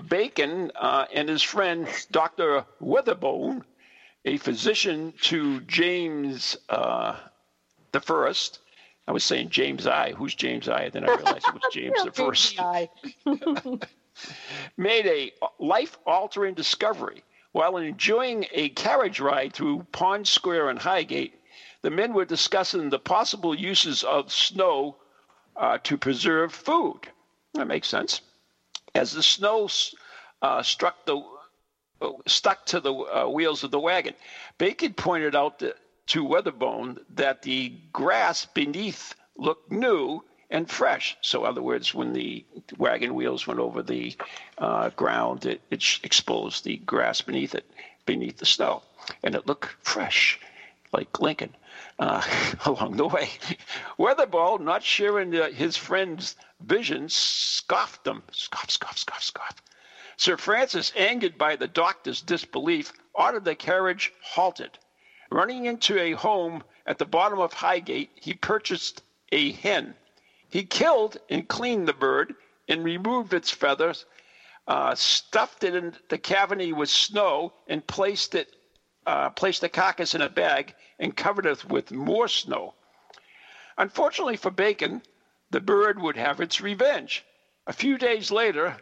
Bacon 0.08 0.70
uh, 0.76 1.06
and 1.12 1.28
his 1.28 1.42
friend 1.42 1.88
Dr. 2.12 2.64
Weatherbone, 2.80 3.62
a 4.24 4.36
physician 4.36 5.12
to 5.22 5.60
James 5.62 6.56
uh, 6.68 7.16
the 7.92 8.00
First, 8.00 8.60
I 9.06 9.12
was 9.12 9.24
saying 9.24 9.50
James 9.50 9.86
I. 9.86 10.12
Who's 10.12 10.34
James 10.34 10.68
I? 10.68 10.88
Then 10.88 11.04
I 11.08 11.14
realized 11.16 11.46
it 11.48 11.54
was 11.54 11.62
James 11.72 12.02
the 12.04 12.12
First. 12.12 12.58
I. 12.58 12.88
Made 14.76 15.06
a 15.06 15.32
life-altering 15.58 16.54
discovery 16.54 17.24
while 17.52 17.76
enjoying 17.76 18.46
a 18.52 18.68
carriage 18.70 19.20
ride 19.20 19.52
through 19.54 19.86
Pond 19.92 20.26
Square 20.26 20.70
and 20.70 20.78
Highgate. 20.78 21.34
The 21.82 21.90
men 21.90 22.12
were 22.12 22.24
discussing 22.24 22.90
the 22.90 22.98
possible 22.98 23.54
uses 23.54 24.04
of 24.04 24.32
snow 24.32 24.96
uh, 25.56 25.78
to 25.84 25.96
preserve 25.96 26.52
food. 26.52 27.00
That 27.54 27.66
makes 27.66 27.88
sense. 27.88 28.20
As 28.94 29.12
the 29.12 29.22
snow 29.22 29.68
uh, 30.42 30.62
struck 30.62 31.04
the 31.06 31.22
uh, 32.00 32.10
stuck 32.26 32.66
to 32.66 32.80
the 32.80 32.92
uh, 32.92 33.28
wheels 33.28 33.64
of 33.64 33.70
the 33.70 33.80
wagon, 33.80 34.14
Bacon 34.58 34.92
pointed 34.92 35.34
out 35.34 35.58
that, 35.60 35.76
to 36.08 36.24
Weatherbone 36.24 36.98
that 37.14 37.42
the 37.42 37.72
grass 37.92 38.44
beneath 38.44 39.14
looked 39.36 39.70
new 39.70 40.22
and 40.50 40.70
fresh. 40.70 41.16
So, 41.22 41.44
in 41.44 41.50
other 41.50 41.62
words, 41.62 41.94
when 41.94 42.12
the 42.12 42.44
wagon 42.76 43.14
wheels 43.14 43.46
went 43.46 43.60
over 43.60 43.82
the 43.82 44.14
uh, 44.58 44.90
ground, 44.90 45.46
it, 45.46 45.62
it 45.70 46.00
exposed 46.02 46.64
the 46.64 46.76
grass 46.76 47.22
beneath 47.22 47.54
it, 47.54 47.68
beneath 48.04 48.36
the 48.36 48.46
snow, 48.46 48.82
and 49.22 49.34
it 49.34 49.46
looked 49.46 49.74
fresh, 49.82 50.38
like 50.92 51.20
Lincoln, 51.20 51.56
uh, 51.98 52.22
along 52.66 52.96
the 52.96 53.06
way. 53.06 53.30
Weatherball, 53.98 54.60
not 54.60 54.82
sharing 54.82 55.34
uh, 55.34 55.50
his 55.50 55.76
friend's 55.76 56.36
vision, 56.60 57.08
scoffed 57.08 58.04
them. 58.04 58.22
Scoff, 58.30 58.70
scoff, 58.70 58.98
scoff, 58.98 59.22
scoff. 59.22 59.62
Sir 60.18 60.36
Francis, 60.36 60.92
angered 60.94 61.38
by 61.38 61.56
the 61.56 61.66
doctor's 61.66 62.20
disbelief, 62.20 62.92
ordered 63.14 63.46
the 63.46 63.54
carriage 63.54 64.12
halted. 64.22 64.78
Running 65.32 65.64
into 65.64 65.98
a 65.98 66.12
home 66.12 66.62
at 66.84 66.98
the 66.98 67.06
bottom 67.06 67.38
of 67.38 67.54
Highgate, 67.54 68.10
he 68.16 68.34
purchased 68.34 69.02
a 69.32 69.52
hen. 69.52 69.94
He 70.50 70.62
killed 70.62 71.16
and 71.30 71.48
cleaned 71.48 71.88
the 71.88 71.94
bird 71.94 72.34
and 72.68 72.84
removed 72.84 73.32
its 73.32 73.50
feathers, 73.50 74.04
uh, 74.68 74.94
stuffed 74.94 75.64
it 75.64 75.74
in 75.74 75.96
the 76.10 76.18
cavity 76.18 76.74
with 76.74 76.90
snow, 76.90 77.54
and 77.66 77.86
placed 77.86 78.34
it 78.34 78.54
uh, 79.06 79.30
placed 79.30 79.62
the 79.62 79.70
carcass 79.70 80.14
in 80.14 80.20
a 80.20 80.28
bag 80.28 80.74
and 80.98 81.16
covered 81.16 81.46
it 81.46 81.64
with 81.64 81.90
more 81.90 82.28
snow. 82.28 82.74
Unfortunately 83.78 84.36
for 84.36 84.50
Bacon, 84.50 85.00
the 85.50 85.62
bird 85.62 85.98
would 85.98 86.18
have 86.18 86.42
its 86.42 86.60
revenge. 86.60 87.24
A 87.66 87.72
few 87.72 87.96
days 87.96 88.30
later, 88.30 88.76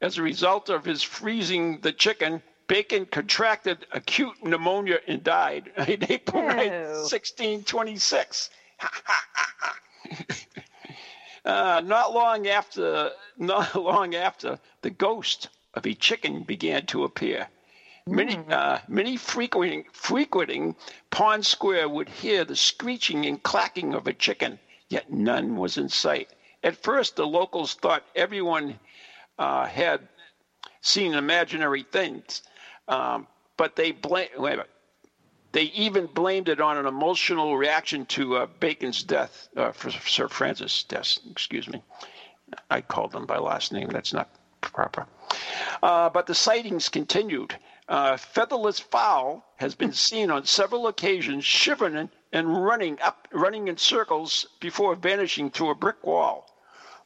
as 0.00 0.18
a 0.18 0.22
result 0.22 0.68
of 0.68 0.84
his 0.84 1.04
freezing 1.04 1.80
the 1.80 1.92
chicken, 1.92 2.42
Bacon 2.66 3.06
contracted 3.06 3.86
acute 3.92 4.42
pneumonia 4.42 4.98
and 5.06 5.22
died 5.22 5.70
in 5.88 6.04
April 6.10 6.44
1626. 6.44 8.50
uh, 11.44 11.82
not 11.84 12.12
long 12.12 12.46
after, 12.46 13.10
not 13.36 13.74
long 13.82 14.14
after, 14.14 14.58
the 14.82 14.90
ghost 14.90 15.48
of 15.74 15.86
a 15.86 15.94
chicken 15.94 16.42
began 16.42 16.86
to 16.86 17.04
appear. 17.04 17.48
Many, 18.06 18.36
mm. 18.36 18.50
uh, 18.50 18.78
many 18.88 19.16
frequenting, 19.16 19.84
frequenting 19.92 20.74
Pond 21.10 21.46
Square 21.46 21.88
would 21.90 22.08
hear 22.08 22.44
the 22.44 22.56
screeching 22.56 23.26
and 23.26 23.42
clacking 23.42 23.94
of 23.94 24.06
a 24.06 24.12
chicken, 24.12 24.58
yet 24.88 25.12
none 25.12 25.56
was 25.56 25.78
in 25.78 25.88
sight. 25.88 26.30
At 26.64 26.82
first, 26.82 27.16
the 27.16 27.26
locals 27.26 27.74
thought 27.74 28.04
everyone 28.14 28.78
uh, 29.38 29.66
had 29.66 30.08
seen 30.80 31.14
imaginary 31.14 31.84
things, 31.84 32.42
um, 32.92 33.26
but 33.56 33.74
they 33.76 33.90
blame. 33.92 34.28
Wait 34.36 34.52
a 34.52 34.56
minute. 34.56 34.70
They 35.52 35.64
even 35.64 36.06
blamed 36.06 36.48
it 36.48 36.60
on 36.60 36.78
an 36.78 36.86
emotional 36.86 37.56
reaction 37.56 38.06
to 38.06 38.36
uh, 38.36 38.46
Bacon's 38.58 39.02
death, 39.02 39.48
uh, 39.56 39.72
for 39.72 39.90
Sir 39.90 40.28
Francis' 40.28 40.82
death. 40.84 41.18
Excuse 41.30 41.68
me. 41.68 41.82
I 42.70 42.80
called 42.80 43.12
them 43.12 43.26
by 43.26 43.38
last 43.38 43.72
name. 43.72 43.88
That's 43.88 44.12
not 44.12 44.30
proper. 44.60 45.06
Uh, 45.82 46.08
but 46.10 46.26
the 46.26 46.34
sightings 46.34 46.88
continued. 46.88 47.54
Uh, 47.88 48.16
featherless 48.16 48.78
fowl 48.78 49.44
has 49.56 49.74
been 49.74 49.92
seen 50.08 50.30
on 50.30 50.46
several 50.46 50.86
occasions 50.86 51.44
shivering 51.44 52.10
and 52.32 52.64
running 52.64 52.98
up, 53.00 53.28
running 53.32 53.68
in 53.68 53.76
circles 53.76 54.46
before 54.60 54.94
vanishing 54.94 55.50
through 55.50 55.70
a 55.70 55.74
brick 55.74 56.02
wall. 56.04 56.46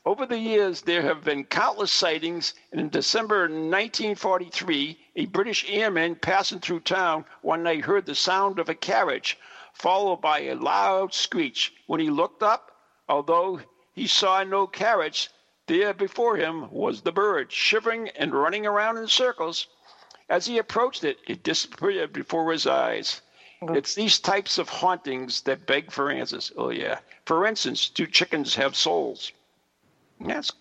Over 0.04 0.24
the 0.24 0.38
years, 0.38 0.82
there 0.82 1.02
have 1.02 1.24
been 1.24 1.42
countless 1.42 1.90
sightings, 1.90 2.54
and 2.70 2.80
in 2.80 2.90
December 2.90 3.48
1943, 3.48 4.96
a 5.16 5.26
British 5.26 5.64
airman 5.68 6.14
passing 6.14 6.60
through 6.60 6.80
town 6.80 7.24
one 7.42 7.62
night 7.62 7.84
heard 7.84 8.06
the 8.06 8.14
sound 8.14 8.58
of 8.58 8.68
a 8.68 8.74
carriage, 8.74 9.38
followed 9.72 10.20
by 10.20 10.40
a 10.40 10.54
loud 10.54 11.14
screech. 11.14 11.72
When 11.86 12.00
he 12.00 12.10
looked 12.10 12.42
up, 12.42 12.70
although 13.08 13.60
he 13.94 14.06
saw 14.06 14.44
no 14.44 14.66
carriage, 14.66 15.30
there 15.66 15.94
before 15.94 16.36
him 16.36 16.70
was 16.70 17.00
the 17.00 17.12
bird, 17.12 17.50
shivering 17.50 18.10
and 18.10 18.32
running 18.32 18.66
around 18.66 18.98
in 18.98 19.08
circles. 19.08 19.66
As 20.28 20.46
he 20.46 20.58
approached 20.58 21.02
it, 21.02 21.18
it 21.26 21.42
disappeared 21.42 22.12
before 22.12 22.52
his 22.52 22.66
eyes. 22.66 23.22
It's 23.62 23.94
these 23.94 24.20
types 24.20 24.58
of 24.58 24.68
hauntings 24.68 25.40
that 25.42 25.66
beg 25.66 25.90
for 25.90 26.10
answers. 26.10 26.52
Oh, 26.56 26.68
yeah. 26.70 26.98
For 27.24 27.46
instance, 27.46 27.88
do 27.88 28.06
chickens 28.06 28.54
have 28.56 28.76
souls? 28.76 29.32
Yes. 30.20 30.52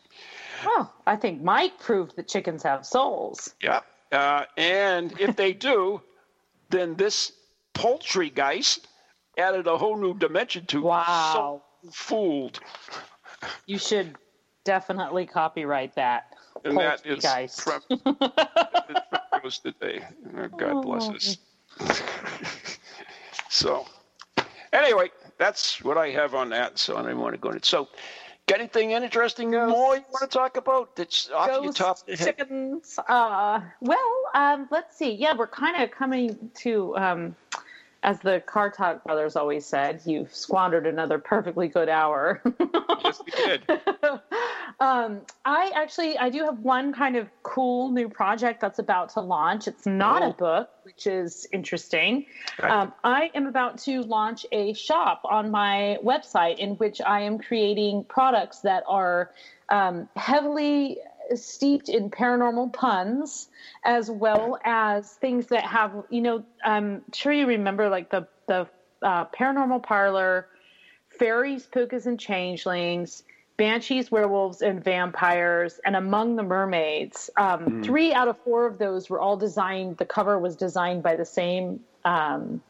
Well, 0.66 0.93
I 1.06 1.18
think 1.18 1.41
Mike 1.41 1.78
proved 1.78 2.16
that 2.16 2.30
chickens 2.30 2.64
have 2.64 2.86
souls. 2.86 3.53
Yeah. 3.62 3.82
Uh, 4.16 4.45
and 4.57 5.20
if 5.20 5.36
they 5.36 5.53
do, 5.53 6.01
then 6.70 6.95
this 6.95 7.34
poultry 7.74 8.30
geist 8.30 8.88
added 9.38 9.68
a 9.68 9.78
whole 9.78 9.97
new 9.97 10.18
dimension 10.18 10.66
to 10.68 10.82
wow. 10.82 11.61
So 11.84 11.91
fooled. 11.91 12.59
You 13.66 13.78
should 13.78 14.16
definitely 14.63 15.26
copyright 15.26 15.93
that. 15.95 16.34
And 16.63 16.78
that 16.78 17.05
is 17.05 17.22
geist. 17.22 17.61
from 17.61 17.82
today. 19.63 20.03
Oh, 20.38 20.47
God 20.57 20.82
bless 20.82 21.09
us. 21.09 21.38
So, 23.49 23.86
anyway, 24.74 25.11
that's 25.38 25.82
what 25.82 25.97
I 25.97 26.09
have 26.09 26.36
on 26.36 26.49
that. 26.49 26.78
So 26.78 26.97
I 26.97 27.03
don't 27.03 27.20
want 27.20 27.36
to 27.36 27.39
go 27.39 27.49
into 27.49 27.59
it. 27.59 27.66
So, 27.66 27.88
Got 28.48 28.60
anything 28.60 28.91
interesting 28.91 29.50
Ghost, 29.52 29.72
more 29.72 29.96
you 29.96 30.04
want 30.12 30.30
to 30.30 30.38
talk 30.38 30.56
about 30.56 30.96
that's 30.96 31.32
off 31.32 31.64
your 31.64 31.74
top 31.74 31.98
of 32.08 32.20
chickens. 32.20 33.00
Uh, 33.08 33.60
well, 33.82 34.14
um, 34.36 34.68
let's 34.70 34.96
see. 34.96 35.14
Yeah, 35.14 35.36
we're 35.36 35.48
kind 35.48 35.82
of 35.82 35.89
coming 35.89 36.52
to, 36.58 36.96
um, 36.96 37.36
as 38.04 38.20
the 38.20 38.43
Car 38.46 38.70
Talk 38.70 39.04
brothers 39.04 39.36
always 39.36 39.66
said, 39.66 40.02
you've 40.06 40.34
squandered 40.34 40.86
another 40.86 41.18
perfectly 41.18 41.68
good 41.68 41.89
hour. 41.89 42.39
yes, 43.04 43.20
we 43.26 43.32
did. 43.32 43.64
um, 44.80 45.22
I 45.45 45.72
actually, 45.76 46.18
I 46.18 46.30
do 46.30 46.43
have 46.43 46.59
one 46.59 46.93
kind 46.93 47.16
of 47.16 47.30
cool 47.43 47.91
new 47.91 48.09
project 48.09 48.61
that's 48.61 48.80
about 48.80 49.09
to 49.09 49.22
launch. 49.22 49.68
It's 49.68 49.86
not 49.86 50.24
oh. 50.24 50.30
a 50.30 50.34
book, 50.34 50.70
which 50.84 51.07
is 51.07 51.47
interesting. 51.51 52.26
Um, 52.61 52.93
I 53.03 53.32
am 53.36 53.47
about 53.47 53.78
to 53.80 54.01
launch 54.01 54.45
a 54.51 54.74
shop 54.74 55.22
on 55.26 55.51
my 55.51 55.97
website 56.03 56.57
in 56.57 56.72
which 56.76 57.01
I 57.01 57.22
am 57.22 57.38
creating 57.38 58.05
products 58.05 58.59
that 58.61 58.84
are 58.88 59.32
um, 59.70 60.07
heavily 60.16 60.99
steeped 61.34 61.89
in 61.89 62.09
paranormal 62.09 62.72
puns 62.72 63.49
as 63.84 64.11
well 64.11 64.59
as 64.63 65.13
things 65.13 65.47
that 65.47 65.63
have 65.63 66.03
you 66.11 66.22
know 66.22 66.43
i'm 66.63 67.01
sure 67.13 67.32
you 67.34 67.47
remember 67.47 67.89
like 67.89 68.11
the 68.11 68.28
the 68.47 68.68
uh, 69.01 69.26
paranormal 69.26 69.82
parlor 69.82 70.47
fairies 71.09 71.66
pookas 71.66 72.05
and 72.05 72.20
changelings 72.20 73.24
banshees, 73.58 74.12
werewolves, 74.12 74.62
and 74.62 74.84
vampires, 74.84 75.80
and 75.86 75.95
among 75.95 76.36
the 76.36 76.43
mermaids. 76.43 77.30
Um, 77.38 77.66
mm. 77.66 77.86
Three 77.86 78.14
out 78.14 78.28
of 78.28 78.38
four 78.39 78.66
of 78.66 78.78
those 78.78 79.10
were 79.10 79.20
all 79.20 79.38
designed. 79.38 79.97
The 79.97 80.06
cover 80.06 80.38
was 80.39 80.56
designed 80.56 81.03
by 81.03 81.16
the 81.16 81.26
same 81.26 81.80
um, 82.03 82.62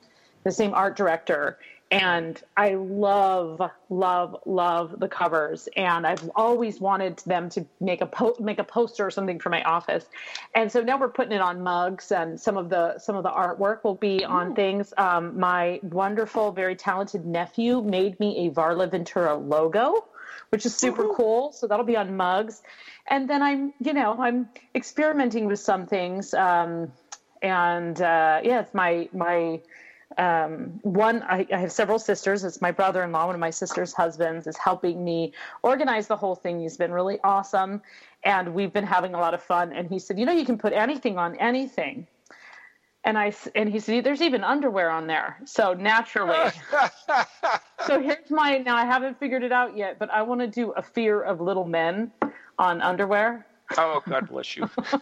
the 0.43 0.51
same 0.51 0.73
art 0.75 0.95
director, 0.95 1.57
and 1.89 2.41
I 2.55 2.75
love, 2.75 3.61
love, 3.89 4.37
love 4.45 4.99
the 4.99 5.07
covers. 5.07 5.67
And 5.75 6.05
I've 6.05 6.29
always 6.35 6.79
wanted 6.79 7.17
them 7.25 7.49
to 7.49 7.65
make 7.79 8.01
a 8.01 8.05
po- 8.05 8.35
make 8.39 8.59
a 8.59 8.63
poster 8.63 9.07
or 9.07 9.11
something 9.11 9.39
for 9.39 9.49
my 9.49 9.63
office. 9.63 10.05
And 10.53 10.71
so 10.71 10.81
now 10.81 10.99
we're 10.99 11.09
putting 11.09 11.31
it 11.31 11.41
on 11.41 11.61
mugs, 11.61 12.11
and 12.11 12.39
some 12.39 12.57
of 12.57 12.69
the 12.69 12.99
some 12.99 13.15
of 13.15 13.23
the 13.23 13.31
artwork 13.31 13.83
will 13.83 13.95
be 13.95 14.23
on 14.23 14.53
things. 14.53 14.93
Um, 14.97 15.39
my 15.39 15.79
wonderful, 15.81 16.51
very 16.51 16.75
talented 16.75 17.25
nephew 17.25 17.81
made 17.81 18.19
me 18.19 18.47
a 18.47 18.51
Varla 18.51 18.89
Ventura 18.89 19.35
logo 19.35 20.05
which 20.49 20.65
is 20.65 20.75
super 20.75 21.03
mm-hmm. 21.03 21.15
cool. 21.15 21.51
So 21.51 21.67
that'll 21.67 21.85
be 21.85 21.97
on 21.97 22.15
mugs. 22.15 22.61
And 23.07 23.29
then 23.29 23.41
I'm, 23.41 23.73
you 23.79 23.93
know, 23.93 24.15
I'm 24.19 24.49
experimenting 24.73 25.45
with 25.45 25.59
some 25.59 25.85
things. 25.85 26.33
Um, 26.33 26.91
and 27.41 28.01
uh, 28.01 28.41
yeah, 28.43 28.61
it's 28.61 28.73
my 28.73 29.07
my 29.13 29.61
um, 30.17 30.79
one. 30.81 31.23
I, 31.23 31.45
I, 31.51 31.57
have 31.57 31.71
several 31.71 31.99
sisters. 31.99 32.43
It's 32.43 32.61
my 32.61 32.71
brother-in-law, 32.71 33.25
one 33.25 33.35
of 33.35 33.39
my 33.39 33.49
sister's 33.49 33.93
husbands, 33.93 34.47
is 34.47 34.57
helping 34.57 35.03
me 35.03 35.33
organize 35.61 36.07
the 36.07 36.15
whole 36.15 36.35
thing. 36.35 36.59
He's 36.59 36.77
been 36.77 36.91
really 36.91 37.19
awesome, 37.23 37.81
and 38.23 38.53
we've 38.53 38.73
been 38.73 38.85
having 38.85 39.13
a 39.13 39.19
lot 39.19 39.33
of 39.33 39.43
fun. 39.43 39.73
And 39.73 39.89
he 39.89 39.99
said, 39.99 40.17
you 40.17 40.25
know, 40.25 40.31
you 40.31 40.45
can 40.45 40.57
put 40.57 40.73
anything 40.73 41.17
on 41.17 41.35
anything. 41.35 42.07
And 43.05 43.17
I 43.17 43.33
and 43.53 43.69
he 43.69 43.79
said, 43.79 44.03
"There's 44.03 44.21
even 44.21 44.43
underwear 44.43 44.89
on 44.89 45.05
there." 45.05 45.37
So 45.45 45.73
naturally, 45.73 46.51
so 47.87 48.01
here's 48.01 48.31
my 48.31 48.57
now. 48.57 48.75
I 48.75 48.85
haven't 48.85 49.19
figured 49.19 49.43
it 49.43 49.51
out 49.51 49.77
yet, 49.77 49.99
but 49.99 50.09
I 50.09 50.23
want 50.23 50.41
to 50.41 50.47
do 50.47 50.71
a 50.71 50.81
fear 50.81 51.21
of 51.21 51.39
little 51.39 51.65
men 51.65 52.11
on 52.57 52.81
underwear. 52.81 53.45
Oh, 53.77 54.01
God 54.07 54.27
bless 54.27 54.55
you. 54.57 54.69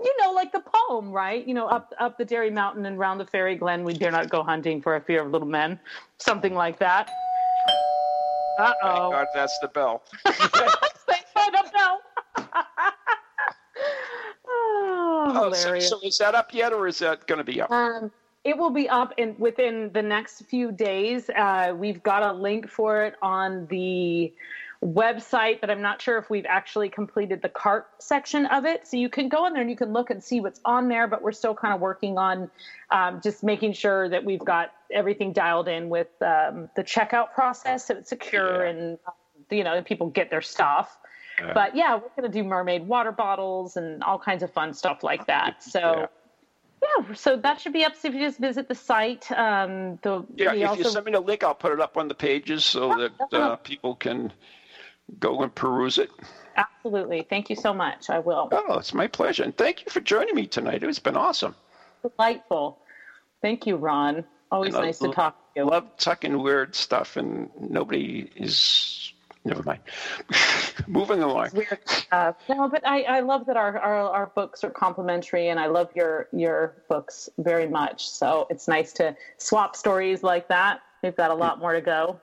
you 0.00 0.16
know, 0.20 0.32
like 0.32 0.52
the 0.52 0.62
poem, 0.88 1.10
right? 1.10 1.46
You 1.46 1.54
know, 1.54 1.66
up 1.66 1.92
up 1.98 2.16
the 2.18 2.24
Dairy 2.24 2.50
Mountain 2.50 2.86
and 2.86 2.98
round 2.98 3.20
the 3.20 3.26
fairy 3.26 3.56
glen, 3.56 3.84
we 3.84 3.94
dare 3.94 4.10
not 4.10 4.30
go 4.30 4.42
hunting 4.42 4.80
for 4.80 4.96
a 4.96 5.00
fear 5.00 5.22
of 5.22 5.30
little 5.30 5.48
men, 5.48 5.78
something 6.18 6.54
like 6.54 6.78
that. 6.78 7.10
Uh 8.58 8.72
oh. 8.82 9.10
God, 9.10 9.26
that's 9.34 9.58
the 9.60 9.68
bell. 9.68 10.02
Thank 10.26 11.24
God, 11.34 11.50
the 11.52 11.70
bell. 11.72 12.00
Oh, 15.36 15.52
so, 15.52 15.78
so, 15.78 16.00
is 16.02 16.18
that 16.18 16.34
up 16.34 16.52
yet, 16.52 16.72
or 16.72 16.86
is 16.86 16.98
that 16.98 17.26
going 17.26 17.38
to 17.38 17.44
be 17.44 17.60
up? 17.60 17.70
Um, 17.70 18.10
it 18.44 18.56
will 18.56 18.70
be 18.70 18.88
up 18.88 19.14
in 19.16 19.34
within 19.38 19.90
the 19.92 20.02
next 20.02 20.42
few 20.46 20.70
days. 20.70 21.30
Uh, 21.30 21.74
we've 21.76 22.02
got 22.02 22.22
a 22.22 22.32
link 22.32 22.68
for 22.68 23.04
it 23.04 23.14
on 23.22 23.66
the 23.66 24.32
website, 24.84 25.60
but 25.62 25.70
I'm 25.70 25.80
not 25.80 26.02
sure 26.02 26.18
if 26.18 26.28
we've 26.28 26.44
actually 26.46 26.90
completed 26.90 27.40
the 27.40 27.48
cart 27.48 27.86
section 28.00 28.44
of 28.46 28.66
it. 28.66 28.86
So 28.86 28.98
you 28.98 29.08
can 29.08 29.30
go 29.30 29.46
in 29.46 29.54
there 29.54 29.62
and 29.62 29.70
you 29.70 29.76
can 29.76 29.94
look 29.94 30.10
and 30.10 30.22
see 30.22 30.40
what's 30.40 30.60
on 30.64 30.88
there, 30.88 31.08
but 31.08 31.22
we're 31.22 31.32
still 31.32 31.54
kind 31.54 31.72
of 31.72 31.80
working 31.80 32.18
on 32.18 32.50
um, 32.90 33.20
just 33.22 33.42
making 33.42 33.72
sure 33.72 34.10
that 34.10 34.22
we've 34.22 34.44
got 34.44 34.72
everything 34.94 35.32
dialed 35.32 35.68
in 35.68 35.88
with 35.88 36.08
um, 36.22 36.68
the 36.76 36.84
checkout 36.84 37.32
process 37.32 37.86
so 37.86 37.96
it's 37.96 38.08
secure 38.08 38.64
yeah. 38.64 38.70
and 38.70 38.98
you 39.50 39.64
know 39.64 39.82
people 39.82 40.08
get 40.08 40.30
their 40.30 40.40
stuff 40.40 40.98
but 41.54 41.74
yeah, 41.74 41.94
we're 41.94 42.08
going 42.16 42.30
to 42.30 42.42
do 42.42 42.44
mermaid 42.44 42.86
water 42.86 43.12
bottles 43.12 43.76
and 43.76 44.02
all 44.02 44.18
kinds 44.18 44.42
of 44.42 44.52
fun 44.52 44.74
stuff 44.74 45.02
like 45.02 45.26
that. 45.26 45.62
So. 45.62 45.80
Yeah. 45.80 46.06
yeah 47.00 47.14
so 47.14 47.36
that 47.36 47.60
should 47.60 47.72
be 47.72 47.84
up. 47.84 47.96
So 47.96 48.08
if 48.08 48.14
you 48.14 48.20
just 48.20 48.38
visit 48.38 48.68
the 48.68 48.74
site, 48.74 49.30
um, 49.32 49.98
the, 50.02 50.24
yeah. 50.36 50.54
If 50.54 50.68
also... 50.68 50.82
you 50.82 50.90
send 50.90 51.06
me 51.06 51.12
the 51.12 51.20
link, 51.20 51.42
I'll 51.42 51.54
put 51.54 51.72
it 51.72 51.80
up 51.80 51.96
on 51.96 52.08
the 52.08 52.14
pages 52.14 52.64
so 52.64 52.94
that 52.96 53.32
uh, 53.32 53.56
people 53.56 53.94
can 53.94 54.32
go 55.18 55.42
and 55.42 55.54
peruse 55.54 55.98
it. 55.98 56.10
Absolutely. 56.56 57.26
Thank 57.28 57.50
you 57.50 57.56
so 57.56 57.74
much. 57.74 58.10
I 58.10 58.18
will. 58.20 58.48
Oh, 58.52 58.78
it's 58.78 58.94
my 58.94 59.06
pleasure. 59.06 59.42
And 59.42 59.56
thank 59.56 59.84
you 59.84 59.90
for 59.90 60.00
joining 60.00 60.34
me 60.34 60.46
tonight. 60.46 60.82
It's 60.82 60.98
been 60.98 61.16
awesome. 61.16 61.54
Delightful. 62.02 62.78
Thank 63.42 63.66
you, 63.66 63.76
Ron. 63.76 64.24
Always 64.50 64.74
nice 64.74 64.98
to 65.00 65.10
talk 65.10 65.36
to 65.54 65.60
you. 65.60 65.66
Love 65.66 65.96
tucking 65.98 66.40
weird 66.40 66.74
stuff, 66.74 67.16
and 67.16 67.50
nobody 67.58 68.30
is. 68.36 69.12
Never 69.44 69.62
mind. 69.62 69.80
Moving 70.86 71.22
along. 71.22 71.50
Weird 71.52 71.78
stuff. 71.86 72.36
No, 72.48 72.68
but 72.68 72.86
I, 72.86 73.02
I 73.02 73.20
love 73.20 73.44
that 73.46 73.56
our, 73.56 73.78
our, 73.78 73.94
our 73.94 74.26
books 74.34 74.64
are 74.64 74.70
complementary, 74.70 75.48
and 75.48 75.60
I 75.60 75.66
love 75.66 75.90
your 75.94 76.28
your 76.32 76.74
books 76.88 77.28
very 77.38 77.66
much. 77.66 78.08
So 78.08 78.46
it's 78.48 78.68
nice 78.68 78.92
to 78.94 79.14
swap 79.36 79.76
stories 79.76 80.22
like 80.22 80.48
that. 80.48 80.80
We've 81.02 81.16
got 81.16 81.30
a 81.30 81.34
lot 81.34 81.58
more 81.58 81.74
to 81.74 81.82
go. 81.82 82.20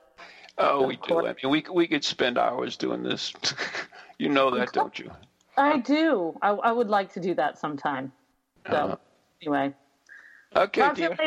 Oh, 0.58 0.88
we 0.88 0.98
do. 0.98 1.28
I 1.28 1.34
mean, 1.34 1.52
we 1.52 1.64
we 1.72 1.88
could 1.88 2.04
spend 2.04 2.40
hours 2.40 2.76
doing 2.76 3.04
this. 3.04 3.34
you 4.18 4.30
know 4.30 4.50
that, 4.52 4.74
don't 4.74 4.98
you? 4.98 5.12
I 5.58 5.78
do. 5.80 6.38
I, 6.42 6.50
I 6.50 6.72
would 6.72 6.90
like 6.90 7.14
to 7.14 7.20
do 7.20 7.36
that 7.36 7.60
sometime. 7.60 8.12
So, 8.68 8.76
uh, 8.76 8.96
anyway. 9.42 9.74
Okay, 10.56 10.90
dear. 10.96 11.18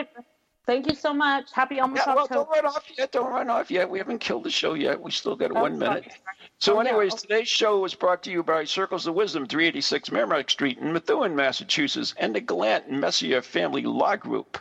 Thank 0.67 0.87
you 0.87 0.95
so 0.95 1.13
much. 1.13 1.53
Happy 1.53 1.79
almost 1.79 2.07
yeah, 2.07 2.15
well, 2.15 2.25
October. 2.25 2.51
don't 2.53 2.65
run 2.65 2.75
off 2.75 2.85
yet. 2.97 3.13
Don't 3.13 3.31
run 3.31 3.51
off 3.51 3.71
yet. 3.71 3.91
We 3.91 3.99
haven't 3.99 4.21
killed 4.21 4.45
the 4.45 4.51
show 4.51 4.73
yet. 4.73 5.01
We 5.01 5.11
still 5.11 5.37
got 5.37 5.51
oh, 5.55 5.61
one 5.61 5.79
minute. 5.79 6.11
So, 6.59 6.77
oh, 6.77 6.81
anyways, 6.81 7.13
yeah. 7.13 7.19
today's 7.19 7.49
show 7.49 7.81
was 7.81 7.95
brought 7.95 8.23
to 8.23 8.31
you 8.31 8.43
by 8.43 8.65
Circles 8.65 9.07
of 9.07 9.15
Wisdom, 9.15 9.47
386 9.47 10.11
Merrimack 10.11 10.49
Street 10.49 10.79
in 10.79 10.95
Methuen, 10.95 11.37
Massachusetts, 11.37 12.15
and 12.17 12.35
the 12.35 12.41
Gallant 12.41 12.91
Messier 12.91 13.43
Family 13.43 13.83
Law 13.83 14.17
Group, 14.17 14.57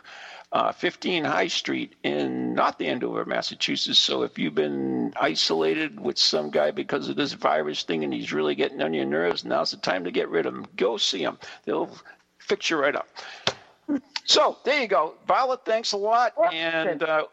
uh, 0.52 0.72
15 0.72 1.24
High 1.24 1.48
Street 1.48 1.94
in 2.02 2.54
North 2.54 2.82
Andover, 2.82 3.24
Massachusetts. 3.24 3.98
So, 3.98 4.24
if 4.24 4.38
you've 4.38 4.54
been 4.54 5.14
isolated 5.18 5.98
with 5.98 6.18
some 6.18 6.50
guy 6.50 6.70
because 6.70 7.08
of 7.08 7.16
this 7.16 7.32
virus 7.32 7.82
thing 7.82 8.04
and 8.04 8.12
he's 8.12 8.30
really 8.30 8.54
getting 8.54 8.82
on 8.82 8.92
your 8.92 9.06
nerves, 9.06 9.46
now's 9.46 9.70
the 9.70 9.78
time 9.78 10.04
to 10.04 10.10
get 10.10 10.28
rid 10.28 10.44
of 10.44 10.54
him. 10.54 10.66
Go 10.76 10.98
see 10.98 11.22
him. 11.22 11.38
They'll 11.64 11.96
fix 12.38 12.68
you 12.68 12.76
right 12.76 12.94
up. 12.94 13.08
So 14.24 14.56
there 14.64 14.80
you 14.80 14.88
go. 14.88 15.14
Violet, 15.26 15.64
thanks 15.64 15.92
a 15.92 15.96
lot. 15.96 16.32
And 16.52 17.02
uh, 17.02 17.26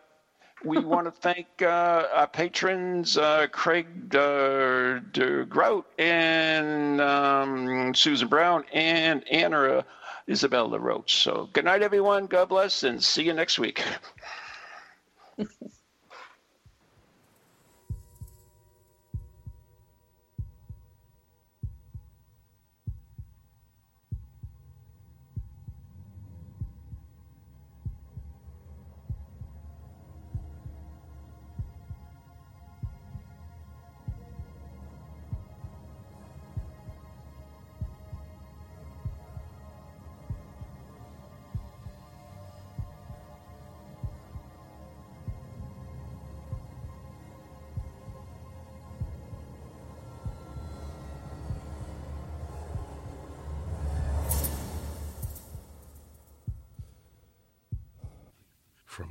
we 0.63 0.79
want 0.79 1.07
to 1.07 1.11
thank 1.21 1.47
uh, 1.61 2.07
our 2.13 2.27
patrons, 2.27 3.17
uh, 3.17 3.47
Craig 3.51 3.87
uh, 4.15 4.99
DeGrout 5.11 5.85
and 5.97 7.01
um, 7.01 7.95
Susan 7.95 8.27
Brown 8.27 8.63
and 8.73 9.27
Anna 9.29 9.85
Isabella 10.27 10.79
Roach. 10.79 11.15
So 11.23 11.49
good 11.53 11.65
night, 11.65 11.81
everyone. 11.81 12.27
God 12.27 12.49
bless, 12.49 12.83
and 12.83 13.03
see 13.03 13.23
you 13.23 13.33
next 13.33 13.59
week. 13.59 13.83